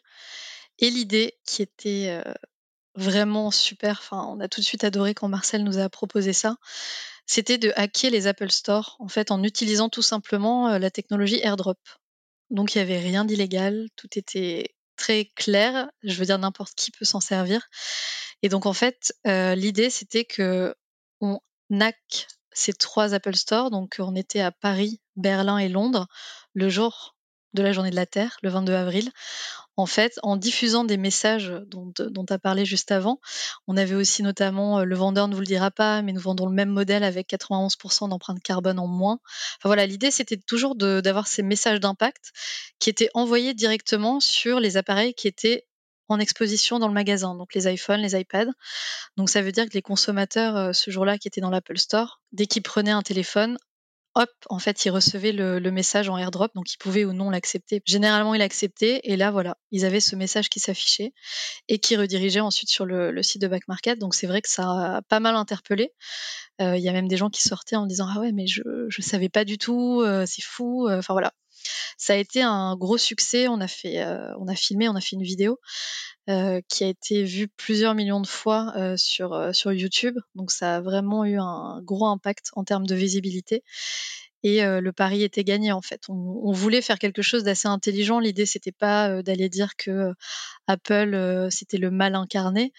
Et 0.79 0.89
l'idée 0.89 1.35
qui 1.45 1.61
était 1.61 2.23
vraiment 2.95 3.51
super, 3.51 3.99
enfin 4.01 4.25
on 4.27 4.39
a 4.39 4.47
tout 4.47 4.61
de 4.61 4.65
suite 4.65 4.83
adoré 4.83 5.13
quand 5.13 5.27
Marcel 5.27 5.63
nous 5.63 5.77
a 5.77 5.89
proposé 5.89 6.33
ça, 6.33 6.55
c'était 7.27 7.59
de 7.59 7.71
hacker 7.75 8.09
les 8.09 8.25
Apple 8.25 8.49
Store 8.49 8.95
en 8.97 9.09
fait 9.09 9.29
en 9.29 9.43
utilisant 9.43 9.89
tout 9.89 10.01
simplement 10.01 10.75
la 10.79 10.89
technologie 10.89 11.39
AirDrop. 11.43 11.77
Donc 12.49 12.73
il 12.73 12.79
n'y 12.79 12.81
avait 12.81 12.99
rien 12.99 13.23
d'illégal, 13.23 13.89
tout 13.95 14.09
était 14.15 14.75
très 14.97 15.31
clair. 15.35 15.89
Je 16.03 16.15
veux 16.15 16.25
dire, 16.25 16.39
n'importe 16.39 16.75
qui 16.75 16.91
peut 16.91 17.05
s'en 17.05 17.19
servir. 17.19 17.67
Et 18.41 18.49
donc, 18.49 18.65
en 18.65 18.73
fait, 18.73 19.13
euh, 19.25 19.55
l'idée, 19.55 19.89
c'était 19.89 20.25
que 20.25 20.75
on 21.21 21.39
ces 22.51 22.73
trois 22.73 23.13
Apple 23.13 23.35
Store. 23.35 23.71
Donc, 23.71 23.95
on 23.99 24.15
était 24.15 24.41
à 24.41 24.51
Paris, 24.51 25.01
Berlin 25.15 25.57
et 25.57 25.69
Londres 25.69 26.07
le 26.53 26.69
jour 26.69 27.16
de 27.53 27.63
la 27.63 27.71
journée 27.71 27.89
de 27.89 27.95
la 27.95 28.05
Terre, 28.05 28.37
le 28.43 28.49
22 28.49 28.73
avril. 28.73 29.11
En 29.79 29.85
fait, 29.85 30.19
en 30.23 30.37
diffusant 30.37 30.83
des 30.83 30.97
messages 30.97 31.53
dont 31.67 31.93
tu 31.93 32.33
as 32.33 32.39
parlé 32.39 32.65
juste 32.65 32.91
avant, 32.91 33.19
on 33.67 33.77
avait 33.77 33.93
aussi 33.93 34.23
notamment 34.23 34.79
euh, 34.79 34.83
le 34.85 34.95
vendeur 34.95 35.27
ne 35.27 35.35
vous 35.35 35.41
le 35.41 35.45
dira 35.45 35.69
pas, 35.69 36.01
mais 36.01 36.13
nous 36.13 36.21
vendons 36.21 36.47
le 36.47 36.53
même 36.53 36.69
modèle 36.69 37.03
avec 37.03 37.29
91% 37.29 38.09
d'empreinte 38.09 38.41
carbone 38.41 38.79
en 38.79 38.87
moins. 38.87 39.19
Enfin 39.57 39.69
voilà, 39.69 39.85
l'idée 39.85 40.09
c'était 40.09 40.37
toujours 40.37 40.75
d'avoir 40.75 41.27
ces 41.27 41.43
messages 41.43 41.79
d'impact 41.79 42.31
qui 42.79 42.89
étaient 42.89 43.09
envoyés 43.13 43.53
directement 43.53 44.19
sur 44.19 44.59
les 44.59 44.77
appareils 44.77 45.13
qui 45.13 45.27
étaient 45.27 45.67
en 46.09 46.19
exposition 46.19 46.79
dans 46.79 46.87
le 46.87 46.93
magasin, 46.93 47.35
donc 47.35 47.53
les 47.53 47.71
iPhones, 47.71 48.01
les 48.01 48.19
iPads. 48.19 48.51
Donc 49.17 49.29
ça 49.29 49.41
veut 49.41 49.51
dire 49.51 49.65
que 49.65 49.73
les 49.73 49.81
consommateurs 49.81 50.55
euh, 50.55 50.73
ce 50.73 50.89
jour-là 50.89 51.17
qui 51.17 51.27
étaient 51.27 51.41
dans 51.41 51.49
l'Apple 51.49 51.77
Store, 51.77 52.21
dès 52.31 52.47
qu'ils 52.47 52.63
prenaient 52.63 52.91
un 52.91 53.03
téléphone, 53.03 53.57
hop, 54.17 54.29
en 54.49 54.59
fait, 54.59 54.83
il 54.85 54.89
recevait 54.89 55.31
le, 55.31 55.59
message 55.71 56.09
en 56.09 56.17
airdrop, 56.17 56.51
donc 56.55 56.73
il 56.73 56.77
pouvait 56.77 57.05
ou 57.05 57.13
non 57.13 57.29
l'accepter. 57.29 57.81
Généralement, 57.85 58.33
il 58.33 58.41
acceptait, 58.41 58.99
et 59.03 59.15
là, 59.15 59.31
voilà, 59.31 59.57
ils 59.71 59.85
avaient 59.85 59.99
ce 59.99 60.15
message 60.15 60.49
qui 60.49 60.59
s'affichait 60.59 61.13
et 61.67 61.77
qui 61.77 61.95
redirigeait 61.95 62.39
ensuite 62.39 62.69
sur 62.69 62.85
le, 62.85 63.21
site 63.21 63.41
de 63.41 63.47
Back 63.47 63.67
Market. 63.67 63.99
Donc 63.99 64.15
c'est 64.15 64.27
vrai 64.27 64.41
que 64.41 64.49
ça 64.49 64.97
a 64.97 65.01
pas 65.03 65.19
mal 65.19 65.35
interpellé. 65.35 65.91
Euh, 66.61 66.75
il 66.77 66.83
y 66.83 66.89
a 66.89 66.93
même 66.93 67.07
des 67.07 67.17
gens 67.17 67.29
qui 67.29 67.41
sortaient 67.41 67.75
en 67.75 67.85
disant 67.85 68.07
ah 68.09 68.19
ouais, 68.19 68.31
mais 68.31 68.47
je 68.47 68.63
je 68.89 69.01
savais 69.01 69.29
pas 69.29 69.45
du 69.45 69.57
tout, 69.57 70.01
euh, 70.01 70.25
c'est 70.25 70.41
fou. 70.41 70.87
Enfin 70.89 71.13
voilà, 71.13 71.31
ça 71.97 72.13
a 72.13 72.15
été 72.15 72.41
un 72.41 72.75
gros 72.75 72.97
succès. 72.97 73.47
On 73.47 73.59
a 73.59 73.67
fait, 73.67 73.99
euh, 74.01 74.33
on 74.39 74.47
a 74.47 74.55
filmé, 74.55 74.89
on 74.89 74.95
a 74.95 75.01
fait 75.01 75.15
une 75.15 75.23
vidéo 75.23 75.53
euh, 75.53 76.16
qui 76.67 76.83
a 76.83 76.87
été 76.87 77.23
vue 77.23 77.47
plusieurs 77.47 77.95
millions 77.95 78.21
de 78.21 78.27
fois 78.27 78.73
euh, 78.75 78.97
sur, 78.97 79.55
sur 79.55 79.71
YouTube. 79.71 80.17
Donc 80.35 80.51
ça 80.51 80.77
a 80.77 80.81
vraiment 80.81 81.25
eu 81.25 81.37
un 81.39 81.81
gros 81.83 82.07
impact 82.07 82.51
en 82.53 82.63
termes 82.63 82.85
de 82.85 82.95
visibilité. 82.95 83.63
Et 84.43 84.61
le 84.61 84.91
pari 84.91 85.23
était 85.23 85.43
gagné 85.43 85.71
en 85.71 85.81
fait. 85.81 86.03
On, 86.09 86.51
voulait 86.51 86.83
faire 86.83 86.99
quelque 86.99 87.23
chose 87.23 87.43
d'assez 87.43 87.67
intelligent. 87.67 88.19
L'idée 88.19 88.45
c'était 88.45 88.71
pas 88.71 89.21
d'aller 89.23 89.49
dire 89.49 89.75
que 89.75 90.13
Apple 90.67 91.47
c'était 91.49 91.79
le 91.79 91.89
mal 91.89 92.15
incarné, 92.15 92.71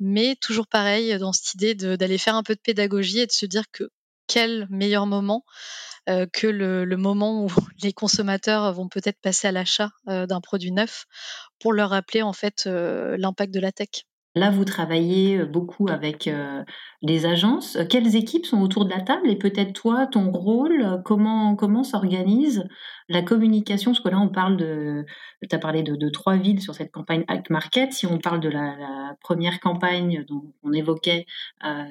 mais 0.00 0.34
toujours 0.40 0.66
pareil 0.66 1.16
dans 1.18 1.32
cette 1.32 1.54
idée 1.54 1.74
d'aller 1.74 2.18
faire 2.18 2.34
un 2.34 2.42
peu 2.42 2.54
de 2.54 2.60
pédagogie 2.60 3.20
et 3.20 3.26
de 3.26 3.32
se 3.32 3.46
dire 3.46 3.64
que 3.70 3.90
quel 4.26 4.66
meilleur 4.70 5.06
moment 5.06 5.44
que 6.06 6.46
le, 6.46 6.96
moment 6.96 7.44
où 7.44 7.48
les 7.82 7.92
consommateurs 7.92 8.72
vont 8.72 8.88
peut-être 8.88 9.20
passer 9.20 9.48
à 9.48 9.52
l'achat 9.52 9.90
d'un 10.06 10.40
produit 10.40 10.72
neuf 10.72 11.06
pour 11.60 11.72
leur 11.72 11.90
rappeler 11.90 12.22
en 12.22 12.32
fait 12.32 12.66
l'impact 12.66 13.52
de 13.52 13.60
la 13.60 13.72
tech? 13.72 14.04
Là, 14.36 14.50
vous 14.50 14.64
travaillez 14.64 15.44
beaucoup 15.44 15.86
avec 15.88 16.28
les 17.02 17.26
agences. 17.26 17.78
Quelles 17.88 18.16
équipes 18.16 18.46
sont 18.46 18.60
autour 18.62 18.84
de 18.84 18.90
la 18.90 19.00
table 19.00 19.28
et 19.28 19.36
peut-être 19.36 19.72
toi, 19.72 20.06
ton 20.06 20.32
rôle, 20.32 21.02
comment, 21.04 21.54
comment 21.54 21.84
s'organise 21.84 22.64
la 23.08 23.22
communication? 23.22 23.92
Parce 23.92 24.02
que 24.02 24.08
là, 24.08 24.18
on 24.18 24.28
parle 24.28 24.56
de, 24.56 25.04
tu 25.48 25.54
as 25.54 25.58
parlé 25.58 25.84
de, 25.84 26.08
trois 26.08 26.36
villes 26.36 26.60
sur 26.60 26.74
cette 26.74 26.90
campagne 26.90 27.24
Act 27.28 27.50
Market. 27.50 27.92
Si 27.92 28.06
on 28.06 28.18
parle 28.18 28.40
de 28.40 28.48
la, 28.48 29.16
première 29.20 29.60
campagne 29.60 30.24
dont 30.28 30.52
on 30.64 30.72
évoquait 30.72 31.26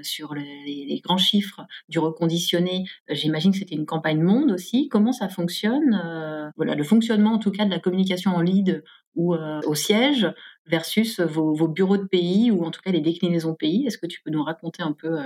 sur 0.01 0.33
les, 0.33 0.99
grands 1.01 1.17
chiffres 1.17 1.61
du 1.87 1.99
reconditionné, 1.99 2.83
j'imagine 3.09 3.51
que 3.53 3.59
c'était 3.59 3.75
une 3.75 3.85
campagne 3.85 4.21
monde 4.21 4.51
aussi. 4.51 4.89
Comment 4.89 5.13
ça 5.13 5.29
fonctionne 5.29 6.51
Voilà, 6.57 6.75
le 6.75 6.83
fonctionnement 6.83 7.33
en 7.33 7.39
tout 7.39 7.51
cas 7.51 7.63
de 7.63 7.71
la 7.71 7.79
communication 7.79 8.31
en 8.31 8.41
lead 8.41 8.83
ou 9.15 9.35
au 9.35 9.75
siège 9.75 10.27
versus 10.65 11.19
vos, 11.19 11.67
bureaux 11.67 11.97
de 11.97 12.07
pays 12.07 12.51
ou 12.51 12.63
en 12.63 12.71
tout 12.71 12.81
cas 12.81 12.91
les 12.91 13.01
déclinaisons 13.01 13.53
pays. 13.53 13.85
Est-ce 13.85 13.97
que 13.97 14.07
tu 14.07 14.21
peux 14.21 14.31
nous 14.31 14.43
raconter 14.43 14.81
un 14.81 14.93
peu 14.93 15.17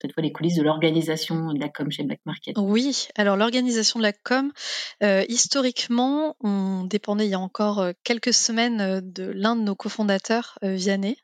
cette 0.00 0.14
fois 0.14 0.22
les 0.22 0.32
coulisses 0.32 0.56
de 0.56 0.62
l'organisation 0.62 1.52
de 1.52 1.60
la 1.60 1.68
com 1.68 1.90
chez 1.90 2.04
Black 2.04 2.20
Market? 2.24 2.56
Oui, 2.56 3.08
alors 3.16 3.36
l'organisation 3.36 3.98
de 3.98 4.04
la 4.04 4.12
com, 4.12 4.52
historiquement, 5.28 6.36
on 6.40 6.84
dépendait 6.84 7.26
il 7.26 7.30
y 7.30 7.34
a 7.34 7.40
encore 7.40 7.84
quelques 8.04 8.32
semaines 8.32 9.00
de 9.02 9.24
l'un 9.24 9.56
de 9.56 9.62
nos 9.62 9.74
cofondateurs, 9.74 10.58
Vianney, 10.62 11.18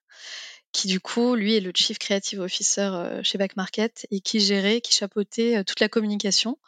qui 0.72 0.88
du 0.88 1.00
coup, 1.00 1.36
lui 1.36 1.56
est 1.56 1.60
le 1.60 1.72
Chief 1.74 1.98
Creative 1.98 2.40
Officer 2.40 3.20
chez 3.22 3.38
Back 3.38 3.56
Market 3.56 4.06
et 4.10 4.20
qui 4.20 4.40
gérait, 4.40 4.82
qui 4.82 4.92
chapeautait 4.92 5.64
toute 5.64 5.80
la 5.80 5.88
communication. 5.88 6.58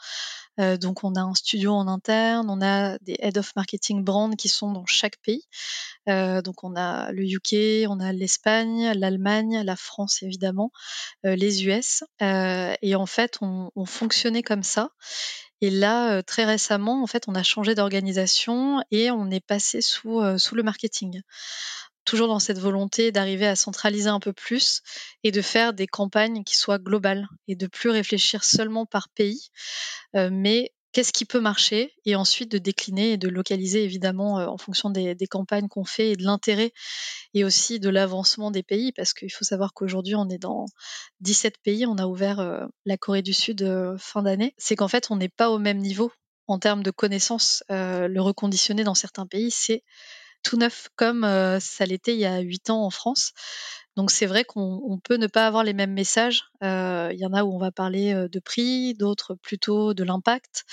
Donc 0.80 1.04
on 1.04 1.14
a 1.14 1.20
un 1.20 1.34
studio 1.34 1.72
en 1.72 1.86
interne, 1.86 2.50
on 2.50 2.60
a 2.60 2.98
des 2.98 3.16
Head 3.20 3.38
of 3.38 3.54
Marketing 3.56 4.04
Brand 4.04 4.34
qui 4.36 4.48
sont 4.48 4.72
dans 4.72 4.86
chaque 4.86 5.16
pays. 5.18 5.44
donc 6.06 6.64
on 6.64 6.74
a 6.76 7.12
le 7.12 7.24
UK, 7.24 7.88
on 7.88 8.00
a 8.00 8.12
l'Espagne, 8.12 8.92
l'Allemagne, 8.94 9.62
la 9.64 9.76
France 9.76 10.22
évidemment, 10.22 10.72
les 11.24 11.66
US. 11.66 12.04
et 12.20 12.94
en 12.94 13.06
fait, 13.06 13.38
on, 13.40 13.70
on, 13.76 13.86
fonctionnait 13.86 14.42
comme 14.42 14.62
ça. 14.62 14.90
Et 15.60 15.70
là, 15.70 16.22
très 16.22 16.44
récemment, 16.44 17.02
en 17.02 17.06
fait, 17.06 17.24
on 17.26 17.34
a 17.34 17.42
changé 17.42 17.74
d'organisation 17.74 18.82
et 18.90 19.10
on 19.10 19.30
est 19.30 19.44
passé 19.44 19.80
sous 19.80 20.20
le 20.20 20.62
marketing 20.62 21.22
toujours 22.08 22.28
dans 22.28 22.38
cette 22.38 22.58
volonté 22.58 23.12
d'arriver 23.12 23.46
à 23.46 23.54
centraliser 23.54 24.08
un 24.08 24.18
peu 24.18 24.32
plus 24.32 24.80
et 25.24 25.30
de 25.30 25.42
faire 25.42 25.74
des 25.74 25.86
campagnes 25.86 26.42
qui 26.42 26.56
soient 26.56 26.78
globales 26.78 27.28
et 27.48 27.54
de 27.54 27.66
plus 27.66 27.90
réfléchir 27.90 28.44
seulement 28.44 28.86
par 28.86 29.10
pays, 29.10 29.50
euh, 30.16 30.30
mais 30.32 30.72
qu'est-ce 30.92 31.12
qui 31.12 31.26
peut 31.26 31.40
marcher 31.40 31.92
et 32.06 32.16
ensuite 32.16 32.50
de 32.50 32.56
décliner 32.56 33.12
et 33.12 33.16
de 33.18 33.28
localiser 33.28 33.84
évidemment 33.84 34.38
euh, 34.38 34.46
en 34.46 34.56
fonction 34.56 34.88
des, 34.88 35.14
campagnes 35.30 35.68
qu'on 35.68 35.84
fait 35.84 36.12
et 36.12 36.16
de 36.16 36.22
l'intérêt 36.24 36.72
et 37.34 37.44
aussi 37.44 37.78
de 37.78 37.90
l'avancement 37.90 38.50
des 38.50 38.62
pays 38.62 38.90
parce 38.92 39.12
qu'il 39.12 39.30
faut 39.30 39.44
savoir 39.44 39.74
qu'aujourd'hui 39.74 40.14
on 40.14 40.30
est 40.30 40.38
dans 40.38 40.64
17 41.20 41.58
pays, 41.62 41.84
on 41.84 41.98
a 41.98 42.06
ouvert 42.06 42.40
euh, 42.40 42.64
la 42.86 42.96
Corée 42.96 43.20
du 43.20 43.34
Sud 43.34 43.70
fin 43.98 44.22
d'année, 44.22 44.54
c'est 44.56 44.76
qu'en 44.76 44.88
fait 44.88 45.10
on 45.10 45.16
n'est 45.16 45.28
pas 45.28 45.50
au 45.50 45.58
même 45.58 45.78
niveau 45.78 46.10
en 46.46 46.58
termes 46.58 46.82
de 46.82 46.90
connaissances. 46.90 47.62
le 47.68 48.18
reconditionner 48.20 48.82
dans 48.82 48.94
certains 48.94 49.26
pays, 49.26 49.50
c'est 49.50 49.84
tout 50.42 50.56
neuf 50.56 50.88
comme 50.96 51.22
ça 51.60 51.86
l'était 51.86 52.14
il 52.14 52.20
y 52.20 52.26
a 52.26 52.40
huit 52.40 52.70
ans 52.70 52.84
en 52.84 52.90
France. 52.90 53.32
Donc 53.96 54.10
c'est 54.12 54.26
vrai 54.26 54.44
qu'on 54.44 55.00
peut 55.02 55.16
ne 55.16 55.26
pas 55.26 55.46
avoir 55.46 55.64
les 55.64 55.72
mêmes 55.72 55.92
messages. 55.92 56.44
Il 56.62 57.16
y 57.18 57.26
en 57.26 57.32
a 57.32 57.42
où 57.44 57.52
on 57.54 57.58
va 57.58 57.72
parler 57.72 58.14
de 58.14 58.38
prix, 58.38 58.94
d'autres 58.94 59.34
plutôt 59.34 59.92
de 59.92 60.04
l'impact, 60.04 60.64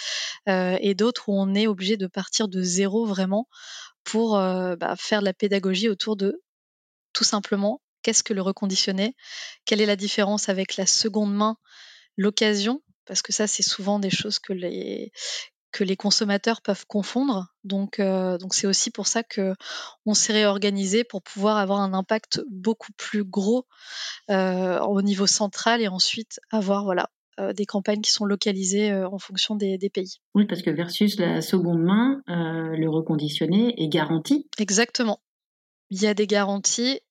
et 0.48 0.94
d'autres 0.94 1.30
où 1.30 1.34
on 1.34 1.56
est 1.56 1.68
obligé 1.68 1.98
de 1.98 2.08
partir 2.08 2.48
de 2.48 2.62
zéro 2.62 3.06
vraiment 3.06 3.48
pour 4.04 4.34
bah, 4.34 4.96
faire 4.98 5.22
de 5.22 5.26
la 5.26 5.34
pédagogie 5.34 5.90
autour 5.90 6.16
de 6.16 6.42
tout 7.14 7.24
simplement 7.24 7.82
qu'est-ce 8.04 8.24
que 8.24 8.34
le 8.34 8.44
reconditionné, 8.44 9.16
quelle 9.66 9.82
est 9.82 9.88
la 9.88 9.96
différence 9.96 10.48
avec 10.48 10.78
la 10.78 10.86
seconde 10.86 11.34
main, 11.34 11.58
l'occasion, 12.18 12.84
parce 13.06 13.24
que 13.24 13.34
ça 13.34 13.48
c'est 13.48 13.64
souvent 13.64 13.98
des 13.98 14.12
choses 14.12 14.38
que 14.38 14.54
les 14.54 15.12
que 15.76 15.84
les 15.84 15.98
consommateurs 15.98 16.62
peuvent 16.62 16.86
confondre. 16.88 17.54
Donc, 17.66 18.00
euh, 18.00 18.38
donc 18.38 18.54
c'est 18.54 18.66
aussi 18.66 18.92
pour 18.92 19.08
ça 19.08 19.24
que 19.24 19.54
on 20.06 20.14
s'est 20.14 20.32
réorganisé 20.32 21.04
pour 21.04 21.22
pouvoir 21.22 21.58
avoir 21.58 21.82
un 21.82 21.94
impact 21.94 22.42
beaucoup 22.50 22.94
plus 22.94 23.26
gros 23.26 23.66
euh, 24.30 24.80
au 24.80 25.02
niveau 25.02 25.28
central 25.28 25.82
et 25.82 25.90
ensuite 25.90 26.40
avoir 26.50 26.86
voilà 26.86 27.10
euh, 27.42 27.52
des 27.52 27.66
campagnes 27.66 28.00
qui 28.00 28.12
sont 28.12 28.24
localisées 28.24 28.94
en 28.94 29.20
fonction 29.20 29.58
des, 29.58 29.78
des, 29.78 29.90
pays. 29.90 30.22
Oui, 30.34 30.46
parce 30.46 30.62
que 30.62 30.70
versus 30.70 31.20
la 31.20 31.42
seconde 31.42 31.84
main, 31.84 32.22
le 32.28 32.88
reconditionné 32.88 33.74
est 33.78 33.90
garanti. 33.90 34.48
Exactement. 34.58 35.20
Il 35.90 36.02
y 36.02 36.08
a 36.08 36.14
des 36.14 36.26
garanties 36.26 37.02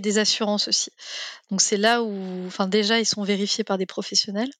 des 0.00 0.18
assurances 0.18 0.68
aussi. 0.68 0.90
Donc 1.50 1.60
c'est 1.60 1.76
là 1.76 2.02
où, 2.02 2.46
enfin 2.46 2.66
déjà 2.66 2.98
ils 3.00 3.06
sont 3.06 3.22
vérifiés 3.22 3.64
par 3.64 3.78
des 3.78 3.86
professionnels, 3.86 4.50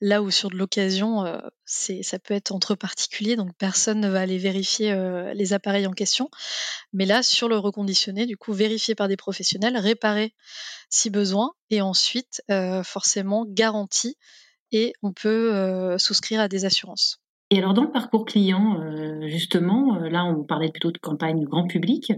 là 0.00 0.22
où 0.22 0.30
sur 0.30 0.50
de 0.50 0.56
l'occasion, 0.56 1.24
euh, 1.24 1.38
ça 1.64 2.18
peut 2.18 2.34
être 2.34 2.52
entre 2.52 2.74
particuliers, 2.74 3.36
donc 3.36 3.54
personne 3.58 4.00
ne 4.00 4.08
va 4.08 4.20
aller 4.20 4.38
vérifier 4.38 4.92
euh, 4.92 5.32
les 5.34 5.52
appareils 5.52 5.86
en 5.86 5.92
question. 5.92 6.30
Mais 6.92 7.06
là 7.06 7.22
sur 7.22 7.48
le 7.48 7.58
reconditionné, 7.58 8.26
du 8.26 8.36
coup 8.36 8.52
vérifié 8.52 8.94
par 8.94 9.08
des 9.08 9.16
professionnels, 9.16 9.76
réparé 9.76 10.34
si 10.88 11.10
besoin, 11.10 11.52
et 11.70 11.80
ensuite 11.82 12.42
euh, 12.50 12.82
forcément 12.82 13.44
garanti 13.46 14.16
et 14.72 14.92
on 15.02 15.12
peut 15.12 15.96
souscrire 15.98 16.40
à 16.40 16.48
des 16.48 16.64
assurances. 16.64 17.20
Et 17.52 17.58
alors 17.58 17.74
dans 17.74 17.82
le 17.82 17.90
parcours 17.90 18.24
client, 18.26 18.80
euh, 18.80 19.26
justement, 19.26 19.96
euh, 19.96 20.08
là 20.08 20.24
on 20.24 20.44
parlait 20.44 20.70
plutôt 20.70 20.92
de 20.92 20.98
campagne 20.98 21.42
grand 21.44 21.66
public, 21.66 22.12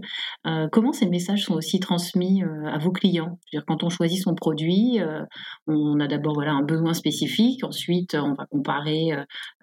euh, 0.45 0.67
comment 0.71 0.93
ces 0.93 1.07
messages 1.09 1.45
sont 1.45 1.55
aussi 1.55 1.79
transmis 1.79 2.43
à 2.43 2.77
vos 2.77 2.91
clients? 2.91 3.39
Dire 3.51 3.63
quand 3.65 3.83
on 3.83 3.89
choisit 3.89 4.21
son 4.21 4.35
produit, 4.35 4.99
on 5.67 5.99
a 5.99 6.07
d'abord 6.07 6.33
voilà 6.35 6.51
un 6.53 6.61
besoin 6.61 6.93
spécifique, 6.93 7.63
ensuite 7.63 8.13
on 8.15 8.33
va 8.33 8.45
comparer 8.45 9.11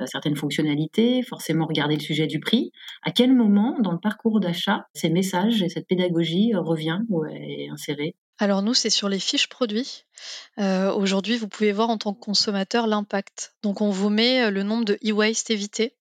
certaines 0.07 0.37
fonctionnalités, 0.37 1.23
forcément 1.23 1.67
regarder 1.67 1.95
le 1.95 2.01
sujet 2.01 2.27
du 2.27 2.41
prix. 2.41 2.73
À 3.05 3.13
quel 3.13 3.33
moment 3.35 3.79
dans 3.81 3.93
le 3.93 3.99
parcours 4.01 4.41
d'achat 4.41 4.87
ces 4.95 5.11
messages 5.11 5.63
et 5.63 5.69
cette 5.69 5.87
pédagogie 5.87 6.53
revient 6.55 7.01
ou 7.11 7.25
est 7.27 7.69
insérée? 7.71 8.17
Alors 8.40 8.62
nous, 8.62 8.72
c'est 8.72 8.90
sur 8.90 9.11
les 9.11 9.20
fiches 9.20 9.48
produits. 9.48 10.05
Euh, 10.59 10.90
aujourd'hui, 10.92 11.37
vous 11.37 11.46
pouvez 11.46 11.72
voir 11.72 11.90
en 11.90 11.98
tant 11.98 12.14
que 12.14 12.20
consommateur 12.20 12.87
l'impact. 12.87 13.55
Donc 13.62 13.83
on 13.83 13.90
vous 13.90 14.09
met 14.09 14.44
euh, 14.44 14.50
le 14.50 14.62
nombre 14.62 14.87
de 14.87 14.98
e-waste 15.05 15.50
évité 15.50 15.94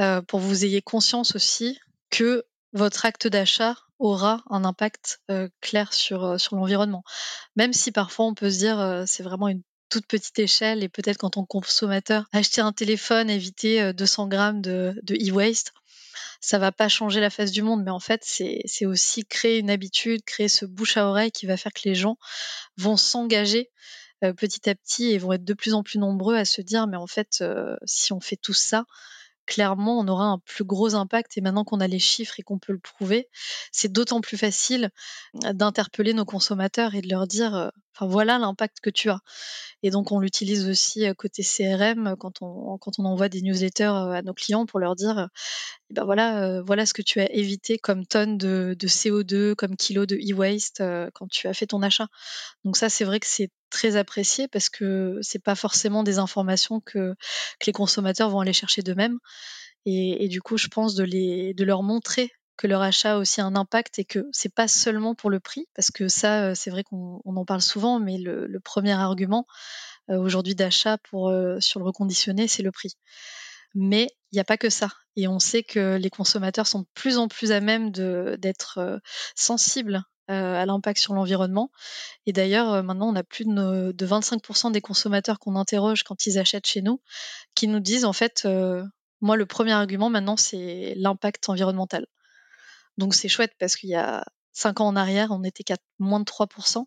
euh, 0.00 0.20
pour 0.22 0.40
vous 0.40 0.64
ayez 0.64 0.82
conscience 0.82 1.36
aussi 1.36 1.78
que 2.10 2.44
votre 2.72 3.06
acte 3.06 3.28
d'achat 3.28 3.76
aura 4.00 4.42
un 4.50 4.64
impact 4.64 5.20
clair 5.60 5.92
sur, 5.92 6.36
l'environnement. 6.50 7.04
Même 7.54 7.72
si 7.72 7.92
parfois 7.92 8.26
on 8.26 8.34
peut 8.34 8.50
se 8.50 8.58
dire 8.58 9.04
c'est 9.06 9.22
vraiment 9.22 9.46
une 9.46 9.62
toute 9.90 10.06
petite 10.06 10.38
échelle 10.38 10.82
et 10.82 10.88
peut-être 10.88 11.18
tant 11.28 11.42
que 11.42 11.48
consommateur, 11.48 12.24
acheter 12.32 12.62
un 12.62 12.72
téléphone, 12.72 13.30
éviter 13.30 13.92
200 13.92 14.26
grammes 14.26 14.62
de 14.62 14.94
e-waste, 15.10 15.74
ça 16.40 16.58
va 16.58 16.72
pas 16.72 16.88
changer 16.88 17.20
la 17.20 17.30
face 17.30 17.50
du 17.50 17.62
monde, 17.62 17.82
mais 17.84 17.90
en 17.90 18.00
fait, 18.00 18.22
c'est 18.24 18.86
aussi 18.86 19.24
créer 19.24 19.58
une 19.58 19.70
habitude, 19.70 20.22
créer 20.24 20.48
ce 20.48 20.64
bouche 20.64 20.96
à 20.96 21.06
oreille 21.06 21.32
qui 21.32 21.46
va 21.46 21.56
faire 21.56 21.72
que 21.72 21.82
les 21.84 21.94
gens 21.94 22.16
vont 22.76 22.96
s'engager 22.96 23.70
euh, 24.24 24.32
petit 24.32 24.68
à 24.68 24.74
petit 24.74 25.10
et 25.10 25.18
vont 25.18 25.32
être 25.32 25.44
de 25.44 25.54
plus 25.54 25.74
en 25.74 25.82
plus 25.82 25.98
nombreux 25.98 26.36
à 26.36 26.44
se 26.44 26.62
dire, 26.62 26.86
mais 26.86 26.96
en 26.96 27.06
fait, 27.06 27.38
euh, 27.40 27.76
si 27.84 28.12
on 28.12 28.20
fait 28.20 28.36
tout 28.36 28.52
ça, 28.52 28.84
clairement, 29.46 29.98
on 29.98 30.06
aura 30.06 30.26
un 30.26 30.38
plus 30.38 30.64
gros 30.64 30.94
impact. 30.94 31.36
Et 31.36 31.40
maintenant 31.40 31.64
qu'on 31.64 31.80
a 31.80 31.88
les 31.88 31.98
chiffres 31.98 32.38
et 32.38 32.42
qu'on 32.42 32.58
peut 32.58 32.72
le 32.72 32.78
prouver, 32.78 33.28
c'est 33.72 33.90
d'autant 33.90 34.20
plus 34.20 34.36
facile 34.36 34.90
euh, 35.44 35.52
d'interpeller 35.52 36.14
nos 36.14 36.24
consommateurs 36.24 36.94
et 36.94 37.00
de 37.00 37.08
leur 37.08 37.26
dire, 37.26 37.72
voilà 38.00 38.38
l'impact 38.38 38.80
que 38.80 38.90
tu 38.90 39.10
as. 39.10 39.20
Et 39.82 39.90
donc 39.90 40.12
on 40.12 40.20
l'utilise 40.20 40.68
aussi 40.68 41.04
côté 41.16 41.42
CRM 41.42 42.16
quand 42.18 42.42
on 42.42 43.04
envoie 43.04 43.28
des 43.28 43.42
newsletters 43.42 43.84
à 43.84 44.22
nos 44.22 44.34
clients 44.34 44.66
pour 44.66 44.80
leur 44.80 44.94
dire 44.94 45.28
eh 45.90 45.94
ben 45.94 46.04
voilà 46.04 46.86
ce 46.86 46.94
que 46.94 47.02
tu 47.02 47.20
as 47.20 47.30
évité 47.32 47.78
comme 47.78 48.06
tonne 48.06 48.38
de, 48.38 48.74
de 48.78 48.88
CO2 48.88 49.54
comme 49.54 49.76
kilo 49.76 50.06
de 50.06 50.16
e-waste 50.16 50.82
quand 51.14 51.28
tu 51.28 51.48
as 51.48 51.54
fait 51.54 51.66
ton 51.66 51.82
achat. 51.82 52.08
Donc 52.64 52.76
ça 52.76 52.88
c'est 52.88 53.04
vrai 53.04 53.20
que 53.20 53.26
c'est 53.26 53.50
très 53.72 53.96
apprécié 53.96 54.46
parce 54.46 54.68
que 54.68 55.18
c'est 55.22 55.42
pas 55.42 55.56
forcément 55.56 56.04
des 56.04 56.18
informations 56.18 56.80
que, 56.80 57.14
les 57.66 57.72
consommateurs 57.72 58.30
vont 58.30 58.40
aller 58.40 58.52
chercher 58.52 58.82
d'eux-mêmes. 58.82 59.18
Et, 59.84 60.28
du 60.28 60.40
coup, 60.40 60.56
je 60.56 60.68
pense 60.68 60.94
de 60.94 61.64
leur 61.64 61.82
montrer 61.82 62.30
que 62.56 62.66
leur 62.66 62.82
achat 62.82 63.14
a 63.14 63.18
aussi 63.18 63.40
un 63.40 63.54
impact 63.56 63.98
et 63.98 64.04
que 64.04 64.28
c'est 64.32 64.54
pas 64.54 64.68
seulement 64.68 65.14
pour 65.14 65.30
le 65.30 65.40
prix, 65.40 65.66
parce 65.74 65.90
que 65.90 66.08
ça, 66.08 66.44
euh, 66.44 66.54
c'est 66.54 66.70
vrai 66.70 66.84
qu'on 66.84 67.20
en 67.24 67.44
parle 67.44 67.62
souvent, 67.62 67.98
mais 67.98 68.18
le, 68.18 68.60
premier 68.60 68.92
argument 68.92 69.46
euh, 70.10 70.18
aujourd'hui 70.18 70.54
d'achat 70.54 70.98
euh, 71.14 71.60
sur 71.60 71.80
le 71.80 71.86
reconditionné, 71.86 72.48
c'est 72.48 72.62
le 72.62 72.72
prix. 72.72 72.96
Mais 73.74 74.08
il 74.30 74.36
n'y 74.36 74.40
a 74.40 74.44
pas 74.44 74.58
que 74.58 74.70
ça. 74.70 74.90
Et 75.16 75.28
on 75.28 75.38
sait 75.38 75.62
que 75.62 75.96
les 75.96 76.10
consommateurs 76.10 76.66
sont 76.66 76.80
de 76.80 76.86
plus 76.94 77.18
en 77.18 77.28
plus 77.28 77.52
à 77.52 77.60
même 77.60 77.90
d'être 77.90 79.00
sensibles 79.34 80.04
à 80.28 80.64
l'impact 80.64 80.98
sur 80.98 81.14
l'environnement. 81.14 81.70
Et 82.26 82.32
d'ailleurs, 82.32 82.82
maintenant, 82.82 83.08
on 83.08 83.16
a 83.16 83.22
plus 83.22 83.44
de 83.46 84.06
25% 84.06 84.72
des 84.72 84.80
consommateurs 84.80 85.38
qu'on 85.38 85.56
interroge 85.56 86.02
quand 86.02 86.26
ils 86.26 86.38
achètent 86.38 86.66
chez 86.66 86.82
nous 86.82 87.00
qui 87.54 87.66
nous 87.66 87.80
disent, 87.80 88.04
en 88.04 88.12
fait, 88.12 88.46
moi, 89.22 89.36
le 89.36 89.46
premier 89.46 89.72
argument 89.72 90.10
maintenant, 90.10 90.36
c'est 90.36 90.94
l'impact 90.96 91.48
environnemental. 91.48 92.06
Donc 93.02 93.14
c'est 93.14 93.28
chouette 93.28 93.52
parce 93.58 93.74
qu'il 93.74 93.90
y 93.90 93.96
a 93.96 94.24
cinq 94.52 94.80
ans 94.80 94.86
en 94.86 94.94
arrière, 94.94 95.32
on 95.32 95.42
était 95.42 95.64
qu'à 95.64 95.76
moins 95.98 96.20
de 96.20 96.24
3%. 96.24 96.84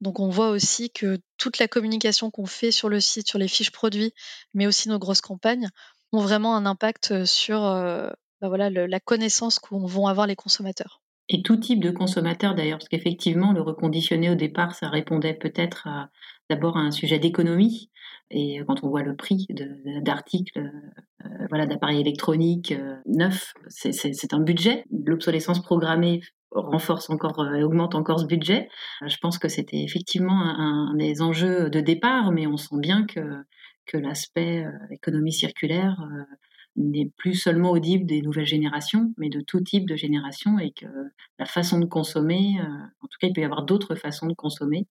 Donc 0.00 0.20
on 0.20 0.30
voit 0.30 0.48
aussi 0.48 0.90
que 0.90 1.18
toute 1.36 1.58
la 1.58 1.68
communication 1.68 2.30
qu'on 2.30 2.46
fait 2.46 2.70
sur 2.70 2.88
le 2.88 2.98
site, 2.98 3.28
sur 3.28 3.38
les 3.38 3.48
fiches 3.48 3.72
produits, 3.72 4.14
mais 4.54 4.66
aussi 4.66 4.88
nos 4.88 4.98
grosses 4.98 5.20
campagnes, 5.20 5.68
ont 6.12 6.20
vraiment 6.20 6.56
un 6.56 6.64
impact 6.64 7.26
sur 7.26 7.60
bah 7.60 8.48
voilà, 8.48 8.70
la 8.70 9.00
connaissance 9.00 9.58
qu'ont 9.58 9.84
vont 9.84 10.06
avoir 10.06 10.26
les 10.26 10.36
consommateurs. 10.36 11.02
Et 11.28 11.42
tout 11.42 11.56
type 11.56 11.82
de 11.82 11.90
consommateur 11.90 12.54
d'ailleurs, 12.54 12.78
parce 12.78 12.88
qu'effectivement, 12.88 13.52
le 13.52 13.60
reconditionné 13.60 14.30
au 14.30 14.34
départ, 14.34 14.74
ça 14.74 14.88
répondait 14.88 15.34
peut-être 15.34 15.88
d'abord 16.48 16.78
à 16.78 16.80
un 16.80 16.90
sujet 16.90 17.18
d'économie. 17.18 17.90
Et 18.30 18.60
quand 18.66 18.84
on 18.84 18.88
voit 18.88 19.02
le 19.02 19.16
prix 19.16 19.46
d'articles, 20.02 20.70
euh, 21.24 21.46
voilà, 21.48 21.66
d'appareils 21.66 22.00
électroniques 22.00 22.72
euh, 22.72 22.96
neufs, 23.06 23.54
c'est 23.68 24.34
un 24.34 24.40
budget. 24.40 24.84
L'obsolescence 24.90 25.62
programmée 25.62 26.20
renforce 26.50 27.08
encore 27.10 27.44
et 27.54 27.60
euh, 27.60 27.66
augmente 27.66 27.94
encore 27.94 28.20
ce 28.20 28.26
budget. 28.26 28.68
Je 29.06 29.16
pense 29.18 29.38
que 29.38 29.48
c'était 29.48 29.82
effectivement 29.82 30.42
un, 30.42 30.94
des 30.94 31.22
enjeux 31.22 31.70
de 31.70 31.80
départ, 31.80 32.30
mais 32.30 32.46
on 32.46 32.58
sent 32.58 32.76
bien 32.78 33.06
que, 33.06 33.20
que 33.86 33.96
l'aspect 33.96 34.66
économie 34.90 35.32
circulaire 35.32 36.06
n'est 36.76 37.10
plus 37.16 37.34
seulement 37.34 37.70
audible 37.70 38.06
des 38.06 38.20
nouvelles 38.20 38.46
générations, 38.46 39.12
mais 39.16 39.30
de 39.30 39.40
tout 39.40 39.60
type 39.60 39.88
de 39.88 39.96
génération 39.96 40.58
et 40.58 40.72
que 40.72 40.86
la 41.38 41.46
façon 41.46 41.78
de 41.80 41.86
consommer, 41.86 42.60
en 42.60 43.06
tout 43.08 43.18
cas, 43.20 43.26
il 43.28 43.32
peut 43.32 43.40
y 43.40 43.44
avoir 43.44 43.64
d'autres 43.64 43.94
façons 43.94 44.26
de 44.26 44.34
consommer 44.34 44.86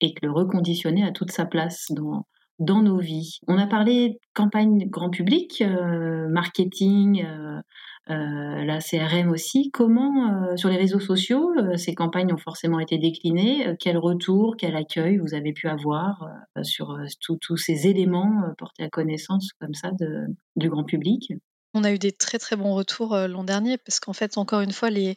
et 0.00 0.14
que 0.14 0.24
le 0.24 0.32
reconditionner 0.32 1.04
a 1.04 1.10
toute 1.10 1.32
sa 1.32 1.44
place 1.44 1.86
dans, 1.90 2.26
dans 2.58 2.82
nos 2.82 2.98
vies. 2.98 3.38
On 3.46 3.58
a 3.58 3.66
parlé 3.66 4.18
campagne 4.34 4.88
grand 4.88 5.10
public, 5.10 5.62
euh, 5.62 6.28
marketing, 6.28 7.24
euh, 7.24 7.60
euh, 8.08 8.64
la 8.64 8.78
CRM 8.80 9.30
aussi. 9.30 9.70
Comment, 9.72 10.56
sur 10.56 10.68
les 10.68 10.76
réseaux 10.76 11.00
sociaux, 11.00 11.52
ces 11.76 11.94
campagnes 11.94 12.32
ont 12.32 12.38
forcément 12.38 12.78
été 12.78 12.98
déclinées 12.98 13.74
Quel 13.80 13.98
retour, 13.98 14.56
quel 14.56 14.76
accueil 14.76 15.18
vous 15.18 15.34
avez 15.34 15.52
pu 15.52 15.68
avoir 15.68 16.28
sur 16.62 16.96
tous 17.20 17.56
ces 17.56 17.88
éléments 17.88 18.42
portés 18.58 18.84
à 18.84 18.88
connaissance 18.88 19.50
comme 19.60 19.74
ça 19.74 19.90
de, 19.98 20.26
du 20.54 20.70
grand 20.70 20.84
public? 20.84 21.32
On 21.74 21.82
a 21.82 21.92
eu 21.92 21.98
des 21.98 22.12
très 22.12 22.38
très 22.38 22.54
bons 22.54 22.74
retours 22.74 23.16
l'an 23.28 23.42
dernier 23.42 23.76
parce 23.76 23.98
qu'en 23.98 24.12
fait, 24.12 24.38
encore 24.38 24.60
une 24.60 24.72
fois, 24.72 24.88
les, 24.88 25.16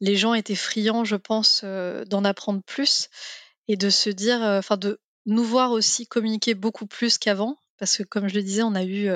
les 0.00 0.16
gens 0.16 0.32
étaient 0.32 0.54
friands, 0.54 1.04
je 1.04 1.16
pense, 1.16 1.64
d'en 1.64 2.24
apprendre 2.24 2.62
plus 2.66 3.08
et 3.68 3.76
de 3.76 3.90
se 3.90 4.08
dire, 4.08 4.40
enfin, 4.40 4.78
de 4.78 4.98
nous 5.26 5.44
voir 5.44 5.72
aussi 5.72 6.06
communiquer 6.06 6.54
beaucoup 6.54 6.86
plus 6.86 7.18
qu'avant, 7.18 7.56
parce 7.78 7.96
que 7.96 8.02
comme 8.02 8.28
je 8.28 8.34
le 8.34 8.42
disais, 8.42 8.62
on 8.62 8.74
a 8.74 8.84
eu 8.84 9.08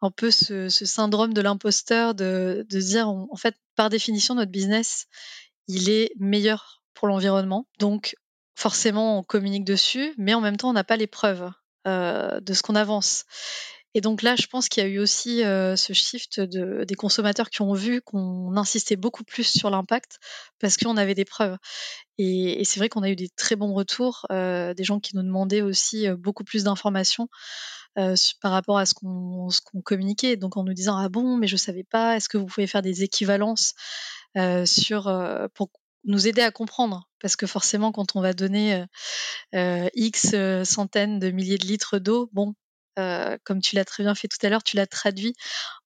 un 0.00 0.10
peu 0.10 0.30
ce, 0.30 0.68
syndrome 0.68 1.34
de 1.34 1.40
l'imposteur 1.40 2.14
de, 2.14 2.64
dire, 2.68 3.08
en 3.08 3.36
fait, 3.36 3.56
par 3.76 3.90
définition, 3.90 4.34
notre 4.34 4.50
business, 4.50 5.06
il 5.68 5.90
est 5.90 6.12
meilleur 6.18 6.82
pour 6.94 7.08
l'environnement. 7.08 7.66
Donc, 7.78 8.16
forcément, 8.54 9.18
on 9.18 9.22
communique 9.22 9.64
dessus, 9.64 10.14
mais 10.16 10.34
en 10.34 10.40
même 10.40 10.56
temps, 10.56 10.70
on 10.70 10.74
n'a 10.74 10.84
pas 10.84 10.96
les 10.96 11.06
preuves 11.06 11.50
de 11.86 12.54
ce 12.54 12.62
qu'on 12.62 12.74
avance. 12.74 13.24
Et 13.94 14.00
donc 14.00 14.22
là, 14.22 14.36
je 14.36 14.46
pense 14.46 14.68
qu'il 14.68 14.82
y 14.82 14.86
a 14.86 14.88
eu 14.88 14.98
aussi 14.98 15.40
ce 15.40 15.92
shift 15.92 16.40
de, 16.40 16.84
des 16.84 16.94
consommateurs 16.94 17.50
qui 17.50 17.60
ont 17.62 17.74
vu 17.74 18.00
qu'on 18.00 18.56
insistait 18.56 18.96
beaucoup 18.96 19.24
plus 19.24 19.44
sur 19.44 19.68
l'impact 19.68 20.18
parce 20.58 20.76
qu'on 20.76 20.96
avait 20.96 21.14
des 21.14 21.26
preuves. 21.26 21.56
Et, 22.18 22.64
c'est 22.64 22.80
vrai 22.80 22.88
qu'on 22.88 23.02
a 23.02 23.10
eu 23.10 23.16
des 23.16 23.28
très 23.28 23.56
bons 23.56 23.74
retours, 23.74 24.26
des 24.30 24.84
gens 24.84 24.98
qui 24.98 25.14
nous 25.16 25.22
demandaient 25.22 25.62
aussi 25.62 26.08
beaucoup 26.10 26.44
plus 26.44 26.64
d'informations 26.64 27.28
par 27.94 28.52
rapport 28.52 28.78
à 28.78 28.86
ce 28.86 28.94
qu'on 28.94 29.82
communiquait. 29.82 30.36
Donc 30.36 30.56
en 30.56 30.64
nous 30.64 30.72
disant 30.72 30.96
ah 30.96 31.10
bon, 31.10 31.36
mais 31.36 31.46
je 31.46 31.56
savais 31.56 31.84
pas. 31.84 32.16
Est-ce 32.16 32.30
que 32.30 32.38
vous 32.38 32.46
pouvez 32.46 32.66
faire 32.66 32.82
des 32.82 33.02
équivalences 33.02 33.74
sur 34.64 35.02
pour 35.54 35.70
nous 36.04 36.26
aider 36.26 36.40
à 36.40 36.50
comprendre? 36.50 37.10
Parce 37.20 37.36
que 37.36 37.46
forcément 37.46 37.92
quand 37.92 38.16
on 38.16 38.22
va 38.22 38.32
donner 38.32 38.86
X 39.52 40.34
centaines 40.64 41.18
de 41.18 41.30
milliers 41.30 41.58
de 41.58 41.66
litres 41.66 41.98
d'eau, 41.98 42.30
bon, 42.32 42.54
euh, 42.98 43.38
comme 43.44 43.60
tu 43.60 43.76
l'as 43.76 43.84
très 43.84 44.02
bien 44.02 44.14
fait 44.14 44.28
tout 44.28 44.44
à 44.44 44.48
l'heure, 44.48 44.62
tu 44.62 44.76
l'as 44.76 44.86
traduit 44.86 45.34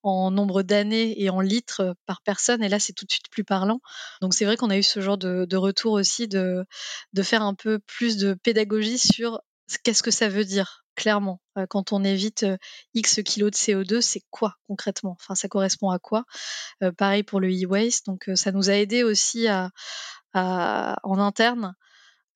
en 0.03 0.31
nombre 0.31 0.63
d'années 0.63 1.21
et 1.23 1.31
en 1.31 1.41
litres 1.41 1.95
par 2.07 2.23
personne, 2.23 2.63
et 2.63 2.69
là 2.69 2.79
c'est 2.79 2.93
tout 2.93 3.05
de 3.05 3.13
suite 3.13 3.29
plus 3.31 3.45
parlant. 3.45 3.81
Donc 4.21 4.35
c'est 4.35 4.45
vrai 4.45 4.57
qu'on 4.57 4.71
a 4.71 4.77
eu 4.77 4.83
ce 4.83 5.01
genre 5.01 5.19
de, 5.19 5.57
retour 5.57 5.93
aussi 5.93 6.29
de, 6.29 6.65
faire 7.23 7.43
un 7.43 7.55
peu 7.55 7.79
plus 7.79 8.17
de 8.17 8.35
pédagogie 8.35 8.99
sur 8.99 9.41
qu'est-ce 9.83 10.03
que 10.03 10.11
ça 10.11 10.29
veut 10.29 10.45
dire 10.45 10.85
clairement 10.95 11.41
euh, 11.59 11.67
quand 11.69 11.93
on 11.93 12.05
évite 12.05 12.45
euh, 12.45 12.57
X 12.95 13.21
kilos 13.25 13.51
de 13.51 13.57
CO2, 13.57 14.01
c'est 14.01 14.23
quoi 14.31 14.57
concrètement? 14.69 15.17
Enfin, 15.21 15.35
ça 15.35 15.49
correspond 15.49 15.91
à 15.91 15.99
quoi? 15.99 16.25
Pareil 16.99 17.23
pour 17.23 17.41
le 17.41 17.49
e-waste. 17.49 18.07
Donc 18.07 18.31
ça 18.35 18.53
nous 18.53 18.71
a 18.71 18.75
aidé 18.75 19.03
aussi 19.03 19.47
en 20.35 21.19
interne 21.19 21.75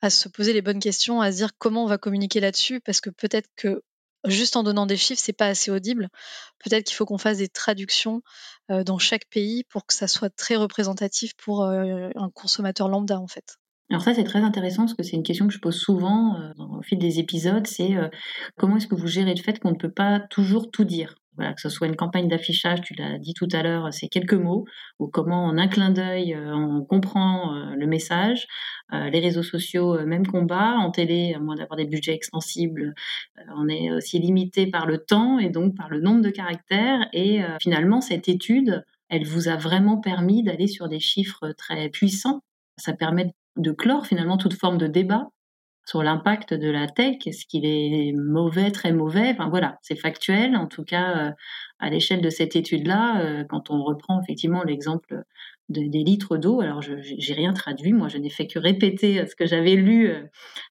à 0.02 0.10
se 0.10 0.28
poser 0.28 0.52
les 0.52 0.62
bonnes 0.62 0.80
questions, 0.80 1.20
à 1.20 1.30
se 1.30 1.36
dire 1.36 1.50
comment 1.58 1.84
on 1.84 1.88
va 1.88 1.98
communiquer 1.98 2.40
là-dessus, 2.40 2.80
parce 2.80 3.00
que 3.00 3.10
peut-être 3.10 3.48
que 3.56 3.82
juste 4.26 4.56
en 4.56 4.62
donnant 4.62 4.86
des 4.86 4.96
chiffres, 4.96 5.22
c'est 5.24 5.32
pas 5.32 5.46
assez 5.46 5.70
audible. 5.70 6.08
Peut-être 6.62 6.84
qu'il 6.84 6.96
faut 6.96 7.06
qu'on 7.06 7.18
fasse 7.18 7.38
des 7.38 7.48
traductions 7.48 8.22
dans 8.68 8.98
chaque 8.98 9.26
pays 9.28 9.64
pour 9.64 9.86
que 9.86 9.94
ça 9.94 10.08
soit 10.08 10.30
très 10.30 10.56
représentatif 10.56 11.34
pour 11.36 11.64
un 11.64 12.30
consommateur 12.34 12.88
lambda 12.88 13.18
en 13.20 13.26
fait. 13.26 13.56
Alors 13.90 14.02
ça 14.02 14.14
c'est 14.14 14.24
très 14.24 14.40
intéressant 14.40 14.84
parce 14.84 14.94
que 14.94 15.02
c'est 15.02 15.16
une 15.16 15.24
question 15.24 15.48
que 15.48 15.52
je 15.52 15.58
pose 15.58 15.76
souvent 15.76 16.36
au 16.58 16.82
fil 16.82 16.98
des 16.98 17.18
épisodes, 17.18 17.66
c'est 17.66 17.94
comment 18.56 18.76
est-ce 18.76 18.86
que 18.86 18.94
vous 18.94 19.08
gérez 19.08 19.34
le 19.34 19.42
fait 19.42 19.58
qu'on 19.58 19.72
ne 19.72 19.76
peut 19.76 19.90
pas 19.90 20.20
toujours 20.20 20.70
tout 20.70 20.84
dire? 20.84 21.16
Voilà, 21.36 21.54
que 21.54 21.60
ce 21.60 21.68
soit 21.68 21.86
une 21.86 21.96
campagne 21.96 22.28
d'affichage, 22.28 22.80
tu 22.82 22.94
l'as 22.94 23.18
dit 23.18 23.34
tout 23.34 23.48
à 23.52 23.62
l'heure, 23.62 23.92
c'est 23.92 24.08
quelques 24.08 24.34
mots, 24.34 24.64
ou 24.98 25.06
comment 25.06 25.44
en 25.44 25.58
un 25.58 25.68
clin 25.68 25.90
d'œil 25.90 26.34
euh, 26.34 26.54
on 26.54 26.84
comprend 26.84 27.54
euh, 27.54 27.74
le 27.76 27.86
message. 27.86 28.46
Euh, 28.92 29.08
les 29.10 29.20
réseaux 29.20 29.44
sociaux, 29.44 30.04
même 30.04 30.26
combat. 30.26 30.74
En 30.78 30.90
télé, 30.90 31.32
à 31.34 31.38
moins 31.38 31.54
d'avoir 31.54 31.76
des 31.76 31.86
budgets 31.86 32.14
extensibles, 32.14 32.94
on 33.56 33.68
est 33.68 33.92
aussi 33.92 34.18
limité 34.18 34.66
par 34.66 34.86
le 34.86 34.98
temps 34.98 35.38
et 35.38 35.48
donc 35.48 35.76
par 35.76 35.88
le 35.88 36.00
nombre 36.00 36.22
de 36.22 36.30
caractères. 36.30 37.08
Et 37.12 37.40
finalement, 37.60 38.00
cette 38.00 38.28
étude, 38.28 38.84
elle 39.08 39.24
vous 39.24 39.48
a 39.48 39.56
vraiment 39.56 39.98
permis 39.98 40.42
d'aller 40.42 40.66
sur 40.66 40.88
des 40.88 40.98
chiffres 40.98 41.52
très 41.56 41.88
puissants. 41.88 42.42
Ça 42.78 42.92
permet 42.92 43.32
de 43.56 43.70
clore 43.70 44.06
finalement 44.06 44.36
toute 44.38 44.54
forme 44.54 44.78
de 44.78 44.88
débat 44.88 45.28
sur 45.90 46.04
l'impact 46.04 46.54
de 46.54 46.70
la 46.70 46.86
tech. 46.86 47.16
Est-ce 47.26 47.46
qu'il 47.46 47.66
est 47.66 48.12
mauvais, 48.12 48.70
très 48.70 48.92
mauvais? 48.92 49.30
Enfin 49.32 49.48
voilà, 49.48 49.76
c'est 49.82 49.96
factuel. 49.96 50.56
En 50.56 50.68
tout 50.68 50.84
cas, 50.84 51.16
euh, 51.18 51.32
à 51.80 51.90
l'échelle 51.90 52.20
de 52.20 52.30
cette 52.30 52.54
étude-là, 52.54 53.20
euh, 53.20 53.44
quand 53.48 53.70
on 53.70 53.82
reprend 53.82 54.20
effectivement 54.22 54.62
l'exemple 54.62 55.24
des 55.70 56.04
litres 56.04 56.36
d'eau. 56.36 56.60
Alors, 56.60 56.82
je 56.82 56.94
n'ai 56.94 57.34
rien 57.34 57.52
traduit, 57.52 57.92
moi, 57.92 58.08
je 58.08 58.18
n'ai 58.18 58.30
fait 58.30 58.46
que 58.46 58.58
répéter 58.58 59.20
euh, 59.20 59.26
ce 59.26 59.36
que 59.36 59.46
j'avais 59.46 59.74
lu 59.74 60.08
euh, 60.08 60.22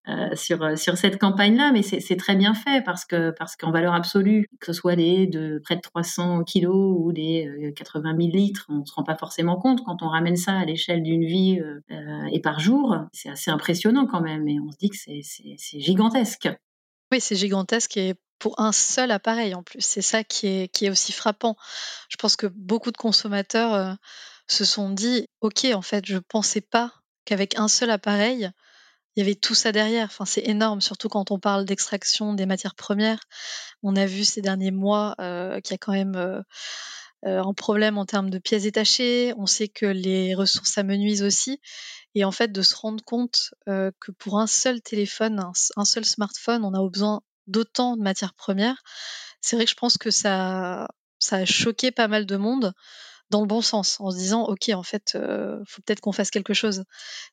euh, 0.08 0.36
sur, 0.36 0.78
sur 0.78 0.98
cette 0.98 1.18
campagne-là, 1.18 1.72
mais 1.72 1.82
c'est 1.82 2.18
très 2.18 2.36
bien 2.36 2.54
fait 2.54 2.84
parce 2.84 3.06
que 3.06 3.32
parce 3.32 3.56
qu'en 3.56 3.72
valeur 3.72 3.94
absolue, 3.94 4.48
que 4.60 4.68
ce 4.68 4.74
soit 4.74 4.96
les 4.96 5.28
de 5.28 5.60
près 5.64 5.76
de 5.76 5.82
300 5.82 6.44
kilos 6.44 6.96
ou 7.00 7.12
des 7.12 7.74
80 7.76 8.16
000 8.18 8.30
litres, 8.32 8.66
on 8.70 8.80
ne 8.80 8.86
se 8.86 8.94
rend 8.94 9.04
pas 9.04 9.16
forcément 9.16 9.58
compte 9.58 9.84
quand 9.86 10.02
on 10.02 10.10
ramène 10.10 10.36
ça 10.36 10.54
à 10.58 10.66
l'échelle 10.66 11.04
d'une 11.04 11.26
vie 11.26 11.60
et 12.32 12.42
par 12.42 12.60
jour. 12.60 12.98
C'est 13.14 13.30
assez 13.30 13.52
impressionnant 13.52 14.06
quand 14.06 14.22
même, 14.22 14.48
et 14.48 14.60
on 14.60 14.72
se 14.72 14.78
dit 14.78 14.90
que 14.90 14.98
c'est 14.98 15.80
gigantesque. 15.80 16.50
Oui, 17.12 17.20
c'est 17.20 17.36
gigantesque 17.36 17.98
et 17.98 18.16
pour 18.40 18.60
un 18.60 18.72
seul 18.72 19.12
appareil 19.12 19.54
en 19.54 19.64
plus. 19.64 19.82
C'est 19.82 20.02
ça 20.02 20.24
qui 20.24 20.48
est, 20.48 20.68
qui 20.70 20.86
est 20.86 20.90
aussi 20.90 21.12
frappant. 21.12 21.56
Je 22.10 22.18
pense 22.18 22.36
que 22.36 22.48
beaucoup 22.48 22.92
de 22.92 22.98
consommateurs 22.98 23.98
se 24.52 24.66
sont 24.66 24.90
dit 24.90 25.26
ok 25.42 25.68
en 25.74 25.82
fait 25.82 26.06
je 26.06 26.18
pensais 26.18 26.62
pas 26.62 26.94
qu'avec 27.26 27.58
un 27.58 27.68
seul 27.68 27.90
appareil 27.90 28.52
il 29.16 29.20
y 29.20 29.24
avait 29.24 29.36
tout 29.36 29.56
ça 29.56 29.72
derrière. 29.72 30.06
Enfin, 30.06 30.26
c'est 30.26 30.48
énorme, 30.48 30.80
surtout 30.80 31.10
quand 31.10 31.32
on 31.32 31.40
parle 31.40 31.66
d'extraction 31.66 32.34
des 32.34 32.46
matières 32.46 32.76
premières. 32.76 33.20
On 33.84 33.98
a 33.98 34.06
vu 34.06 34.24
ces 34.24 34.42
derniers 34.42 34.72
mois 34.72 35.16
euh, 35.20 35.60
qu'il 35.60 35.74
y 35.74 35.76
a 35.76 35.78
quand 35.78 35.92
même 35.92 36.16
euh, 36.16 36.42
euh, 37.26 37.44
un 37.44 37.54
problème 37.54 37.98
en 37.98 38.06
termes 38.06 38.30
de 38.30 38.40
pièces 38.40 38.64
détachées. 38.64 39.34
On 39.38 39.46
sait 39.46 39.68
que 39.68 39.86
les 39.86 40.36
ressources 40.36 40.72
s'amenuisent 40.72 41.24
aussi. 41.24 41.60
Et 42.16 42.24
en 42.24 42.32
fait, 42.32 42.52
de 42.52 42.62
se 42.62 42.76
rendre 42.76 43.04
compte 43.04 43.54
que 43.68 44.12
pour 44.18 44.40
un 44.40 44.48
seul 44.48 44.82
téléphone, 44.82 45.44
un, 45.76 45.86
seul 45.86 46.06
smartphone, 46.06 46.64
on 46.64 46.74
a 46.74 46.90
besoin 46.90 47.22
d'autant 47.46 47.98
de 47.98 48.02
matières 48.02 48.34
premières. 48.34 48.82
C'est 49.42 49.56
vrai 49.58 49.66
que 49.66 49.72
je 49.72 49.76
pense 49.76 49.98
que 49.98 50.10
ça, 50.12 50.88
ça 51.20 51.36
a 51.36 51.46
choqué 51.46 51.92
pas 51.92 52.08
mal 52.08 52.26
de 52.26 52.36
monde 52.36 52.74
dans 53.30 53.42
le 53.42 53.48
bon 53.48 53.62
sens, 53.62 54.00
en 54.00 54.12
se 54.12 54.18
disant 54.18 54.44
ok 54.44 54.70
en 54.74 54.84
fait, 54.84 55.14
euh, 55.16 55.60
faut 55.68 55.82
peut-être 55.82 56.02
qu'on 56.02 56.12
fasse 56.12 56.32
quelque 56.32 56.54
chose. 56.54 56.84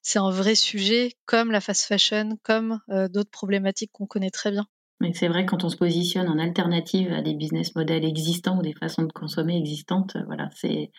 C'est 0.03 0.19
un 0.19 0.31
vrai 0.31 0.55
sujet, 0.55 1.13
comme 1.25 1.51
la 1.51 1.61
fast 1.61 1.85
fashion, 1.87 2.39
comme 2.43 2.81
euh, 2.91 3.09
d'autres 3.09 3.31
problématiques 3.31 3.91
qu'on 3.93 4.07
connaît 4.07 4.31
très 4.31 4.51
bien. 4.51 4.67
Mais 5.01 5.13
c'est 5.13 5.29
vrai 5.29 5.45
quand 5.45 5.65
on 5.65 5.69
se 5.69 5.77
positionne 5.77 6.29
en 6.29 6.39
alternative 6.39 7.13
à 7.13 7.21
des 7.21 7.35
business 7.35 7.75
models 7.75 8.05
existants 8.05 8.59
ou 8.59 8.63
des 8.63 8.75
façons 8.75 9.03
de 9.03 9.13
consommer 9.13 9.57
existantes, 9.59 10.17
voilà, 10.27 10.49
c'est 10.55 10.91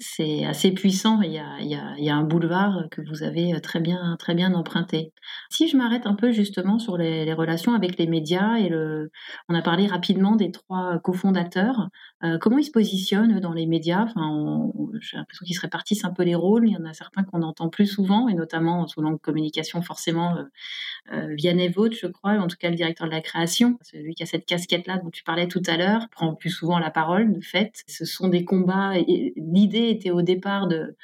c'est 0.00 0.44
assez 0.44 0.72
puissant. 0.72 1.20
Il 1.22 1.32
y, 1.32 1.38
a, 1.38 2.14
un 2.14 2.22
boulevard 2.24 2.88
que 2.90 3.02
vous 3.02 3.22
avez 3.22 3.60
très 3.60 3.80
bien, 3.80 4.16
très 4.18 4.34
bien 4.34 4.54
emprunté. 4.54 5.12
Si 5.50 5.68
je 5.68 5.76
m'arrête 5.76 6.06
un 6.06 6.14
peu 6.14 6.32
justement 6.32 6.78
sur 6.78 6.96
les, 6.96 7.32
relations 7.32 7.74
avec 7.74 7.98
les 7.98 8.06
médias 8.06 8.58
et 8.58 8.72
on 9.48 9.54
a 9.54 9.62
parlé 9.62 9.86
rapidement 9.86 10.36
des 10.36 10.50
trois 10.50 10.98
cofondateurs. 10.98 11.88
Euh, 12.22 12.36
comment 12.38 12.58
ils 12.58 12.64
se 12.64 12.70
positionnent 12.70 13.40
dans 13.40 13.52
les 13.52 13.66
médias? 13.66 14.02
Enfin, 14.02 14.70
j'ai 15.00 15.16
l'impression 15.16 15.46
qu'ils 15.46 15.56
se 15.56 15.60
répartissent 15.60 16.04
un 16.04 16.12
peu 16.12 16.22
les 16.22 16.34
rôles. 16.34 16.68
Il 16.68 16.72
y 16.72 16.76
en 16.76 16.84
a 16.84 16.92
certains 16.92 17.22
qu'on 17.22 17.42
entend 17.42 17.68
plus 17.68 17.86
souvent, 17.86 18.28
et 18.28 18.34
notamment 18.34 18.86
sous 18.86 19.00
l'angle 19.00 19.18
communication, 19.18 19.80
forcément 19.80 20.36
euh, 20.36 20.42
euh, 21.12 21.34
Vianney 21.34 21.72
je 21.92 22.06
crois, 22.06 22.32
en 22.32 22.46
tout 22.46 22.56
cas 22.58 22.68
le 22.68 22.76
directeur 22.76 23.06
de 23.06 23.12
la 23.12 23.20
création, 23.20 23.78
celui 23.82 24.14
qui 24.14 24.22
a 24.22 24.26
cette 24.26 24.44
casquette-là 24.44 24.98
dont 24.98 25.10
tu 25.10 25.22
parlais 25.24 25.48
tout 25.48 25.62
à 25.66 25.76
l'heure, 25.76 26.08
prend 26.10 26.34
plus 26.34 26.50
souvent 26.50 26.78
la 26.78 26.90
parole. 26.90 27.32
De 27.32 27.40
fait, 27.40 27.82
ce 27.86 28.04
sont 28.04 28.28
des 28.28 28.44
combats. 28.44 28.94
L'idée 29.36 29.89
était 29.90 30.10
au 30.10 30.22
départ 30.22 30.68
de, 30.68 30.96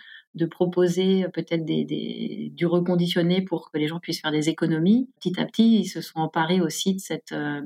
proposer 0.50 1.26
peut-être 1.32 1.64
des, 1.64 1.84
des, 1.84 2.52
du 2.54 2.66
reconditionné 2.66 3.40
pour 3.42 3.70
que 3.70 3.78
les 3.78 3.88
gens 3.88 4.00
puissent 4.00 4.20
faire 4.20 4.32
des 4.32 4.48
économies. 4.48 5.08
Petit 5.18 5.40
à 5.40 5.46
petit, 5.46 5.80
ils 5.80 5.86
se 5.86 6.00
sont 6.00 6.18
emparés 6.18 6.60
aussi 6.60 6.94
de 6.94 7.00
cette, 7.00 7.32
euh, 7.32 7.62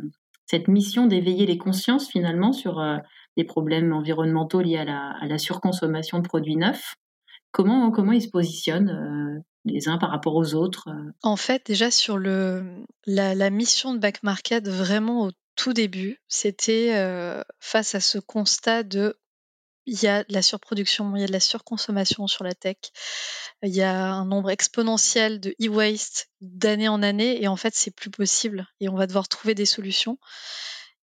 mission 0.68 1.06
d'éveiller 1.06 1.46
les 1.46 1.59
consciences 1.59 2.09
finalement 2.09 2.52
sur 2.52 2.80
euh, 2.80 2.98
les 3.37 3.44
problèmes 3.44 3.92
environnementaux 3.92 4.61
liés 4.61 4.78
à 4.78 4.85
la, 5.26 5.38
surconsommation 5.38 6.18
de 6.18 6.28
produits 6.28 6.56
neufs. 6.56 6.94
Comment, 7.52 7.90
comment 7.90 8.12
ils 8.12 8.22
se 8.22 8.28
positionnent 8.28 8.90
euh, 8.90 9.40
les 9.64 9.88
uns 9.88 9.98
par 9.98 10.11
rapport 10.11 10.37
aux 10.37 10.54
autres 10.54 10.88
En 11.22 11.37
fait, 11.37 11.66
déjà 11.66 11.90
sur 11.90 12.18
la, 12.18 12.62
la 13.06 13.50
mission 13.50 13.94
de 13.94 13.98
Back 13.98 14.22
Market, 14.22 14.68
vraiment 14.68 15.26
au 15.26 15.30
tout 15.56 15.72
début, 15.72 16.18
c'était 16.28 16.94
face 17.59 17.94
à 17.94 18.00
ce 18.00 18.18
constat 18.18 18.83
de 18.83 19.19
il 19.90 20.00
y 20.05 20.07
a 20.07 20.22
de 20.22 20.33
la 20.33 20.40
surproduction, 20.40 21.16
il 21.16 21.20
y 21.20 21.24
a 21.24 21.26
de 21.26 21.33
la 21.33 21.40
surconsommation 21.40 22.29
sur 22.29 22.44
la 22.44 22.55
tech. 22.55 22.76
Il 23.64 23.74
y 23.74 23.83
a 23.83 24.12
un 24.12 24.24
nombre 24.24 24.50
exponentiel 24.50 25.40
de 25.40 25.53
e-waste 25.61 26.31
d'année 26.40 26.88
en 26.88 27.03
année 27.03 27.42
et 27.42 27.48
en 27.48 27.57
fait, 27.57 27.74
c'est 27.74 27.90
plus 27.90 28.09
possible 28.09 28.68
et 28.79 28.88
on 28.88 28.94
va 28.94 29.09
devoir 29.09 29.26
trouver 29.26 29.57
des 29.57 29.66
solutions. 29.66 30.16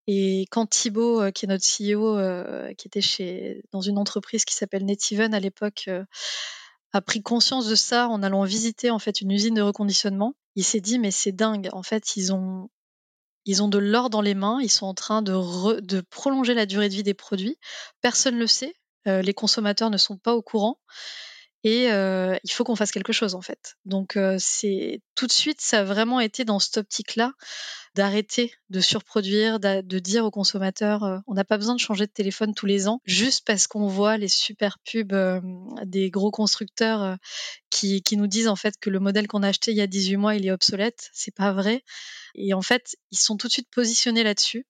Et 0.07 0.45
quand 0.51 0.67
Thibaut, 0.67 1.21
euh, 1.21 1.31
qui 1.31 1.45
est 1.45 1.49
notre 1.49 1.65
CEO, 1.65 2.17
euh, 2.17 2.73
qui 2.75 2.87
était 2.87 3.01
chez, 3.01 3.61
dans 3.73 3.81
une 3.81 3.97
entreprise 3.97 4.45
qui 4.45 4.55
s'appelle 4.55 4.85
Netiven 4.85 5.33
à 5.33 5.41
l'époque, 5.41 5.83
euh, 5.89 6.05
a 6.93 7.01
pris 7.01 7.21
conscience 7.21 7.67
de 7.67 7.75
ça 7.75 8.07
en 8.07 8.23
allant 8.23 8.45
visiter 8.45 8.89
en 8.89 8.99
fait 8.99 9.19
une 9.19 9.31
usine 9.31 9.55
de 9.55 9.61
reconditionnement, 9.61 10.33
il 10.55 10.63
s'est 10.63 10.79
dit 10.79 10.97
mais 10.97 11.11
c'est 11.11 11.33
dingue. 11.33 11.67
En 11.73 11.83
fait, 11.83 12.15
ils 12.15 12.31
ont 12.31 12.69
ils 13.47 13.63
ont 13.63 13.69
de 13.69 13.79
l'or 13.79 14.09
dans 14.09 14.21
les 14.21 14.35
mains, 14.35 14.59
ils 14.61 14.69
sont 14.69 14.85
en 14.85 14.93
train 14.93 15.21
de, 15.21 16.01
prolonger 16.09 16.53
la 16.53 16.65
durée 16.65 16.89
de 16.89 16.93
vie 16.93 17.03
des 17.03 17.13
produits. 17.13 17.57
Personne 18.01 18.35
ne 18.35 18.41
le 18.41 18.47
sait, 18.47 18.75
euh, 19.07 19.21
les 19.21 19.33
consommateurs 19.33 19.89
ne 19.89 19.97
sont 19.97 20.17
pas 20.17 20.35
au 20.35 20.41
courant 20.41 20.79
et 21.67 22.39
il 22.43 22.51
faut 22.51 22.63
qu'on 22.63 22.75
fasse 22.75 22.91
quelque 22.91 23.13
chose 23.13 23.35
en 23.35 23.41
fait. 23.41 23.75
Donc 23.85 24.17
tout 25.15 25.27
de 25.27 25.31
suite, 25.31 25.61
ça 25.61 25.79
a 25.79 25.83
vraiment 25.83 26.19
été 26.19 26.45
dans 26.45 26.59
cette 26.59 26.77
optique-là 26.77 27.33
d'arrêter 27.95 28.53
de 28.69 28.79
surproduire, 28.79 29.59
de 29.59 29.99
dire 29.99 30.23
aux 30.23 30.31
consommateurs, 30.31 31.23
on 31.25 31.33
n'a 31.33 31.43
pas 31.43 31.57
besoin 31.57 31.73
de 31.73 31.79
changer 31.79 32.05
de 32.05 32.11
téléphone 32.11 32.53
tous 32.53 32.67
les 32.67 32.87
ans, 32.87 33.01
juste 33.05 33.43
parce 33.45 33.65
qu'on 33.65 33.87
voit 33.87 34.17
les 34.17 34.27
super 34.27 34.77
pubs 34.79 35.13
des 35.83 36.11
gros 36.11 36.29
constructeurs 36.29 37.17
qui, 37.71 38.03
qui, 38.03 38.17
nous 38.17 38.27
disent 38.27 38.47
en 38.47 38.55
fait 38.55 38.75
que 38.79 38.89
le 38.89 38.99
modèle 38.99 39.27
qu'on 39.27 39.41
a 39.41 39.47
acheté 39.47 39.71
il 39.71 39.77
y 39.77 39.81
a 39.81 39.87
18 39.87 40.17
mois, 40.17 40.35
il 40.35 40.45
est 40.45 40.51
obsolète. 40.51 41.09
C'est 41.11 41.33
pas 41.33 41.51
vrai. 41.51 41.83
Et 42.35 42.53
en 42.53 42.61
fait, 42.61 42.95
ils 43.11 43.17
sont 43.17 43.35
tout 43.35 43.47
de 43.47 43.53
suite 43.53 43.69
positionnés 43.71 44.23
là-dessus 44.23 44.67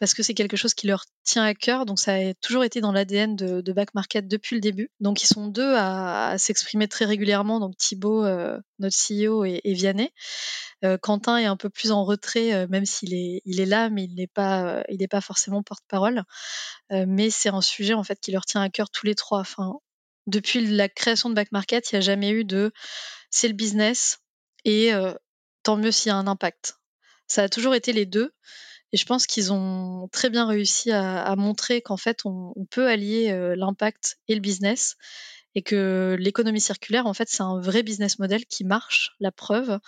parce 0.00 0.14
que 0.14 0.22
c'est 0.22 0.32
quelque 0.32 0.56
chose 0.56 0.72
qui 0.72 0.86
leur 0.86 1.04
tient 1.24 1.44
à 1.44 1.54
cœur. 1.54 1.84
Donc 1.84 1.98
ça 1.98 2.14
a 2.14 2.34
toujours 2.40 2.64
été 2.64 2.80
dans 2.80 2.90
l'ADN 2.90 3.36
de, 3.36 3.72
Back 3.72 3.94
Market 3.94 4.26
depuis 4.26 4.56
le 4.56 4.60
début. 4.60 4.90
Donc 4.98 5.22
ils 5.22 5.26
sont 5.26 5.46
deux 5.46 5.74
à, 5.76 6.36
s'exprimer 6.38 6.88
très 6.88 7.04
régulièrement. 7.04 7.60
Donc 7.60 7.76
Thibaut, 7.76 8.24
euh, 8.24 8.58
notre 8.78 8.96
CEO, 8.96 9.44
et, 9.44 9.60
et 9.62 9.74
Vianney. 9.74 10.10
Euh, 10.84 10.96
Quentin 10.96 11.36
est 11.36 11.44
un 11.44 11.58
peu 11.58 11.68
plus 11.68 11.92
en 11.92 12.04
retrait, 12.04 12.54
euh, 12.54 12.66
même 12.68 12.86
s'il 12.86 13.12
est, 13.12 13.42
il 13.44 13.60
est 13.60 13.66
là, 13.66 13.90
mais 13.90 14.04
il 14.04 14.14
n'est 14.14 14.26
pas, 14.26 14.82
il 14.88 14.98
n'est 14.98 15.08
pas 15.08 15.20
forcément 15.20 15.62
porte-parole. 15.62 16.24
Mais 16.90 17.30
c'est 17.30 17.50
un 17.50 17.60
sujet 17.60 17.94
en 17.94 18.02
fait 18.02 18.18
qui 18.20 18.32
leur 18.32 18.46
tient 18.46 18.62
à 18.62 18.70
cœur 18.70 18.90
tous 18.90 19.06
les 19.06 19.14
trois. 19.14 19.44
Depuis 20.26 20.66
la 20.66 20.88
création 20.88 21.28
de 21.28 21.34
Back 21.34 21.52
Market, 21.52 21.92
il 21.92 21.96
n'y 21.96 21.98
a 21.98 22.00
jamais 22.00 22.30
eu 22.30 22.44
de 22.44 22.72
c'est 23.30 23.48
le 23.48 23.54
business 23.54 24.18
et 24.64 24.90
tant 25.62 25.76
mieux 25.76 25.92
s'il 25.92 26.08
y 26.08 26.12
a 26.12 26.16
un 26.16 26.26
impact. 26.26 26.78
Ça 27.28 27.44
a 27.44 27.48
toujours 27.48 27.74
été 27.74 27.92
les 27.92 28.06
deux. 28.06 28.32
Et 28.92 28.96
je 28.96 29.04
pense 29.06 29.26
qu'ils 29.26 29.52
ont 29.52 30.08
très 30.12 30.30
bien 30.30 30.46
réussi 30.46 30.90
à, 30.90 31.34
montrer 31.36 31.80
qu'en 31.80 31.96
fait, 31.96 32.20
on, 32.24 32.52
peut 32.70 32.88
allier 32.88 33.30
euh, 33.30 33.54
l'impact 33.56 34.18
et 34.28 34.34
le 34.34 34.40
business 34.40 34.96
et 35.54 35.62
que 35.62 36.16
l'économie 36.18 36.60
circulaire, 36.60 37.06
en 37.06 37.14
fait, 37.14 37.28
c'est 37.28 37.42
un 37.42 37.60
vrai 37.60 37.82
business 37.82 38.18
model 38.18 38.46
qui 38.46 38.64
marche. 38.64 39.16
La 39.20 39.32
preuve, 39.32 39.78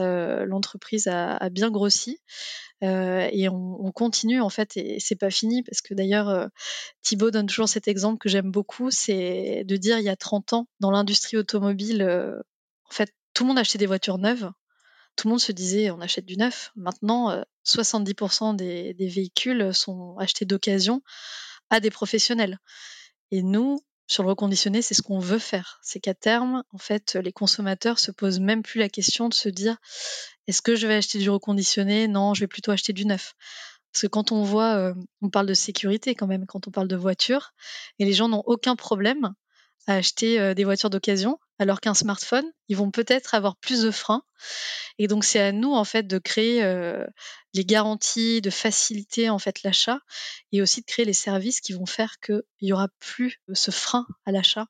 euh, 0.00 0.44
l'entreprise 0.46 1.06
a, 1.06 1.48
bien 1.50 1.70
grossi 1.70 2.18
euh, 2.82 3.28
et 3.32 3.48
on, 3.48 3.86
on, 3.86 3.92
continue 3.92 4.40
en 4.40 4.50
fait. 4.50 4.76
Et 4.76 4.98
c'est 5.00 5.16
pas 5.16 5.30
fini 5.30 5.62
parce 5.62 5.80
que 5.80 5.94
d'ailleurs, 5.94 6.28
euh, 6.28 6.46
Thibaut 7.02 7.30
donne 7.30 7.46
toujours 7.46 7.68
cet 7.68 7.88
exemple 7.88 8.18
que 8.18 8.28
j'aime 8.28 8.50
beaucoup, 8.50 8.90
c'est 8.90 9.64
de 9.64 9.76
dire 9.76 9.98
il 9.98 10.04
y 10.04 10.08
a 10.08 10.16
30 10.16 10.52
ans 10.54 10.68
dans 10.80 10.90
l'industrie 10.90 11.36
automobile, 11.36 12.02
en 12.02 12.92
fait, 12.92 13.12
tout 13.32 13.44
le 13.44 13.48
monde 13.48 13.58
achetait 13.58 13.78
des 13.78 13.86
voitures 13.86 14.18
neuves 14.18 14.50
tout 15.16 15.28
le 15.28 15.30
monde 15.30 15.40
se 15.40 15.52
disait 15.52 15.90
on 15.90 16.00
achète 16.00 16.26
du 16.26 16.36
neuf. 16.36 16.72
Maintenant, 16.76 17.42
70% 17.66 18.56
des, 18.56 18.94
des, 18.94 19.08
véhicules 19.08 19.74
sont 19.74 20.16
achetés 20.18 20.44
d'occasion 20.44 21.02
à 21.70 21.80
des 21.80 21.90
professionnels. 21.90 22.58
Et 23.30 23.42
nous, 23.42 23.80
sur 24.06 24.22
le 24.22 24.28
reconditionné, 24.28 24.82
c'est 24.82 24.94
ce 24.94 25.02
qu'on 25.02 25.18
veut 25.18 25.38
faire. 25.38 25.80
C'est 25.82 25.98
qu'à 25.98 26.14
terme, 26.14 26.62
en 26.72 26.78
fait, 26.78 27.14
les 27.16 27.32
consommateurs 27.32 27.98
se 27.98 28.12
posent 28.12 28.40
même 28.40 28.62
plus 28.62 28.78
la 28.78 28.88
question 28.88 29.28
de 29.28 29.34
se 29.34 29.48
dire 29.48 29.78
est-ce 30.46 30.62
que 30.62 30.76
je 30.76 30.86
vais 30.86 30.94
acheter 30.94 31.18
du 31.18 31.28
reconditionné? 31.28 32.06
Non, 32.06 32.34
je 32.34 32.40
vais 32.40 32.46
plutôt 32.46 32.70
acheter 32.70 32.92
du 32.92 33.04
neuf. 33.04 33.34
Parce 33.92 34.02
que 34.02 34.06
quand 34.06 34.30
on 34.30 34.44
voit, 34.44 34.74
euh, 34.76 34.94
on 35.22 35.30
parle 35.30 35.46
de 35.46 35.54
sécurité 35.54 36.14
quand 36.14 36.26
même, 36.26 36.46
quand 36.46 36.68
on 36.68 36.70
parle 36.70 36.88
de 36.88 36.96
voiture, 36.96 37.52
et 37.98 38.04
les 38.04 38.12
gens 38.12 38.28
n'ont 38.28 38.42
aucun 38.46 38.76
problème 38.76 39.34
à 39.86 39.94
acheter 39.94 40.38
euh, 40.38 40.54
des 40.54 40.64
voitures 40.64 40.90
d'occasion, 40.90 41.38
alors 41.58 41.80
qu'un 41.80 41.94
smartphone, 41.94 42.44
ils 42.68 42.76
vont 42.76 42.90
peut-être 42.90 43.34
avoir 43.34 43.56
plus 43.56 43.82
de 43.82 43.90
freins. 43.90 44.22
Et 44.98 45.08
donc 45.08 45.24
c'est 45.24 45.40
à 45.40 45.52
nous 45.52 45.72
en 45.72 45.84
fait 45.84 46.06
de 46.06 46.18
créer 46.18 46.62
euh, 46.62 47.04
les 47.54 47.64
garanties, 47.64 48.40
de 48.40 48.50
faciliter 48.50 49.30
en 49.30 49.38
fait 49.38 49.62
l'achat 49.62 50.00
et 50.52 50.62
aussi 50.62 50.80
de 50.80 50.86
créer 50.86 51.04
les 51.04 51.12
services 51.12 51.60
qui 51.60 51.72
vont 51.72 51.86
faire 51.86 52.14
qu'il 52.20 52.42
y 52.60 52.72
aura 52.72 52.88
plus 53.00 53.40
ce 53.52 53.70
frein 53.70 54.06
à 54.24 54.32
l'achat 54.32 54.66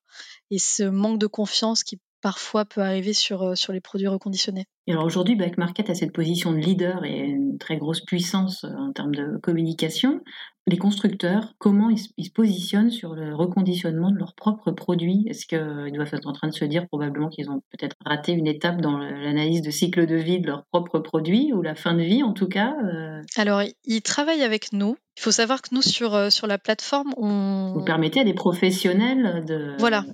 et 0.50 0.58
ce 0.58 0.84
manque 0.84 1.18
de 1.18 1.26
confiance 1.26 1.84
qui 1.84 2.00
parfois 2.22 2.64
peut 2.64 2.80
arriver 2.80 3.12
sur, 3.12 3.42
euh, 3.42 3.54
sur 3.54 3.72
les 3.72 3.80
produits 3.80 4.08
reconditionnés. 4.08 4.66
Et 4.86 4.92
alors 4.92 5.04
aujourd'hui, 5.04 5.36
Back 5.36 5.58
Market 5.58 5.90
a 5.90 5.94
cette 5.94 6.12
position 6.12 6.52
de 6.52 6.56
leader 6.56 7.04
et 7.04 7.18
une 7.18 7.58
très 7.58 7.76
grosse 7.76 8.00
puissance 8.00 8.64
euh, 8.64 8.74
en 8.76 8.92
termes 8.92 9.14
de 9.14 9.38
communication. 9.38 10.22
Les 10.68 10.78
constructeurs, 10.78 11.54
comment 11.58 11.90
ils, 11.90 12.00
ils 12.16 12.24
se 12.24 12.30
positionnent 12.30 12.90
sur 12.90 13.14
le 13.14 13.34
reconditionnement 13.36 14.10
de 14.10 14.18
leurs 14.18 14.34
propres 14.34 14.72
produits? 14.72 15.24
Est-ce 15.28 15.46
qu'ils 15.46 15.92
doivent 15.92 16.12
être 16.12 16.26
en 16.26 16.32
train 16.32 16.48
de 16.48 16.54
se 16.54 16.64
dire 16.64 16.88
probablement 16.88 17.28
qu'ils 17.28 17.48
ont 17.50 17.62
peut-être 17.70 17.94
raté 18.04 18.32
une 18.32 18.48
étape 18.48 18.80
dans 18.80 18.98
l'analyse 18.98 19.62
de 19.62 19.70
cycle 19.70 20.06
de 20.06 20.16
vie 20.16 20.40
de 20.40 20.48
leurs 20.48 20.64
propres 20.72 20.98
produits 20.98 21.52
ou 21.52 21.62
la 21.62 21.76
fin 21.76 21.94
de 21.94 22.02
vie 22.02 22.24
en 22.24 22.32
tout 22.32 22.48
cas 22.48 22.74
euh... 22.84 23.22
Alors, 23.36 23.62
ils 23.84 24.02
travaillent 24.02 24.42
avec 24.42 24.72
nous. 24.72 24.96
Il 25.16 25.22
faut 25.22 25.30
savoir 25.30 25.62
que 25.62 25.68
nous, 25.72 25.82
sur, 25.82 26.32
sur 26.32 26.48
la 26.48 26.58
plateforme, 26.58 27.14
on... 27.16 27.72
Vous 27.72 27.84
permettez 27.84 28.20
à 28.20 28.24
des 28.24 28.34
professionnels 28.34 29.44
de... 29.44 29.76
Voilà, 29.78 30.04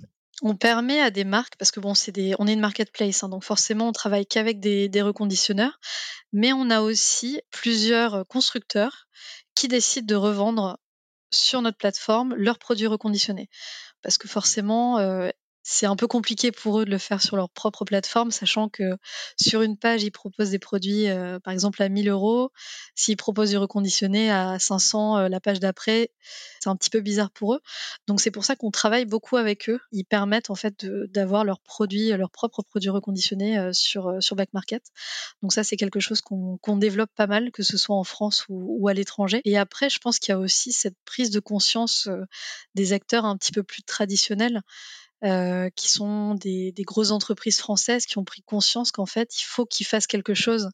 on 0.43 0.57
permet 0.57 1.01
à 1.01 1.11
des 1.11 1.25
marques, 1.25 1.55
parce 1.57 1.71
que 1.71 1.81
bon, 1.81 1.95
c'est 1.95 2.12
des, 2.12 2.35
on 2.38 2.47
est 2.47 2.53
une 2.53 2.61
marketplace, 2.61 3.23
hein, 3.23 3.29
donc 3.29 3.45
forcément 3.45 3.88
on 3.88 3.93
travaille 3.93 4.27
qu'avec 4.27 4.59
des, 4.61 4.88
des, 4.88 5.03
reconditionneurs, 5.03 5.79
mais 6.33 6.53
on 6.53 6.69
a 6.69 6.81
aussi 6.81 7.41
plusieurs 7.51 8.27
constructeurs 8.27 9.07
qui 9.55 9.69
décident 9.69 10.07
de 10.07 10.15
revendre 10.15 10.79
sur 11.31 11.62
notre 11.62 11.79
plateforme 11.79 12.35
leurs 12.35 12.59
produits 12.59 12.87
reconditionnés. 12.87 13.49
Parce 14.03 14.19
que 14.19 14.29
forcément, 14.29 14.99
euh, 14.99 15.31
c'est 15.62 15.87
un 15.87 15.94
peu 15.94 16.09
compliqué 16.09 16.51
pour 16.51 16.81
eux 16.81 16.85
de 16.85 16.90
le 16.90 16.98
faire 16.98 17.22
sur 17.22 17.37
leur 17.37 17.48
propre 17.48 17.85
plateforme, 17.85 18.33
sachant 18.33 18.68
que 18.68 18.96
sur 19.40 19.62
une 19.62 19.77
page, 19.77 20.03
ils 20.03 20.11
proposent 20.11 20.51
des 20.51 20.59
produits, 20.59 21.09
euh, 21.09 21.38
par 21.38 21.53
exemple, 21.53 21.83
à 21.83 21.88
1000 21.88 22.09
euros. 22.09 22.51
S'ils 22.96 23.16
proposent 23.16 23.51
du 23.51 23.57
reconditionné 23.57 24.31
à 24.31 24.59
500 24.59 25.18
euh, 25.18 25.29
la 25.29 25.40
page 25.40 25.61
d'après, 25.61 26.11
c'est 26.61 26.68
un 26.68 26.77
petit 26.77 26.90
peu 26.90 27.01
bizarre 27.01 27.31
pour 27.31 27.55
eux. 27.55 27.61
Donc 28.09 28.20
c'est 28.20 28.33
pour 28.33 28.44
ça 28.44 28.57
qu'on 28.57 28.70
travaille 28.72 29.05
beaucoup 29.05 29.37
avec 29.37 29.68
eux. 29.68 29.79
Ils 29.92 30.05
permettent 30.05 30.51
en 30.51 30.57
fait 30.57 30.85
d'avoir 30.85 31.44
leurs 31.44 31.61
produits, 31.61 32.11
leurs 32.11 32.31
propres 32.31 32.62
produits 32.62 32.90
reconditionnés 32.90 33.59
euh, 33.59 33.72
sur, 33.72 34.16
sur 34.20 34.35
Back 34.35 34.53
Market. 34.53 34.83
Donc 35.42 35.53
ça, 35.53 35.62
c'est 35.62 35.77
quelque 35.77 36.01
chose 36.01 36.20
qu'on 36.20 36.59
qu 36.59 36.72
développe 36.79 37.11
pas 37.14 37.29
mal, 37.29 37.53
que 37.53 37.62
ce 37.62 37.77
soit 37.77 37.96
en 37.96 38.05
France 38.05 38.46
ou, 38.48 38.88
à 38.88 38.94
l'étranger. 38.94 39.40
Et 39.44 39.57
après, 39.57 39.88
je 39.90 39.98
pense 39.98 40.18
qu'il 40.18 40.33
y 40.33 40.35
a 40.35 40.38
aussi 40.38 40.72
cette 40.72 40.96
prise 41.05 41.31
de 41.31 41.38
conscience 41.38 42.09
des 42.75 42.92
acteurs 42.92 43.25
un 43.25 43.37
petit 43.37 43.53
peu 43.53 43.62
plus 43.62 43.83
traditionnels 43.83 44.62
qui 45.76 45.88
sont 45.88 46.35
des, 46.35 46.72
des, 46.72 46.82
grosses 46.82 47.12
entreprises 47.12 47.58
françaises 47.58 48.06
qui 48.06 48.18
ont 48.18 48.24
pris 48.24 48.42
conscience 48.42 48.90
qu'en 48.90 49.06
fait, 49.06 49.40
il 49.40 49.44
faut 49.44 49.64
qu'ils 49.64 49.87
fassent 49.87 50.08
quelque 50.08 50.35
chose 50.35 50.68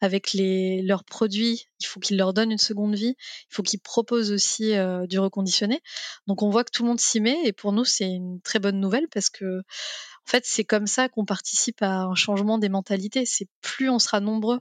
avec 0.00 0.32
les, 0.32 0.82
leurs 0.82 1.04
produits. 1.04 1.68
Il 1.80 1.86
faut 1.86 2.00
qu'ils 2.00 2.16
leur 2.16 2.34
donnent 2.34 2.52
une 2.52 2.58
seconde 2.58 2.94
vie. 2.94 3.14
Il 3.18 3.54
faut 3.54 3.62
qu'ils 3.62 3.80
proposent 3.80 4.32
aussi 4.32 4.74
euh, 4.74 5.06
du 5.06 5.18
reconditionné. 5.18 5.80
Donc 6.26 6.42
on 6.42 6.50
voit 6.50 6.64
que 6.64 6.70
tout 6.70 6.82
le 6.82 6.88
monde 6.88 7.00
s'y 7.00 7.20
met 7.20 7.38
et 7.44 7.52
pour 7.52 7.72
nous 7.72 7.84
c'est 7.84 8.08
une 8.08 8.40
très 8.42 8.58
bonne 8.58 8.80
nouvelle 8.80 9.08
parce 9.12 9.30
que 9.30 9.58
en 9.58 10.30
fait 10.30 10.44
c'est 10.46 10.64
comme 10.64 10.86
ça 10.86 11.08
qu'on 11.08 11.24
participe 11.24 11.82
à 11.82 12.02
un 12.02 12.14
changement 12.14 12.58
des 12.58 12.68
mentalités. 12.68 13.24
C'est 13.26 13.48
plus 13.62 13.88
on 13.88 13.98
sera 13.98 14.20
nombreux 14.20 14.60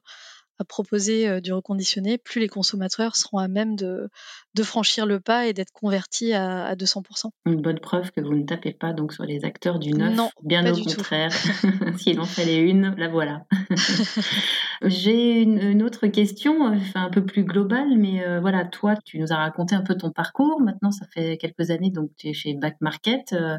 à 0.59 0.63
proposer 0.63 1.27
euh, 1.27 1.41
du 1.41 1.53
reconditionné, 1.53 2.17
plus 2.17 2.39
les 2.39 2.47
consommateurs 2.47 3.15
seront 3.15 3.37
à 3.37 3.47
même 3.47 3.75
de, 3.75 4.09
de 4.53 4.63
franchir 4.63 5.05
le 5.05 5.19
pas 5.19 5.47
et 5.47 5.53
d'être 5.53 5.71
convertis 5.71 6.33
à, 6.33 6.65
à 6.65 6.75
200%. 6.75 7.29
Une 7.45 7.61
bonne 7.61 7.79
preuve 7.79 8.11
que 8.11 8.21
vous 8.21 8.35
ne 8.35 8.43
tapez 8.43 8.71
pas 8.71 8.93
donc 8.93 9.13
sur 9.13 9.23
les 9.23 9.45
acteurs 9.45 9.79
du 9.79 9.91
neuf, 9.91 10.15
non, 10.15 10.29
bien 10.43 10.65
au 10.71 10.75
contraire. 10.75 11.31
S'il 11.97 12.19
en 12.19 12.25
fallait 12.25 12.59
une, 12.59 12.95
la 12.97 13.07
voilà. 13.07 13.45
J'ai 14.83 15.41
une, 15.41 15.59
une, 15.59 15.83
autre 15.83 16.07
question, 16.07 16.63
enfin, 16.63 17.05
un 17.05 17.09
peu 17.09 17.25
plus 17.25 17.43
globale, 17.43 17.97
mais 17.97 18.25
euh, 18.25 18.39
voilà, 18.39 18.65
toi, 18.65 18.95
tu 19.03 19.19
nous 19.19 19.31
as 19.31 19.37
raconté 19.37 19.75
un 19.75 19.81
peu 19.81 19.95
ton 19.95 20.11
parcours. 20.11 20.61
Maintenant, 20.61 20.91
ça 20.91 21.05
fait 21.13 21.37
quelques 21.37 21.71
années, 21.71 21.91
donc 21.91 22.09
tu 22.17 22.29
es 22.29 22.33
chez 22.33 22.53
Back 22.53 22.77
Market. 22.81 23.33
Euh, 23.33 23.57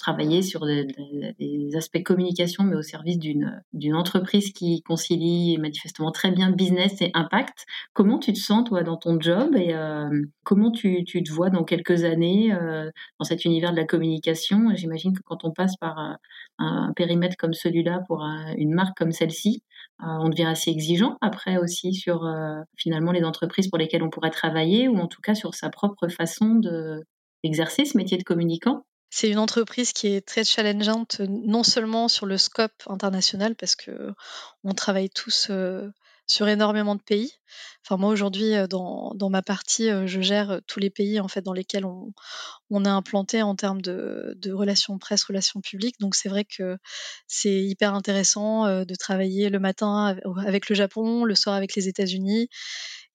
travailler 0.00 0.42
sur 0.42 0.66
des, 0.66 1.76
aspects 1.76 2.02
communication, 2.02 2.64
mais 2.64 2.74
au 2.74 2.82
service 2.82 3.18
d'une 3.18 3.62
d'une 3.72 3.94
entreprise 3.94 4.52
qui 4.52 4.82
concilie 4.82 5.58
manifestement 5.58 6.10
très 6.10 6.30
bien 6.32 6.50
business 6.50 7.00
et 7.00 7.10
impact. 7.14 7.66
Comment 7.92 8.18
tu 8.18 8.32
te 8.32 8.38
sens 8.38 8.64
toi 8.68 8.82
dans 8.82 8.96
ton 8.96 9.20
job 9.20 9.54
et 9.54 9.74
euh, 9.74 10.08
comment 10.42 10.70
tu, 10.72 11.04
tu, 11.04 11.22
te 11.22 11.30
vois 11.30 11.50
dans 11.50 11.64
quelques 11.64 12.04
années 12.04 12.52
euh, 12.52 12.90
dans 13.18 13.24
cet 13.24 13.44
univers 13.44 13.72
de 13.72 13.76
la 13.76 13.84
communication? 13.84 14.74
J'imagine 14.74 15.16
que 15.16 15.22
quand 15.22 15.44
on 15.44 15.52
passe 15.52 15.76
par 15.76 15.98
euh, 15.98 16.14
un, 16.58 16.92
périmètre 16.96 17.36
comme 17.36 17.54
celui-là 17.54 18.00
pour 18.08 18.24
une 18.56 18.74
marque 18.74 18.96
comme 18.96 19.12
celle-ci, 19.12 19.62
on 20.00 20.28
devient 20.30 20.46
assez 20.46 20.70
exigeant 20.70 21.18
après 21.20 21.58
aussi 21.58 21.92
sur 21.92 22.26
finalement 22.76 23.12
les 23.12 23.22
entreprises 23.22 23.68
pour 23.68 23.78
lesquelles 23.78 24.02
on 24.02 24.10
pourrait 24.10 24.30
travailler 24.30 24.88
ou 24.88 24.96
en 24.98 25.06
tout 25.06 25.20
cas 25.20 25.34
sur 25.34 25.54
sa 25.54 25.68
propre 25.68 26.08
façon 26.08 26.54
de 26.54 27.04
d'exercer 27.44 27.84
ce 27.84 27.96
métier 27.96 28.18
de 28.18 28.22
communicant. 28.22 28.84
C'est 29.12 29.28
une 29.28 29.38
entreprise 29.38 29.92
qui 29.92 30.06
est 30.06 30.26
très 30.26 30.44
challengeante, 30.44 31.20
non 31.20 31.64
seulement 31.64 32.06
sur 32.06 32.26
le 32.26 32.38
scope 32.38 32.84
international, 32.86 33.56
parce 33.56 33.74
que 33.74 34.12
on 34.62 34.72
travaille 34.72 35.10
tous 35.10 35.48
euh, 35.50 35.90
sur 36.28 36.46
énormément 36.46 36.94
de 36.94 37.02
pays. 37.02 37.32
Enfin, 37.84 37.96
moi 37.96 38.10
aujourd'hui, 38.10 38.54
euh, 38.54 38.68
dans, 38.68 39.28
ma 39.28 39.42
partie, 39.42 39.90
euh, 39.90 40.06
je 40.06 40.20
gère 40.20 40.60
tous 40.68 40.78
les 40.78 40.90
pays 40.90 41.18
en 41.18 41.26
fait 41.26 41.42
dans 41.42 41.52
lesquels 41.52 41.84
on, 41.84 42.12
on 42.70 42.84
est 42.84 42.88
implanté 42.88 43.42
en 43.42 43.56
termes 43.56 43.82
de, 43.82 44.52
relations 44.52 44.96
presse, 44.98 45.24
relations 45.24 45.60
publiques. 45.60 45.98
Donc 45.98 46.14
c'est 46.14 46.28
vrai 46.28 46.44
que 46.44 46.78
c'est 47.26 47.64
hyper 47.64 47.94
intéressant 47.94 48.84
de 48.84 48.94
travailler 48.94 49.50
le 49.50 49.58
matin 49.58 50.16
avec 50.46 50.68
le 50.68 50.76
Japon, 50.76 51.24
le 51.24 51.34
soir 51.34 51.56
avec 51.56 51.74
les 51.74 51.88
États-Unis. 51.88 52.48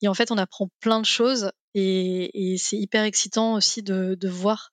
Et 0.02 0.10
en 0.10 0.14
fait, 0.14 0.30
on 0.30 0.38
apprend 0.38 0.70
plein 0.82 1.00
de 1.00 1.06
choses 1.06 1.52
et, 1.74 2.56
c'est 2.58 2.78
hyper 2.78 3.04
excitant 3.04 3.54
aussi 3.54 3.82
de 3.82 4.28
voir 4.28 4.72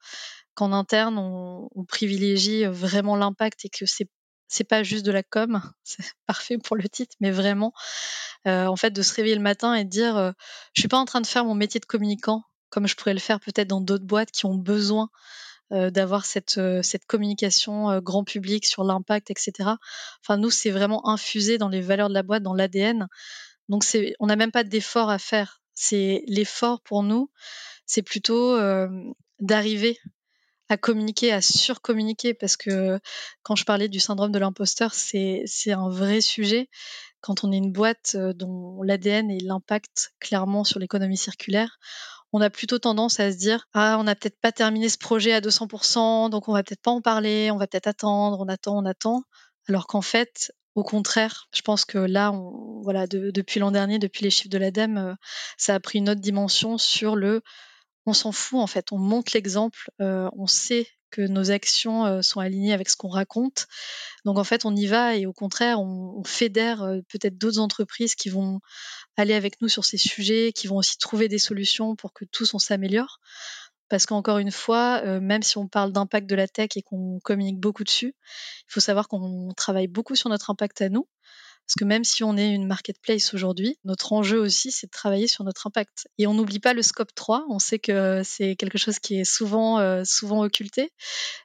qu'en 0.54 0.72
interne, 0.72 1.18
on, 1.18 1.68
privilégie 1.88 2.64
vraiment 2.64 3.16
l'impact 3.16 3.64
et 3.64 3.68
que 3.68 3.86
c'est 3.86 4.08
c'est 4.52 4.64
pas 4.64 4.82
juste 4.82 5.06
de 5.06 5.12
la 5.12 5.22
com, 5.22 5.62
c'est 5.82 6.04
parfait 6.26 6.58
pour 6.58 6.76
le 6.76 6.88
titre, 6.88 7.16
mais 7.20 7.30
vraiment, 7.30 7.72
euh, 8.46 8.66
en 8.66 8.76
fait, 8.76 8.90
de 8.90 9.02
se 9.02 9.14
réveiller 9.14 9.34
le 9.34 9.40
matin 9.40 9.74
et 9.74 9.84
de 9.84 9.88
dire, 9.88 10.16
euh, 10.16 10.32
je 10.74 10.82
suis 10.82 10.88
pas 10.88 10.98
en 10.98 11.06
train 11.06 11.22
de 11.22 11.26
faire 11.26 11.44
mon 11.44 11.54
métier 11.54 11.80
de 11.80 11.86
communicant 11.86 12.44
comme 12.68 12.86
je 12.86 12.96
pourrais 12.96 13.12
le 13.12 13.20
faire 13.20 13.38
peut-être 13.38 13.68
dans 13.68 13.82
d'autres 13.82 14.06
boîtes 14.06 14.30
qui 14.30 14.46
ont 14.46 14.54
besoin 14.54 15.10
euh, 15.72 15.90
d'avoir 15.90 16.24
cette, 16.24 16.56
euh, 16.56 16.80
communication 17.06 18.00
grand 18.00 18.24
public 18.24 18.64
sur 18.64 18.82
l'impact, 18.82 19.30
etc. 19.30 19.72
Enfin, 20.22 20.38
nous, 20.38 20.48
c'est 20.48 20.70
vraiment 20.70 21.06
infusé 21.06 21.58
dans 21.58 21.68
les 21.68 21.82
valeurs 21.82 22.08
de 22.08 22.14
la 22.14 22.22
boîte, 22.22 22.42
dans 22.42 22.54
l'ADN. 22.54 23.08
Donc, 23.68 23.84
c'est, 23.84 24.14
on 24.20 24.26
n'a 24.26 24.36
même 24.36 24.52
pas 24.52 24.64
d'effort 24.64 25.10
à 25.10 25.18
faire. 25.18 25.60
C'est 25.74 26.24
l'effort 26.26 26.80
pour 26.80 27.02
nous, 27.02 27.30
c'est 27.84 28.02
plutôt 28.02 28.58
d'arriver 29.40 29.98
à 30.72 30.78
communiquer, 30.78 31.32
à 31.32 31.42
surcommuniquer, 31.42 32.32
parce 32.32 32.56
que 32.56 32.98
quand 33.42 33.56
je 33.56 33.64
parlais 33.64 33.88
du 33.88 34.00
syndrome 34.00 34.32
de 34.32 34.38
l'imposteur, 34.38 34.94
c'est, 34.94 35.44
un 35.66 35.90
vrai 35.90 36.22
sujet. 36.22 36.70
Quand 37.20 37.44
on 37.44 37.52
est 37.52 37.58
une 37.58 37.72
boîte 37.72 38.16
euh, 38.16 38.32
dont 38.32 38.82
l'ADN 38.82 39.30
et 39.30 39.38
l'impact 39.38 40.12
clairement 40.18 40.64
sur 40.64 40.80
l'économie 40.80 41.18
circulaire, 41.18 41.78
on 42.32 42.40
a 42.40 42.48
plutôt 42.48 42.78
tendance 42.78 43.20
à 43.20 43.30
se 43.30 43.36
dire 43.36 43.68
ah 43.74 43.96
on 44.00 44.04
n'a 44.04 44.14
peut-être 44.14 44.40
pas 44.40 44.50
terminé 44.50 44.88
ce 44.88 44.96
projet 44.96 45.34
à 45.34 45.40
200%, 45.40 46.30
donc 46.30 46.48
on 46.48 46.54
va 46.54 46.62
peut-être 46.62 46.80
pas 46.80 46.90
en 46.90 47.02
parler, 47.02 47.50
on 47.50 47.58
va 47.58 47.66
peut-être 47.66 47.86
attendre, 47.86 48.40
on 48.40 48.48
attend, 48.48 48.78
on 48.78 48.86
attend, 48.86 49.24
alors 49.68 49.86
qu'en 49.86 50.02
fait 50.02 50.52
au 50.74 50.84
contraire, 50.84 51.48
je 51.54 51.60
pense 51.60 51.84
que 51.84 51.98
là, 51.98 52.32
on, 52.32 52.80
voilà, 52.80 53.06
de, 53.06 53.30
depuis 53.30 53.60
l'an 53.60 53.72
dernier, 53.72 53.98
depuis 53.98 54.24
les 54.24 54.30
chiffres 54.30 54.48
de 54.48 54.56
l'ADEME, 54.56 54.96
euh, 54.96 55.14
ça 55.58 55.74
a 55.74 55.80
pris 55.80 55.98
une 55.98 56.08
autre 56.08 56.22
dimension 56.22 56.78
sur 56.78 57.14
le 57.14 57.42
on 58.06 58.12
s'en 58.12 58.32
fout 58.32 58.60
en 58.60 58.66
fait, 58.66 58.92
on 58.92 58.98
montre 58.98 59.32
l'exemple, 59.34 59.90
euh, 60.00 60.28
on 60.36 60.46
sait 60.46 60.86
que 61.10 61.22
nos 61.22 61.50
actions 61.50 62.06
euh, 62.06 62.22
sont 62.22 62.40
alignées 62.40 62.72
avec 62.72 62.88
ce 62.88 62.96
qu'on 62.96 63.08
raconte. 63.08 63.66
Donc 64.24 64.38
en 64.38 64.44
fait, 64.44 64.64
on 64.64 64.74
y 64.74 64.86
va 64.86 65.14
et 65.16 65.26
au 65.26 65.32
contraire, 65.32 65.78
on, 65.80 66.22
fédère 66.24 66.82
euh, 66.82 67.00
peut-être 67.08 67.36
d'autres 67.36 67.58
entreprises 67.58 68.14
qui 68.14 68.30
vont 68.30 68.60
aller 69.16 69.34
avec 69.34 69.60
nous 69.60 69.68
sur 69.68 69.84
ces 69.84 69.98
sujets, 69.98 70.52
qui 70.52 70.66
vont 70.66 70.76
aussi 70.76 70.96
trouver 70.96 71.28
des 71.28 71.38
solutions 71.38 71.96
pour 71.96 72.12
que 72.12 72.24
tous 72.24 72.54
on 72.54 72.58
s'améliore. 72.58 73.20
Parce 73.88 74.06
qu'encore 74.06 74.38
une 74.38 74.52
fois, 74.52 75.02
même 75.20 75.42
si 75.42 75.58
on 75.58 75.68
parle 75.68 75.92
d'impact 75.92 76.26
de 76.26 76.34
la 76.34 76.48
tech 76.48 76.70
et 76.76 76.82
qu'on 76.82 77.18
communique 77.22 77.60
beaucoup 77.60 77.84
dessus, 77.84 78.14
il 78.60 78.72
faut 78.72 78.80
savoir 78.80 79.06
qu'on 79.06 79.52
travaille 79.54 79.86
beaucoup 79.86 80.16
sur 80.16 80.30
notre 80.30 80.48
impact 80.48 80.80
à 80.80 80.88
nous. 80.88 81.06
Parce 81.72 81.80
que 81.80 81.84
même 81.86 82.04
si 82.04 82.22
on 82.22 82.36
est 82.36 82.50
une 82.52 82.66
marketplace 82.66 83.32
aujourd'hui, 83.32 83.78
notre 83.86 84.12
enjeu 84.12 84.38
aussi, 84.38 84.70
c'est 84.70 84.88
de 84.88 84.90
travailler 84.90 85.26
sur 85.26 85.42
notre 85.42 85.66
impact. 85.66 86.06
Et 86.18 86.26
on 86.26 86.34
n'oublie 86.34 86.60
pas 86.60 86.74
le 86.74 86.82
scope 86.82 87.14
3. 87.14 87.46
On 87.48 87.58
sait 87.58 87.78
que 87.78 88.20
c'est 88.22 88.56
quelque 88.56 88.76
chose 88.76 88.98
qui 88.98 89.18
est 89.18 89.24
souvent, 89.24 89.78
euh, 89.78 90.02
souvent 90.04 90.42
occulté. 90.42 90.92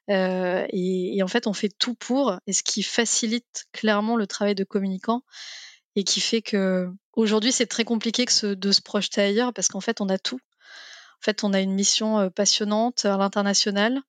Euh, 0.09 0.67
et, 0.73 1.23
en 1.23 1.29
fait, 1.29 1.47
on 1.47 1.53
fait 1.53 1.69
tout 1.69 1.95
pour, 1.95 2.37
et 2.45 2.51
ce 2.51 2.61
qui 2.61 2.83
facilite 2.83 3.67
clairement 3.71 4.17
le 4.17 4.27
travail 4.27 4.53
de 4.53 4.65
communicant 4.65 5.21
et 5.95 6.03
qui 6.03 6.19
fait 6.19 6.41
que 6.41 6.89
aujourd'hui, 7.13 7.53
c'est 7.53 7.67
très 7.67 7.85
compliqué 7.85 8.25
de 8.25 8.71
se 8.73 8.81
projeter 8.81 9.21
ailleurs 9.21 9.53
parce 9.53 9.69
qu'en 9.69 9.79
fait, 9.79 10.01
on 10.01 10.09
a 10.09 10.17
tout. 10.17 10.41
En 11.21 11.23
fait, 11.23 11.45
on 11.45 11.53
a 11.53 11.61
une 11.61 11.73
mission 11.73 12.19
euh, 12.19 12.29
passionnante 12.29 13.05
à 13.05 13.15
l'international 13.15 14.01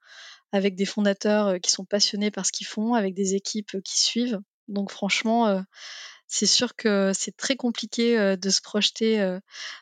avec 0.50 0.74
des 0.74 0.84
fondateurs 0.84 1.60
qui 1.60 1.70
sont 1.70 1.84
passionnés 1.84 2.32
par 2.32 2.44
ce 2.44 2.50
qu'ils 2.50 2.66
font, 2.66 2.94
avec 2.94 3.14
des 3.14 3.36
équipes 3.36 3.80
qui 3.84 4.00
suivent. 4.00 4.40
Donc 4.68 4.90
franchement, 4.90 5.46
euh, 5.46 5.60
c'est 6.26 6.46
sûr 6.46 6.76
que 6.76 7.12
c'est 7.14 7.36
très 7.36 7.56
compliqué 7.56 8.18
euh, 8.18 8.36
de 8.36 8.50
se 8.50 8.60
projeter 8.62 9.20
euh, 9.20 9.40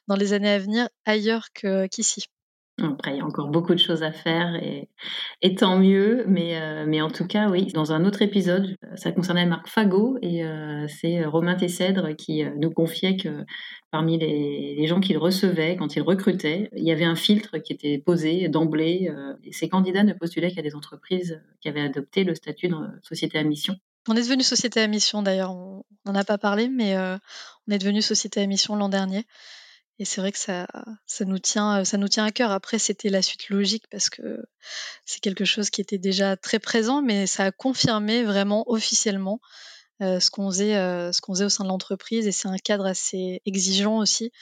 dans 0.09 0.17
les 0.17 0.33
années 0.33 0.51
à 0.51 0.59
venir 0.59 0.89
ailleurs 1.05 1.49
qu'ici. 1.91 2.27
Après, 2.79 3.15
il 3.15 3.17
y 3.17 3.21
a 3.21 3.25
encore 3.25 3.49
beaucoup 3.49 3.73
de 3.73 3.79
choses 3.79 4.03
à 4.03 4.13
faire 4.13 4.55
et, 4.57 5.55
tant 5.55 5.79
mieux. 5.79 6.27
Mais, 6.29 7.01
en 7.01 7.11
tout 7.11 7.27
cas, 7.27 7.49
oui, 7.49 7.69
dans 7.73 7.93
un 7.93 8.05
autre 8.05 8.21
épisode, 8.21 8.77
ça 8.97 9.13
concernait 9.13 9.47
Marc 9.47 9.67
Fagot 9.67 10.19
et 10.21 10.43
c'est 10.87 11.25
Romain 11.25 11.55
Tessèdre 11.55 12.15
qui 12.17 12.45
nous 12.45 12.71
confiait 12.71 13.17
que 13.17 13.47
parmi 13.91 14.19
les, 14.19 14.75
les 14.77 14.87
gens 14.87 15.01
qu'il 15.01 15.17
recevait 15.17 15.77
quand 15.77 15.97
il 15.97 16.03
recrutait, 16.03 16.69
il 16.77 16.85
y 16.85 16.93
avait 16.93 17.07
un 17.07 17.17
filtre 17.17 17.57
qui 17.57 17.73
était 17.73 17.97
posé 17.97 18.51
d'emblée 18.51 19.11
et 19.43 19.53
ces 19.53 19.71
candidats 19.71 20.05
ne 20.05 20.13
postulaient 20.13 20.53
qu'à 20.53 20.61
des 20.61 20.75
entreprises 20.75 21.41
qui 21.63 21.71
avaient 21.71 21.81
adopté 21.81 22.25
le 22.25 22.35
statut 22.35 22.69
de 22.69 22.75
société 23.03 23.39
à 23.39 23.43
mission. 23.43 23.75
On 24.09 24.17
est 24.17 24.23
devenu 24.23 24.43
société 24.43 24.81
à 24.81 24.87
mission 24.87 25.23
d'ailleurs, 25.23 25.53
on 25.53 25.85
n'en 26.05 26.15
a 26.15 26.25
pas 26.25 26.39
parlé, 26.39 26.69
mais 26.69 26.97
euh, 26.97 27.19
on 27.67 27.73
est 27.73 27.79
devenu 27.79 28.03
société 28.03 28.41
à 28.41 28.47
mission 28.47 28.77
l'an 28.77 28.89
dernier. 28.89 29.27
Et 29.99 30.05
c'est 30.05 30.21
vrai 30.21 30.31
que 30.31 30.39
ça, 30.39 30.67
ça, 31.07 31.25
nous 31.25 31.39
tient, 31.39 31.83
à 31.83 32.31
cœur. 32.31 32.51
Après, 32.51 32.79
c'était 32.79 33.09
la 33.09 33.23
suite 33.23 33.49
logique 33.49 33.85
parce 33.91 34.11
que 34.11 34.45
c'est 35.07 35.21
quelque 35.21 35.47
chose 35.47 35.71
qui 35.71 35.81
était 35.81 35.99
déjà 35.99 36.37
très 36.37 36.59
présent, 36.59 37.01
mais 37.01 37.27
ça 37.27 37.45
a 37.45 37.51
confirmé 37.51 38.23
vraiment 38.23 38.65
officiellement 38.71 39.41
euh, 40.03 40.21
ce 40.21 40.31
qu'on 40.31 40.51
faisait, 40.51 40.77
euh, 40.77 41.11
au 41.29 41.49
sein 41.49 41.65
de 41.65 41.69
l'entreprise. 41.69 42.27
Et 42.27 42.33
c'est 42.33 42.49
un 42.49 42.59
cadre 42.59 42.85
assez 42.85 43.41
exigeant 43.47 43.97
aussi, 43.97 44.33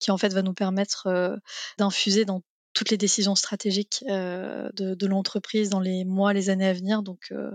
qui 0.00 0.10
en 0.10 0.18
fait 0.18 0.32
va 0.32 0.42
nous 0.42 0.54
permettre 0.54 1.06
euh, 1.06 1.36
d'infuser 1.78 2.24
dans 2.24 2.42
toutes 2.76 2.90
les 2.90 2.98
décisions 2.98 3.34
stratégiques 3.34 4.04
euh, 4.08 4.68
de, 4.74 4.94
de 4.94 5.06
l'entreprise 5.06 5.70
dans 5.70 5.80
les 5.80 6.04
mois, 6.04 6.32
les 6.32 6.50
années 6.50 6.66
à 6.66 6.72
venir. 6.72 7.02
Donc 7.02 7.28
euh, 7.30 7.50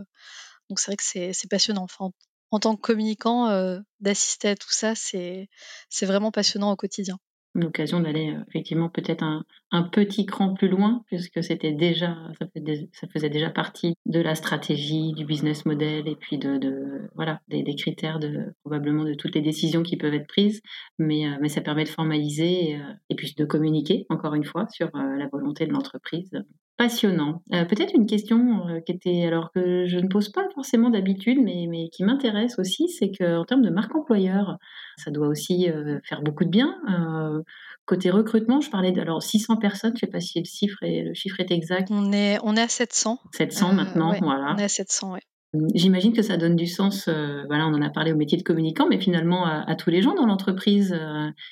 donc 0.72 0.80
c'est 0.80 0.92
vrai 0.92 0.96
que 0.96 1.34
c'est 1.34 1.50
passionnant. 1.50 1.84
Enfin, 1.84 2.12
en, 2.52 2.60
tant 2.60 2.78
que 2.78 2.82
communicant, 2.82 3.50
euh, 3.50 3.80
d'assister 4.00 4.48
à 4.48 4.56
tout 4.56 4.72
ça, 4.72 4.94
c'est 4.96 5.50
vraiment 6.02 6.32
passionnant 6.32 6.72
au 6.72 6.78
quotidien. 6.78 7.18
L'occasion 7.54 8.00
d'aller 8.00 8.30
euh, 8.30 8.40
effectivement 8.48 8.88
peut-être 8.88 9.22
un, 9.22 9.84
petit 9.92 10.26
cran 10.26 10.54
plus 10.54 10.70
loin, 10.70 11.04
puisque 11.08 11.44
c'était 11.44 11.74
déjà, 11.74 12.16
ça 12.40 13.08
faisait, 13.14 13.30
déjà 13.30 13.50
partie 13.50 13.96
de 14.06 14.22
la 14.22 14.34
stratégie, 14.36 15.12
du 15.12 15.26
business 15.26 15.66
model 15.66 16.08
et 16.08 16.16
puis 16.16 16.38
de, 16.38 17.10
voilà, 17.16 17.42
des, 17.50 17.76
critères 17.76 18.22
probablement 18.64 19.04
de 19.04 19.14
toutes 19.14 19.36
les 19.36 19.42
décisions 19.42 19.84
qui 19.84 19.98
peuvent 19.98 20.14
être 20.14 20.28
prises. 20.28 20.62
Mais, 21.00 21.28
euh, 21.28 21.48
ça 21.50 21.60
permet 21.60 21.84
de 21.84 21.90
formaliser 21.90 22.72
et, 22.72 22.82
et, 23.10 23.16
puis 23.16 23.34
de 23.36 23.44
communiquer 23.44 24.06
encore 24.08 24.36
une 24.36 24.46
fois 24.46 24.68
sur 24.70 24.90
la 24.94 25.28
volonté 25.28 25.66
de 25.68 25.74
l'entreprise 25.74 26.32
Passionnant. 26.78 27.44
Euh, 27.54 27.66
peut-être 27.66 27.94
une 27.94 28.08
question 28.08 28.68
euh, 28.68 28.80
qui 28.80 28.92
était 28.94 29.26
alors 29.26 29.52
que 29.52 29.86
je 29.86 29.98
ne 30.00 30.08
pose 30.08 30.30
pas 30.30 30.48
forcément 30.56 30.90
d'habitude, 30.90 31.38
mais, 31.44 31.68
mais 31.70 31.90
qui 31.90 32.04
m'intéresse 32.04 32.58
aussi, 32.58 32.90
c'est 32.90 33.12
qu'en 33.12 33.46
termes 33.46 33.62
de 33.62 33.70
marque 33.70 33.96
employeur, 33.96 34.58
ça 34.98 35.12
doit 35.12 35.28
aussi 35.28 35.70
euh, 35.70 36.00
faire 36.04 36.22
beaucoup 36.22 36.44
de 36.44 36.50
bien. 36.50 36.80
côté 37.86 38.10
recrutement, 38.10 38.62
je 38.62 38.70
parlais 38.70 38.92
de 38.92 39.02
alors 39.02 39.22
600 39.22 39.58
personnes, 39.58 39.92
je 39.92 40.06
ne 40.06 40.08
sais 40.08 40.12
pas 40.12 40.22
si 40.22 40.40
le 40.40 40.46
chiffre 40.46 40.78
est, 40.82 41.04
le 41.04 41.14
chiffre 41.14 41.40
est 41.40 41.52
exact. 41.52 41.90
On 41.92 42.12
est, 42.12 42.40
on 42.44 42.56
est 42.56 42.62
à 42.62 42.68
700. 42.68 43.20
700 43.34 43.74
maintenant, 43.74 44.14
voilà. 44.22 44.56
On 44.56 44.58
est 44.58 44.64
à 44.64 44.70
700, 44.70 45.14
oui. 45.14 45.20
J'imagine 45.76 46.14
que 46.14 46.22
ça 46.22 46.38
donne 46.38 46.56
du 46.56 46.68
sens, 46.68 47.10
voilà, 47.10 47.68
on 47.68 47.74
en 47.74 47.82
a 47.82 47.90
parlé 47.90 48.14
au 48.14 48.16
métier 48.16 48.38
de 48.38 48.44
communicant, 48.44 48.88
mais 48.88 49.00
finalement 49.00 49.46
à, 49.46 49.70
à 49.70 49.76
tous 49.76 49.90
les 49.90 50.02
gens 50.02 50.16
dans 50.16 50.26
l'entreprise. 50.26 50.98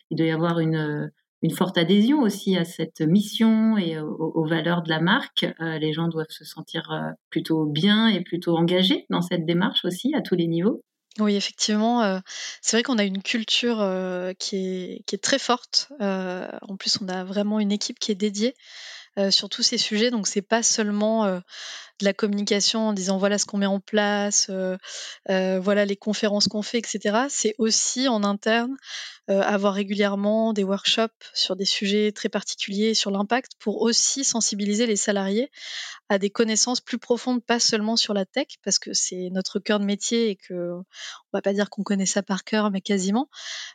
il 0.09 0.17
doit 0.17 0.27
y 0.27 0.31
avoir 0.31 0.59
une, 0.59 1.11
une 1.41 1.51
forte 1.51 1.77
adhésion 1.77 2.21
aussi 2.21 2.57
à 2.57 2.65
cette 2.65 3.01
mission 3.01 3.77
et 3.77 3.97
aux, 3.99 4.45
valeurs 4.45 4.83
de 4.83 4.89
la 4.89 4.99
marque. 4.99 5.45
Euh, 5.61 5.77
les 5.77 5.93
gens 5.93 6.07
doivent 6.07 6.29
se 6.29 6.43
sentir 6.43 6.91
euh, 6.91 7.11
plutôt 7.29 7.65
bien 7.65 8.07
et 8.07 8.21
plutôt 8.21 8.57
engagés 8.57 9.05
dans 9.09 9.21
cette 9.21 9.45
démarche 9.45 9.85
aussi 9.85 10.13
à 10.15 10.21
tous 10.21 10.35
les 10.35 10.47
niveaux. 10.47 10.83
Oui, 11.19 11.35
effectivement, 11.35 12.03
euh, 12.03 12.19
c'est 12.61 12.77
vrai 12.77 12.83
qu'on 12.83 12.97
a 12.97 13.03
une 13.03 13.21
culture 13.21 13.77
qui, 14.37 14.55
est, 14.55 15.03
qui, 15.05 15.15
est, 15.15 15.23
très 15.23 15.39
forte. 15.39 15.91
en 15.99 16.77
plus, 16.77 16.99
on 17.01 17.07
a 17.07 17.23
vraiment 17.23 17.59
une 17.59 17.71
équipe 17.71 17.99
qui 17.99 18.11
est 18.11 18.15
dédiée 18.15 18.53
sur 19.31 19.49
tous 19.49 19.63
ces 19.63 19.77
sujets. 19.77 20.11
Donc, 20.11 20.27
c'est 20.27 20.41
pas 20.41 20.63
seulement 20.63 21.41
de 21.99 22.05
la 22.05 22.13
communication 22.13 22.89
en 22.89 22.93
disant 22.93 23.17
voilà 23.17 23.37
ce 23.37 23.45
qu'on 23.45 23.57
met 23.57 23.65
en 23.65 23.79
place, 23.79 24.49
voilà 25.27 25.85
les 25.85 25.95
conférences 25.95 26.47
qu'on 26.47 26.61
fait, 26.61 26.79
etc. 26.79 27.25
C'est 27.29 27.55
aussi 27.57 28.07
en 28.07 28.23
interne 28.23 28.75
euh, 29.29 29.41
avoir 29.41 29.75
régulièrement 29.75 30.53
des 30.53 30.63
workshops 30.63 31.29
sur 31.35 31.55
des 31.55 31.65
sujets 31.65 32.11
très 32.11 32.29
particuliers 32.29 32.95
sur 32.95 33.11
l'impact 33.11 33.51
pour 33.59 33.83
aussi 33.83 34.23
sensibiliser 34.23 34.87
les 34.87 34.95
salariés 34.95 35.51
à 36.11 36.17
des 36.17 36.31
connaissances 36.31 36.81
plus 36.81 36.97
profondes, 36.97 37.43
pas 37.43 37.59
seulement 37.59 37.95
sur 37.95 38.15
la 38.15 38.25
tech, 38.25 38.47
parce 38.63 38.79
que 38.79 38.91
c'est 38.93 39.29
notre 39.31 39.59
cœur 39.59 39.79
de 39.79 39.85
métier 39.85 40.31
et 40.31 40.35
que 40.35 40.71
on 40.73 40.83
va 41.31 41.43
pas 41.43 41.53
dire 41.53 41.69
qu'on 41.69 41.83
connaît 41.83 42.07
ça 42.07 42.23
par 42.23 42.43
cœur, 42.43 42.71
mais 42.71 42.81
quasiment, 42.81 43.29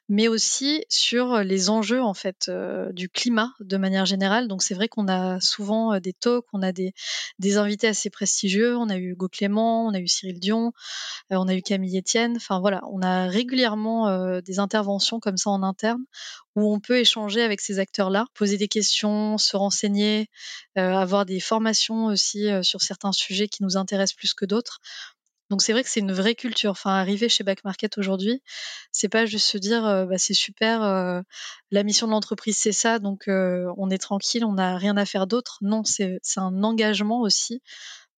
mais 0.08 0.26
aussi 0.26 0.84
sur 0.88 1.44
les 1.44 1.70
enjeux 1.70 2.02
en 2.02 2.14
fait 2.14 2.46
euh, 2.48 2.90
du 2.90 3.08
climat 3.08 3.52
de 3.60 3.76
manière 3.76 4.06
générale. 4.06 4.48
Donc 4.48 4.64
c'est 4.64 4.74
vrai 4.74 4.88
qu'on 4.88 5.06
a 5.06 5.38
souvent 5.38 5.94
euh, 5.94 6.00
des 6.00 6.14
talks, 6.14 6.46
on 6.52 6.62
a 6.62 6.72
des, 6.72 6.94
des 7.38 7.58
invités 7.58 7.86
assez 7.86 8.10
prestigieux, 8.14 8.76
on 8.76 8.88
a 8.88 8.96
eu 8.96 9.12
Hugo 9.12 9.28
Clément, 9.28 9.86
on 9.86 9.94
a 9.94 9.98
eu 9.98 10.08
Cyril 10.08 10.40
Dion, 10.40 10.72
on 11.30 11.48
a 11.48 11.54
eu 11.54 11.62
Camille 11.62 11.98
Etienne. 11.98 12.34
Enfin 12.36 12.60
voilà, 12.60 12.80
on 12.90 13.02
a 13.02 13.26
régulièrement 13.26 14.40
des 14.40 14.58
interventions 14.58 15.20
comme 15.20 15.36
ça 15.36 15.50
en 15.50 15.62
interne 15.62 16.04
où 16.56 16.72
on 16.72 16.80
peut 16.80 16.98
échanger 16.98 17.42
avec 17.42 17.60
ces 17.60 17.78
acteurs-là, 17.78 18.26
poser 18.34 18.56
des 18.56 18.68
questions, 18.68 19.38
se 19.38 19.56
renseigner, 19.56 20.28
euh, 20.78 20.94
avoir 20.94 21.26
des 21.26 21.40
formations 21.40 22.06
aussi 22.06 22.48
euh, 22.48 22.62
sur 22.62 22.80
certains 22.80 23.12
sujets 23.12 23.48
qui 23.48 23.62
nous 23.62 23.76
intéressent 23.76 24.16
plus 24.16 24.34
que 24.34 24.44
d'autres. 24.44 24.80
Donc 25.50 25.62
c'est 25.62 25.72
vrai 25.72 25.82
que 25.82 25.90
c'est 25.90 26.00
une 26.00 26.12
vraie 26.12 26.34
culture. 26.34 26.70
Enfin, 26.70 26.92
arriver 26.92 27.28
chez 27.28 27.44
Back 27.44 27.64
Market 27.64 27.98
aujourd'hui, 27.98 28.42
c'est 28.92 29.08
pas 29.08 29.26
juste 29.26 29.46
se 29.46 29.58
dire 29.58 29.84
euh, 29.84 30.06
bah, 30.06 30.16
c'est 30.16 30.34
super, 30.34 30.80
la 31.70 31.82
mission 31.82 32.06
de 32.06 32.12
l'entreprise 32.12 32.56
c'est 32.56 32.72
ça, 32.72 32.98
donc 32.98 33.24
on 33.28 33.90
est 33.90 33.98
tranquille, 33.98 34.44
on 34.44 34.54
n'a 34.54 34.76
rien 34.76 34.96
à 34.96 35.04
faire 35.04 35.26
d'autre. 35.26 35.58
Non, 35.60 35.82
c'est 35.84 36.20
un 36.36 36.62
engagement 36.62 37.20
aussi 37.20 37.60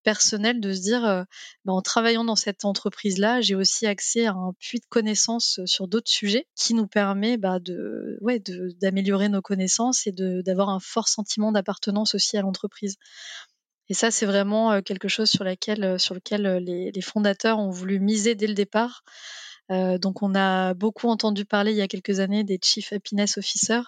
personnel 0.07 0.61
de 0.61 0.71
se 0.71 0.79
dire, 0.79 1.03
euh, 1.03 1.23
bah, 1.65 1.73
en 1.73 1.81
travaillant 1.81 2.23
dans 2.23 2.37
cette 2.37 2.63
entreprise-là, 2.63 3.41
j'ai 3.41 3.55
aussi 3.55 3.85
accès 3.85 4.25
à 4.25 4.31
un 4.31 4.53
puits 4.57 4.79
de 4.79 4.85
connaissances 4.87 5.59
euh, 5.59 5.65
sur 5.65 5.89
d'autres 5.89 6.09
sujets 6.09 6.47
qui 6.55 6.73
nous 6.75 6.87
permet 6.87 7.35
bah, 7.35 7.59
de, 7.59 8.17
d'améliorer 8.79 9.27
nos 9.27 9.41
connaissances 9.41 10.07
et 10.07 10.13
d'avoir 10.13 10.69
un 10.69 10.79
fort 10.79 11.09
sentiment 11.09 11.51
d'appartenance 11.51 12.15
aussi 12.15 12.37
à 12.37 12.41
l'entreprise. 12.41 12.95
Et 13.89 13.93
ça, 13.93 14.09
c'est 14.09 14.25
vraiment 14.25 14.71
euh, 14.71 14.81
quelque 14.81 15.09
chose 15.09 15.29
sur, 15.29 15.43
laquelle, 15.43 15.81
lequel 15.81 16.63
les, 16.63 17.01
fondateurs 17.01 17.59
ont 17.59 17.69
voulu 17.69 17.99
miser 17.99 18.33
dès 18.33 18.47
le 18.47 18.53
départ. 18.53 19.03
Euh, 19.71 19.97
donc, 19.97 20.21
on 20.21 20.33
a 20.35 20.73
beaucoup 20.73 21.09
entendu 21.09 21.45
parler 21.45 21.71
il 21.71 21.77
y 21.77 21.81
a 21.81 21.87
quelques 21.87 22.19
années 22.19 22.43
des 22.43 22.59
Chief 22.61 22.93
Happiness 22.93 23.37
Officer, 23.37 23.81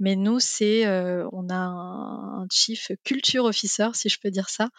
mais 0.00 0.16
nous, 0.16 0.40
c'est, 0.40 0.86
euh, 0.86 1.28
on 1.32 1.48
a 1.50 1.54
un, 1.54 2.46
Chief 2.50 2.90
Culture 3.04 3.44
Officer, 3.44 3.88
si 3.94 4.08
je 4.08 4.18
peux 4.20 4.30
dire 4.30 4.48
ça, 4.48 4.70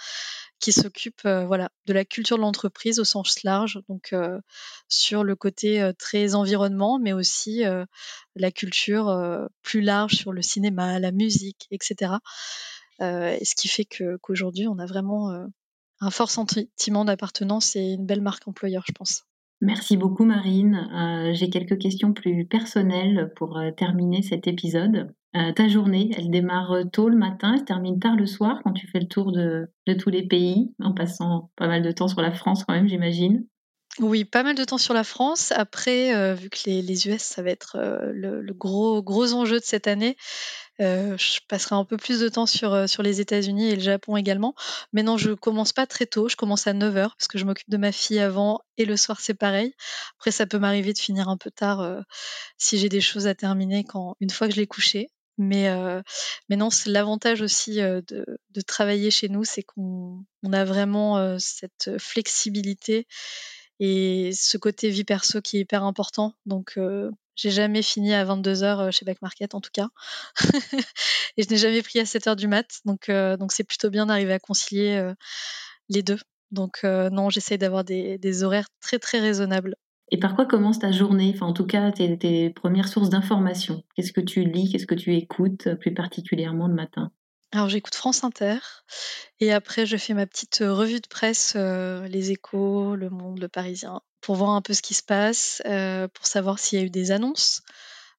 qui 0.60 0.72
s'occupe 0.74 1.22
euh, 1.26 1.46
voilà, 1.46 1.70
de 1.86 1.94
la 1.94 2.06
culture 2.06 2.38
de 2.38 2.42
l'entreprise 2.42 3.00
au 3.00 3.06
sens 3.06 3.44
large, 3.44 3.80
donc 3.90 4.14
euh, 4.14 4.40
sur 4.90 5.24
le 5.24 5.36
côté 5.36 5.92
très 5.98 6.36
environnement, 6.36 7.00
mais 7.00 7.14
aussi 7.14 7.64
la 8.36 8.52
culture 8.52 9.48
plus 9.64 9.82
large 9.82 10.16
sur 10.16 10.32
le 10.34 10.42
cinéma, 10.42 11.00
la 11.00 11.12
musique, 11.12 11.68
etc. 11.72 12.14
et 13.02 13.46
ce 13.46 13.56
qui 13.56 13.68
fait 13.68 13.86
qu'aujourd'hui, 14.22 14.68
on 14.68 14.80
a 14.80 14.86
vraiment 14.86 15.48
un 16.00 16.12
fort 16.12 16.32
sentiment 16.32 17.06
d'appartenance 17.06 17.76
et 17.76 17.94
une 17.94 18.06
belle 18.06 18.22
marque 18.22 18.48
employeur, 18.48 18.84
je 18.88 18.94
pense. 18.94 19.24
Merci 19.62 19.98
beaucoup 19.98 20.26
Marine. 20.26 21.32
J'ai 21.34 21.50
quelques 21.50 21.78
questions 21.78 22.14
plus 22.14 22.46
personnelles 22.46 23.32
pour 23.36 23.60
terminer 23.78 24.22
cet 24.22 24.48
épisode. 24.48 25.14
Euh, 25.36 25.52
ta 25.52 25.68
journée, 25.68 26.12
elle 26.18 26.30
démarre 26.30 26.72
euh, 26.72 26.84
tôt 26.86 27.10
le 27.10 27.18
matin, 27.18 27.54
elle 27.54 27.60
se 27.60 27.66
termine 27.66 28.00
tard 28.00 28.16
le 28.16 28.26
soir 28.26 28.62
quand 28.64 28.72
tu 28.72 28.88
fais 28.88 29.00
le 29.00 29.08
tour 29.08 29.34
de, 29.34 29.68
tous 30.00 30.10
les 30.10 30.26
pays, 30.26 30.74
en 30.82 30.94
passant 30.94 31.52
pas 31.58 31.68
mal 31.68 31.82
de 31.82 31.92
temps 31.92 32.08
sur 32.08 32.22
la 32.22 32.32
France 32.32 32.64
quand 32.64 32.74
même, 32.74 32.88
j'imagine? 32.88 33.46
Oui, 34.00 34.24
pas 34.24 34.44
mal 34.44 34.56
de 34.56 34.64
temps 34.64 34.78
sur 34.78 34.94
la 34.94 35.04
France. 35.04 35.52
Après, 35.52 36.16
euh, 36.16 36.36
vu 36.36 36.50
que 36.50 36.60
les, 36.68 37.08
US, 37.10 37.22
ça 37.22 37.42
va 37.42 37.50
être 37.50 37.78
le, 38.14 38.54
gros, 38.54 39.04
gros 39.04 39.34
enjeu 39.34 39.60
de 39.60 39.66
cette 39.66 39.88
année, 39.88 40.16
je 40.80 41.40
passerai 41.48 41.76
un 41.76 41.86
peu 41.86 41.98
plus 41.98 42.20
de 42.20 42.30
temps 42.30 42.46
sur, 42.46 42.90
sur 42.90 43.04
les 43.04 43.22
États-Unis 43.22 43.70
et 43.70 43.76
le 43.76 43.82
Japon 43.82 44.18
également. 44.18 44.56
Mais 44.94 45.04
non, 45.04 45.18
je 45.18 45.32
commence 45.32 45.74
pas 45.74 45.88
très 45.88 46.06
tôt, 46.06 46.28
je 46.30 46.36
commence 46.36 46.68
à 46.68 46.74
9h 46.74 47.12
parce 47.18 47.28
que 47.28 47.38
je 47.38 47.46
m'occupe 47.46 47.70
de 47.70 47.78
ma 47.78 47.92
fille 47.92 48.20
avant 48.20 48.60
et 48.78 48.86
le 48.86 48.98
soir 48.98 49.20
c'est 49.22 49.34
pareil. 49.34 49.74
Après, 50.18 50.32
ça 50.32 50.46
peut 50.46 50.60
m'arriver 50.60 50.94
de 50.94 51.00
finir 51.00 51.30
un 51.30 51.38
peu 51.38 51.52
tard 51.52 52.04
si 52.58 52.78
j'ai 52.78 52.90
des 52.90 53.02
choses 53.02 53.28
à 53.28 53.36
terminer 53.36 53.84
quand, 53.84 54.16
une 54.20 54.30
fois 54.30 54.48
que 54.48 54.54
je 54.54 54.60
l'ai 54.60 54.68
couché. 54.68 55.10
Mais, 55.38 55.68
euh, 55.70 56.02
mais 56.50 56.56
non, 56.56 56.70
c'est 56.70 56.90
l'avantage 56.90 57.42
aussi 57.42 57.82
euh, 57.82 58.02
de, 58.08 58.26
de, 58.52 58.62
travailler 58.62 59.12
chez 59.12 59.28
nous, 59.28 59.44
c'est 59.44 59.64
qu'on 59.64 60.24
on 60.44 60.54
a 60.54 60.64
vraiment 60.64 61.18
euh, 61.18 61.38
cette 61.40 61.98
flexibilité 62.00 63.06
et 63.80 64.32
ce 64.34 64.58
côté 64.58 64.90
vie 64.90 65.04
perso 65.04 65.42
qui 65.42 65.58
est 65.58 65.62
hyper 65.62 65.84
important. 65.84 66.34
Donc, 66.46 66.74
euh, 66.78 67.12
j'ai 67.36 67.52
jamais 67.52 67.82
fini 67.82 68.14
à 68.14 68.24
22 68.24 68.64
heures 68.64 68.92
chez 68.92 69.06
Back 69.06 69.22
Market 69.22 69.56
en 69.56 69.62
tout 69.62 69.72
cas, 69.74 69.90
et 71.38 71.44
je 71.44 71.50
n'ai 71.50 71.58
jamais 71.58 71.82
pris 71.82 72.00
à 72.00 72.06
7 72.06 72.28
heures 72.28 72.36
du 72.36 72.48
mat. 72.48 72.68
Donc, 72.86 73.10
donc 73.10 73.52
c'est 73.52 73.64
plutôt 73.64 73.90
bien 73.90 74.06
d'arriver 74.06 74.34
à 74.34 74.40
concilier 74.40 75.14
les 75.90 76.04
deux. 76.04 76.20
Donc, 76.52 76.84
non, 76.84 77.30
j'essaye 77.30 77.58
d'avoir 77.58 77.84
des, 77.84 78.44
horaires 78.44 78.68
très 78.82 79.00
très 79.00 79.20
raisonnables. 79.20 79.76
Et 80.12 80.18
par 80.18 80.36
quoi 80.36 80.46
commence 80.46 80.80
ta 80.80 80.92
journée? 80.92 81.32
Enfin, 81.34 81.48
en 81.48 81.54
tout 81.54 81.66
cas, 81.66 81.92
tes, 81.92 82.50
premières 82.52 82.88
sources 82.88 83.10
d'information. 83.10 83.84
Qu'est-ce 83.96 84.14
que 84.14 84.22
tu 84.22 84.44
lis? 84.44 84.72
Qu'est-ce 84.72 84.88
que 84.88 84.96
tu 84.96 85.16
écoutes 85.16 85.74
plus 85.76 85.94
particulièrement 85.94 86.68
le 86.68 86.76
matin? 86.76 87.12
Alors 87.56 87.70
j'écoute 87.70 87.96
France 87.96 88.26
Inter 88.26 88.58
et 89.40 89.54
après 89.54 89.86
je 89.86 89.96
fais 89.96 90.14
ma 90.14 90.26
petite 90.26 90.60
euh, 90.62 90.74
revue 90.74 91.00
de 91.00 91.08
presse, 91.08 91.54
euh, 91.56 92.06
les 92.08 92.32
échos, 92.32 92.96
le 92.96 93.10
monde, 93.10 93.40
le 93.40 93.48
parisien, 93.48 94.02
pour 94.20 94.36
voir 94.36 94.50
un 94.50 94.62
peu 94.62 94.74
ce 94.74 94.82
qui 94.82 94.94
se 94.94 95.04
passe, 95.04 95.62
euh, 95.66 96.10
pour 96.10 96.28
savoir 96.28 96.60
s'il 96.60 96.80
y 96.80 96.82
a 96.82 96.86
eu 96.86 96.90
des 96.90 97.12
annonces. 97.12 97.62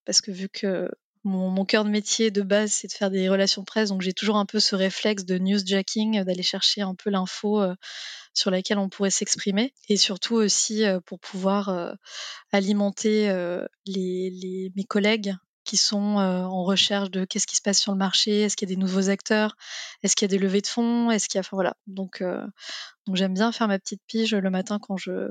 Parce 0.07 0.23
que 0.23 0.31
vu 0.31 0.49
que 0.49 0.89
mon, 1.25 1.67
cœur 1.67 1.85
de 1.85 1.91
métier 1.91 2.31
de 2.31 2.41
base 2.41 2.73
c'est 2.73 2.89
de 2.89 2.93
faire 2.93 3.11
des 3.11 3.29
relations 3.29 3.63
presse, 3.65 3.91
donc 3.91 4.01
j'ai 4.01 4.15
toujours 4.15 4.37
un 4.37 4.47
peu 4.47 4.59
ce 4.59 4.75
réflexe 4.75 5.27
de 5.27 5.37
newsjacking, 5.37 6.25
d'aller 6.25 6.43
chercher 6.43 6.81
un 6.81 6.95
peu 6.95 7.11
l'info 7.11 7.63
sur 8.33 8.51
laquelle 8.51 8.79
on 8.79 8.89
pourrait 8.89 9.11
s'exprimer 9.11 9.75
et 9.89 9.97
surtout 9.97 10.37
aussi 10.37 10.85
pour 11.05 11.19
pouvoir 11.19 11.97
alimenter 12.53 13.29
mes 13.87 14.85
collègues 14.89 15.35
qui 15.67 15.77
sont 15.77 16.17
en 16.17 16.65
recherche 16.65 17.11
de 17.11 17.25
qu'est-ce 17.25 17.47
qui 17.47 17.57
se 17.57 17.63
passe 17.63 17.79
sur 17.79 17.93
le 17.93 17.99
marché, 17.99 18.43
est-ce 18.43 18.57
qu'il 18.57 18.69
y 18.69 18.73
a 18.73 18.75
des 18.75 18.81
nouveaux 18.81 19.11
acteurs, 19.11 19.57
est-ce 20.03 20.17
qu'il 20.17 20.31
y 20.31 20.33
a 20.33 20.37
des 20.37 20.43
levées 20.43 20.63
de 20.63 20.67
fonds, 20.67 21.11
est-ce 21.11 21.29
qu'il 21.29 21.37
y 21.37 21.39
a, 21.39 21.41
enfin 21.41 21.57
voilà. 21.57 21.75
Donc, 21.87 22.23
donc 23.07 23.17
j'aime 23.17 23.35
bien 23.35 23.53
faire 23.53 23.69
ma 23.69 23.79
petite 23.79 24.01
pige 24.07 24.35
le 24.35 24.51
matin 24.51 24.79
quand 24.81 24.97
je 24.97 25.29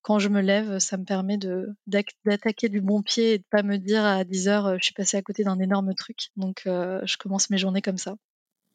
quand 0.00 0.18
je 0.18 0.28
me 0.28 0.40
lève, 0.40 0.78
ça 0.78 0.96
me 0.96 1.04
permet 1.04 1.36
de 1.36 1.68
d'attaquer 1.86 2.68
du 2.68 2.80
bon 2.80 3.02
pied 3.02 3.34
et 3.34 3.38
de 3.38 3.44
pas 3.50 3.62
me 3.62 3.76
dire 3.76 4.04
à 4.04 4.24
10 4.24 4.48
heures 4.48 4.78
je 4.78 4.84
suis 4.84 4.94
passé 4.94 5.16
à 5.18 5.22
côté 5.22 5.44
d'un 5.44 5.58
énorme 5.58 5.94
truc. 5.94 6.30
Donc 6.36 6.62
je 6.64 7.16
commence 7.18 7.50
mes 7.50 7.58
journées 7.58 7.82
comme 7.82 7.98
ça. 7.98 8.16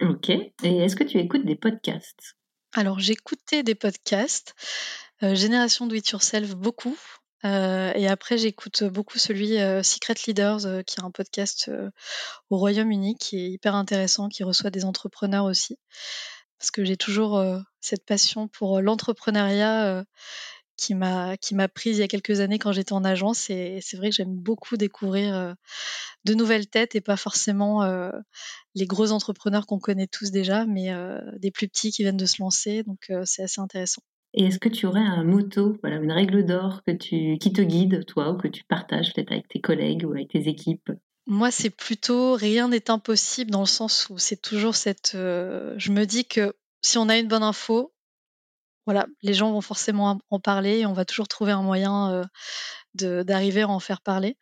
Ok. 0.02 0.30
Et 0.30 0.54
est-ce 0.64 0.96
que 0.96 1.04
tu 1.04 1.18
écoutes 1.18 1.46
des 1.46 1.56
podcasts? 1.56 2.36
Alors 2.74 3.00
j'écoutais 3.00 3.64
des 3.64 3.76
podcasts, 3.76 4.54
euh, 5.24 5.34
Génération 5.34 5.88
Do 5.88 5.96
It 5.96 6.10
Yourself 6.10 6.56
beaucoup, 6.56 6.98
euh, 7.46 7.92
et 7.96 8.08
après 8.08 8.38
j'écoute 8.38 8.84
beaucoup 8.84 9.18
celui 9.20 9.60
euh, 9.60 9.84
Secret 9.84 10.16
Leaders, 10.26 10.84
qui 10.86 11.00
est 11.00 11.04
un 11.04 11.12
podcast 11.12 11.72
au 12.50 12.58
Royaume-Uni 12.58 13.16
qui 13.16 13.40
est 13.40 13.50
hyper 13.50 13.76
intéressant, 13.76 14.30
qui 14.30 14.44
reçoit 14.44 14.72
des 14.72 14.86
entrepreneurs 14.86 15.46
aussi. 15.46 15.78
Parce 16.60 16.72
que 16.72 16.84
j'ai 16.84 16.98
toujours 16.98 17.44
cette 17.82 18.04
passion 18.04 18.48
pour 18.48 18.82
l'entrepreneuriat 18.82 20.04
qui 20.78 20.94
m'a 20.96 21.68
prise 21.74 21.98
il 21.98 22.02
y 22.02 22.04
a 22.04 22.08
quelques 22.08 22.40
années 22.40 22.60
quand 22.60 22.72
j'étais 22.72 22.94
en 22.94 23.04
agence 23.04 23.50
et 23.50 23.80
c'est 23.82 23.98
vrai 23.98 24.10
que 24.10 24.16
j'aime 24.16 24.36
beaucoup 24.36 24.78
découvrir 24.78 25.36
euh, 25.36 25.54
de 26.26 26.34
nouvelles 26.36 26.68
têtes 26.68 26.96
et 26.96 27.02
pas 27.02 27.18
forcément 27.18 27.84
euh, 27.84 28.12
les 28.76 28.86
gros 28.86 29.12
entrepreneurs 29.12 29.66
qu'on 29.66 29.80
connaît 29.80 30.08
tous 30.08 30.32
déjà, 30.32 30.66
mais 30.66 30.94
euh, 30.94 31.20
des 31.40 31.52
plus 31.52 31.68
petits 31.68 31.92
qui 31.92 32.04
viennent 32.04 32.18
de 32.18 32.26
se 32.26 32.42
lancer. 32.42 32.84
Donc 32.84 33.12
c'est 33.26 33.44
assez 33.44 33.60
intéressant. 33.60 34.04
Et 34.40 34.46
est-ce 34.46 34.60
que 34.60 34.70
tu 34.70 34.86
aurais 34.86 35.02
un 35.02 35.24
motto, 35.24 35.78
voilà, 35.82 35.96
une 35.96 36.12
règle 36.12 36.46
d'or 36.46 36.84
qui 36.86 37.40
te 37.40 37.62
guide, 37.62 38.06
toi, 38.06 38.30
ou 38.30 38.38
que 38.38 38.48
tu 38.48 38.64
partages 38.66 39.12
peut-être 39.12 39.32
avec 39.32 39.48
tes 39.48 39.60
collègues 39.60 40.06
ou 40.06 40.12
avec 40.12 40.30
tes 40.30 40.48
équipes? 40.48 40.92
Moi, 41.26 41.50
c'est 41.50 41.72
plutôt 41.72 42.36
rien 42.36 42.68
n'est 42.68 42.92
impossible 42.92 43.50
dans 43.50 43.62
le 43.62 43.66
sens 43.66 44.08
où 44.12 44.20
c'est 44.20 44.40
toujours 44.40 44.76
cette. 44.76 45.14
je 45.14 45.92
me 45.92 46.06
dis 46.06 46.26
que 46.26 46.54
si 46.84 47.00
on 47.00 47.10
a 47.10 47.18
une 47.18 47.28
bonne 47.28 47.42
info, 47.42 47.92
voilà, 48.86 49.08
les 49.24 49.34
gens 49.34 49.52
vont 49.52 49.62
forcément 49.62 50.20
en 50.30 50.40
parler 50.40 50.82
et 50.82 50.86
on 50.86 50.94
va 50.94 51.04
toujours 51.04 51.28
trouver 51.28 51.52
un 51.52 51.64
moyen 51.64 52.24
d'arriver 52.94 53.64
à 53.64 53.70
en 53.70 53.80
faire 53.80 54.02
parler 54.02 54.38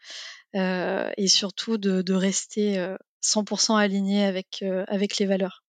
et 0.54 1.28
surtout 1.30 1.78
de, 1.78 2.14
rester 2.14 2.86
100% 3.24 3.78
aligné 3.78 4.26
avec 4.26 5.20
les 5.20 5.26
valeurs. 5.26 5.64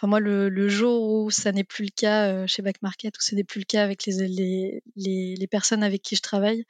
Enfin, 0.00 0.08
moi, 0.08 0.20
le, 0.20 0.68
jour 0.68 1.02
où 1.12 1.30
ça 1.30 1.52
n'est 1.52 1.64
plus 1.64 1.84
le 1.84 1.90
cas 1.94 2.46
chez 2.46 2.62
Back 2.62 2.80
Market, 2.80 3.16
où 3.18 3.20
ce 3.20 3.34
n'est 3.34 3.44
plus 3.44 3.60
le 3.60 3.66
cas 3.66 3.84
avec 3.84 4.06
les, 4.06 4.82
les, 4.96 5.34
les, 5.36 5.46
personnes 5.46 5.82
avec 5.82 6.00
qui 6.00 6.16
je 6.16 6.22
travaille, 6.22 6.64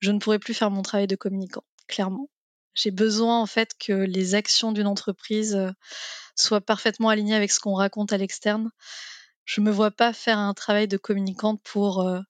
je 0.00 0.10
ne 0.10 0.18
pourrai 0.18 0.38
plus 0.38 0.52
faire 0.52 0.70
mon 0.70 0.82
travail 0.82 1.06
de 1.06 1.16
communicant, 1.16 1.64
clairement. 1.88 2.28
J'ai 2.74 2.90
besoin 2.90 3.40
en 3.40 3.46
fait 3.46 3.70
que 3.78 3.92
les 3.92 4.34
actions 4.34 4.72
d'une 4.72 4.86
entreprise 4.86 5.58
soient 6.34 6.60
parfaitement 6.60 7.08
alignées 7.08 7.34
avec 7.34 7.50
ce 7.50 7.60
qu'on 7.60 7.74
raconte 7.74 8.12
à 8.12 8.18
l'externe 8.18 8.70
je 9.46 9.60
me 9.60 9.70
vois 9.70 9.92
pas 9.92 10.12
faire 10.12 10.38
un 10.38 10.52
travail 10.52 10.88
de 10.88 10.98
communicante 10.98 11.62
pour 11.62 12.02
euh, 12.02 12.20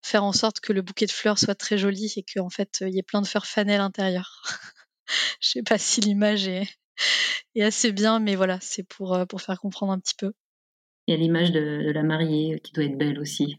faire 0.00 0.24
en 0.24 0.32
sorte 0.32 0.60
que 0.60 0.72
le 0.72 0.80
bouquet 0.80 1.06
de 1.06 1.10
fleurs 1.10 1.38
soit 1.38 1.56
très 1.56 1.76
joli 1.76 2.12
et 2.16 2.22
qu'en 2.24 2.48
fait 2.48 2.78
il 2.80 2.94
y 2.94 2.98
ait 2.98 3.02
plein 3.02 3.20
de 3.20 3.26
fleurs 3.26 3.46
fanées 3.46 3.74
à 3.74 3.78
l'intérieur. 3.78 4.42
je 5.40 5.50
sais 5.50 5.62
pas 5.62 5.76
si 5.76 6.00
l'image 6.00 6.48
est, 6.48 6.68
est, 7.54 7.62
assez 7.62 7.92
bien, 7.92 8.20
mais 8.20 8.36
voilà, 8.36 8.58
c'est 8.60 8.82
pour, 8.84 9.14
euh, 9.14 9.26
pour 9.26 9.42
faire 9.42 9.60
comprendre 9.60 9.92
un 9.92 10.00
petit 10.00 10.14
peu. 10.16 10.32
Il 11.06 11.12
y 11.12 11.14
a 11.14 11.20
l'image 11.20 11.52
de, 11.52 11.92
la 11.92 12.02
mariée 12.02 12.58
qui 12.64 12.72
doit 12.72 12.84
être 12.84 12.98
belle 12.98 13.20
aussi. 13.20 13.56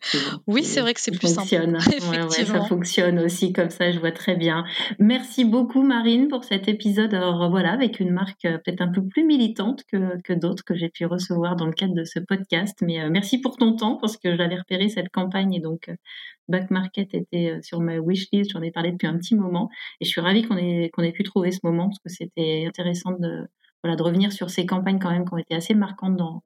Oui, 0.48 0.64
c'est 0.66 0.82
vrai 0.82 0.93
que 0.93 1.00
c'est 1.00 1.12
plus 1.12 1.34
simple. 1.34 1.78
ça 2.45 2.62
fonctionne 2.66 3.20
aussi 3.20 3.54
comme 3.54 3.70
ça, 3.70 3.89
je 3.91 4.00
vois 4.00 4.12
très 4.12 4.36
bien. 4.36 4.66
Merci 5.00 5.45
beaucoup 5.45 5.82
Marine 5.82 6.28
pour 6.28 6.43
cet 6.43 6.68
épisode. 6.68 7.14
Alors 7.14 7.50
voilà, 7.50 7.72
avec 7.72 8.02
une 8.02 8.12
marque 8.12 8.43
euh, 8.43 8.58
peut-être 8.58 8.82
un 8.82 8.89
peu 8.89 9.02
plus 9.08 9.24
militante 9.24 9.84
que, 9.89 10.22
que 10.24 10.34
d'autres 10.34 10.66
que 10.66 10.76
j'ai 10.76 10.89
pu 10.89 11.06
recevoir 11.06 11.56
dans 11.56 11.68
le 11.68 11.72
cadre 11.72 11.93
de 11.93 12.04
ce 12.04 12.20
podcast. 12.20 12.80
Mais 12.82 13.00
euh, 13.00 13.10
merci 13.10 13.39
pour 13.39 13.56
ton 13.56 13.78
temps 13.78 13.95
parce 13.95 14.18
que 14.18 14.36
j'avais 14.36 14.58
repéré 14.58 14.89
cette 14.89 15.10
campagne 15.10 15.54
et 15.54 15.62
donc 15.62 15.88
euh, 15.88 15.95
Back 16.50 16.70
Market 16.70 17.14
était 17.14 17.60
sur 17.62 17.80
ma 17.80 17.98
wishlist. 17.98 18.52
J'en 18.52 18.62
ai 18.62 18.72
parlé 18.72 18.91
depuis 18.91 19.08
un 19.08 19.18
petit 19.18 19.36
moment 19.36 19.70
et 20.02 20.06
je 20.06 20.10
suis 20.10 20.22
ravie 20.22 20.43
qu'on 20.43 20.58
ait, 20.58 20.89
qu'on 20.91 21.04
ait 21.04 21.14
pu 21.14 21.24
trouver 21.24 21.52
ce 21.52 21.60
moment 21.64 21.88
parce 21.88 22.00
que 22.00 22.10
c'était 22.10 22.66
intéressant 22.68 23.12
de, 23.12 23.48
voilà, 23.84 23.95
de 23.95 24.04
revenir 24.04 24.34
sur 24.34 24.50
ces 24.50 24.66
campagnes 24.66 25.00
quand 25.00 25.12
même 25.12 25.26
qui 25.26 25.34
ont 25.34 25.38
été 25.38 25.56
assez 25.56 25.74
marquantes 25.74 26.18
dans 26.18 26.43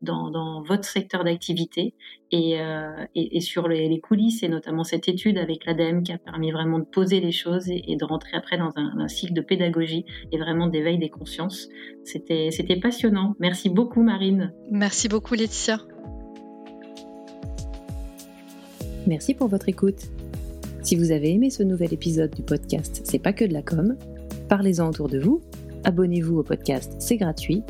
dans, 0.00 0.62
votre 0.62 0.84
secteur 0.84 1.24
d'activité 1.24 1.94
et, 2.30 2.60
euh, 2.60 3.06
sur 3.40 3.68
les, 3.68 4.00
coulisses 4.00 4.42
et 4.42 4.48
notamment 4.48 4.84
cette 4.84 5.08
étude 5.08 5.38
avec 5.38 5.64
l'ADEME 5.66 6.02
qui 6.02 6.12
a 6.12 6.18
permis 6.18 6.52
vraiment 6.52 6.78
de 6.78 6.84
poser 6.84 7.20
les 7.20 7.32
choses 7.32 7.68
et, 7.68 7.96
de 7.96 8.04
rentrer 8.04 8.36
après 8.36 8.58
dans 8.58 8.72
un, 8.76 9.08
cycle 9.08 9.34
de 9.34 9.40
pédagogie 9.40 10.04
et 10.32 10.38
vraiment 10.38 10.66
d'éveil 10.66 10.98
des 10.98 11.10
consciences. 11.10 11.68
C'était 12.04 12.80
passionnant. 12.80 13.34
Merci 13.38 13.70
beaucoup 13.70 14.02
Marine. 14.02 14.52
Merci 14.70 15.08
beaucoup 15.08 15.34
Laetitia. 15.34 15.80
Merci 19.06 19.34
pour 19.34 19.48
votre 19.48 19.68
écoute. 19.68 20.08
Si 20.82 20.96
vous 20.96 21.12
avez 21.12 21.30
aimé 21.32 21.50
ce 21.50 21.62
nouvel 21.62 21.94
épisode 21.94 22.34
du 22.34 22.42
podcast 22.42 23.00
C'est 23.04 23.18
pas 23.18 23.32
que 23.32 23.44
de 23.44 23.52
la 23.52 23.62
com, 23.62 23.96
parlez-en 24.48 24.88
autour 24.88 25.08
de 25.08 25.18
vous, 25.18 25.42
abonnez-vous 25.84 26.38
au 26.38 26.42
podcast, 26.42 26.94
c'est 26.98 27.16
gratuit 27.16 27.62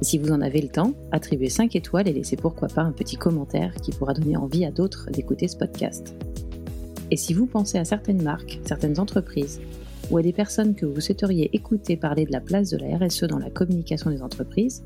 si 0.00 0.16
vous 0.18 0.30
en 0.30 0.40
avez 0.40 0.60
le 0.60 0.68
temps, 0.68 0.92
attribuez 1.10 1.50
5 1.50 1.74
étoiles 1.74 2.06
et 2.06 2.12
laissez 2.12 2.36
pourquoi 2.36 2.68
pas 2.68 2.82
un 2.82 2.92
petit 2.92 3.16
commentaire 3.16 3.74
qui 3.74 3.90
pourra 3.90 4.14
donner 4.14 4.36
envie 4.36 4.64
à 4.64 4.70
d'autres 4.70 5.10
d'écouter 5.10 5.48
ce 5.48 5.56
podcast. 5.56 6.14
Et 7.10 7.16
si 7.16 7.34
vous 7.34 7.46
pensez 7.46 7.78
à 7.78 7.84
certaines 7.84 8.22
marques, 8.22 8.60
certaines 8.64 9.00
entreprises, 9.00 9.60
ou 10.10 10.16
à 10.16 10.22
des 10.22 10.32
personnes 10.32 10.74
que 10.74 10.86
vous 10.86 11.00
souhaiteriez 11.00 11.50
écouter 11.52 11.96
parler 11.96 12.24
de 12.24 12.32
la 12.32 12.40
place 12.40 12.70
de 12.70 12.76
la 12.76 12.96
RSE 12.96 13.24
dans 13.24 13.38
la 13.38 13.50
communication 13.50 14.10
des 14.10 14.22
entreprises, 14.22 14.84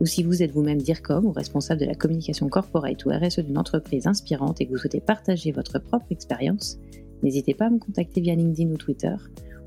ou 0.00 0.06
si 0.06 0.22
vous 0.22 0.42
êtes 0.42 0.52
vous-même 0.52 0.80
DIRCOM 0.80 1.26
ou 1.26 1.32
responsable 1.32 1.80
de 1.80 1.86
la 1.86 1.94
communication 1.94 2.48
corporate 2.48 3.04
ou 3.04 3.10
RSE 3.10 3.40
d'une 3.40 3.58
entreprise 3.58 4.06
inspirante 4.06 4.60
et 4.60 4.66
que 4.66 4.70
vous 4.70 4.78
souhaitez 4.78 5.00
partager 5.00 5.52
votre 5.52 5.80
propre 5.80 6.06
expérience, 6.10 6.78
n'hésitez 7.22 7.54
pas 7.54 7.66
à 7.66 7.70
me 7.70 7.78
contacter 7.78 8.20
via 8.20 8.34
LinkedIn 8.34 8.70
ou 8.70 8.76
Twitter, 8.76 9.14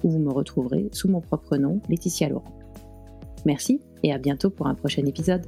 où 0.03 0.09
vous 0.09 0.19
me 0.19 0.31
retrouverez 0.31 0.89
sous 0.93 1.09
mon 1.09 1.21
propre 1.21 1.57
nom, 1.57 1.81
Laetitia 1.89 2.29
Laurent. 2.29 2.57
Merci 3.45 3.79
et 4.05 4.13
à 4.13 4.19
bientôt 4.19 4.51
pour 4.51 4.67
un 4.67 4.75
prochain 4.75 5.03
épisode. 5.05 5.41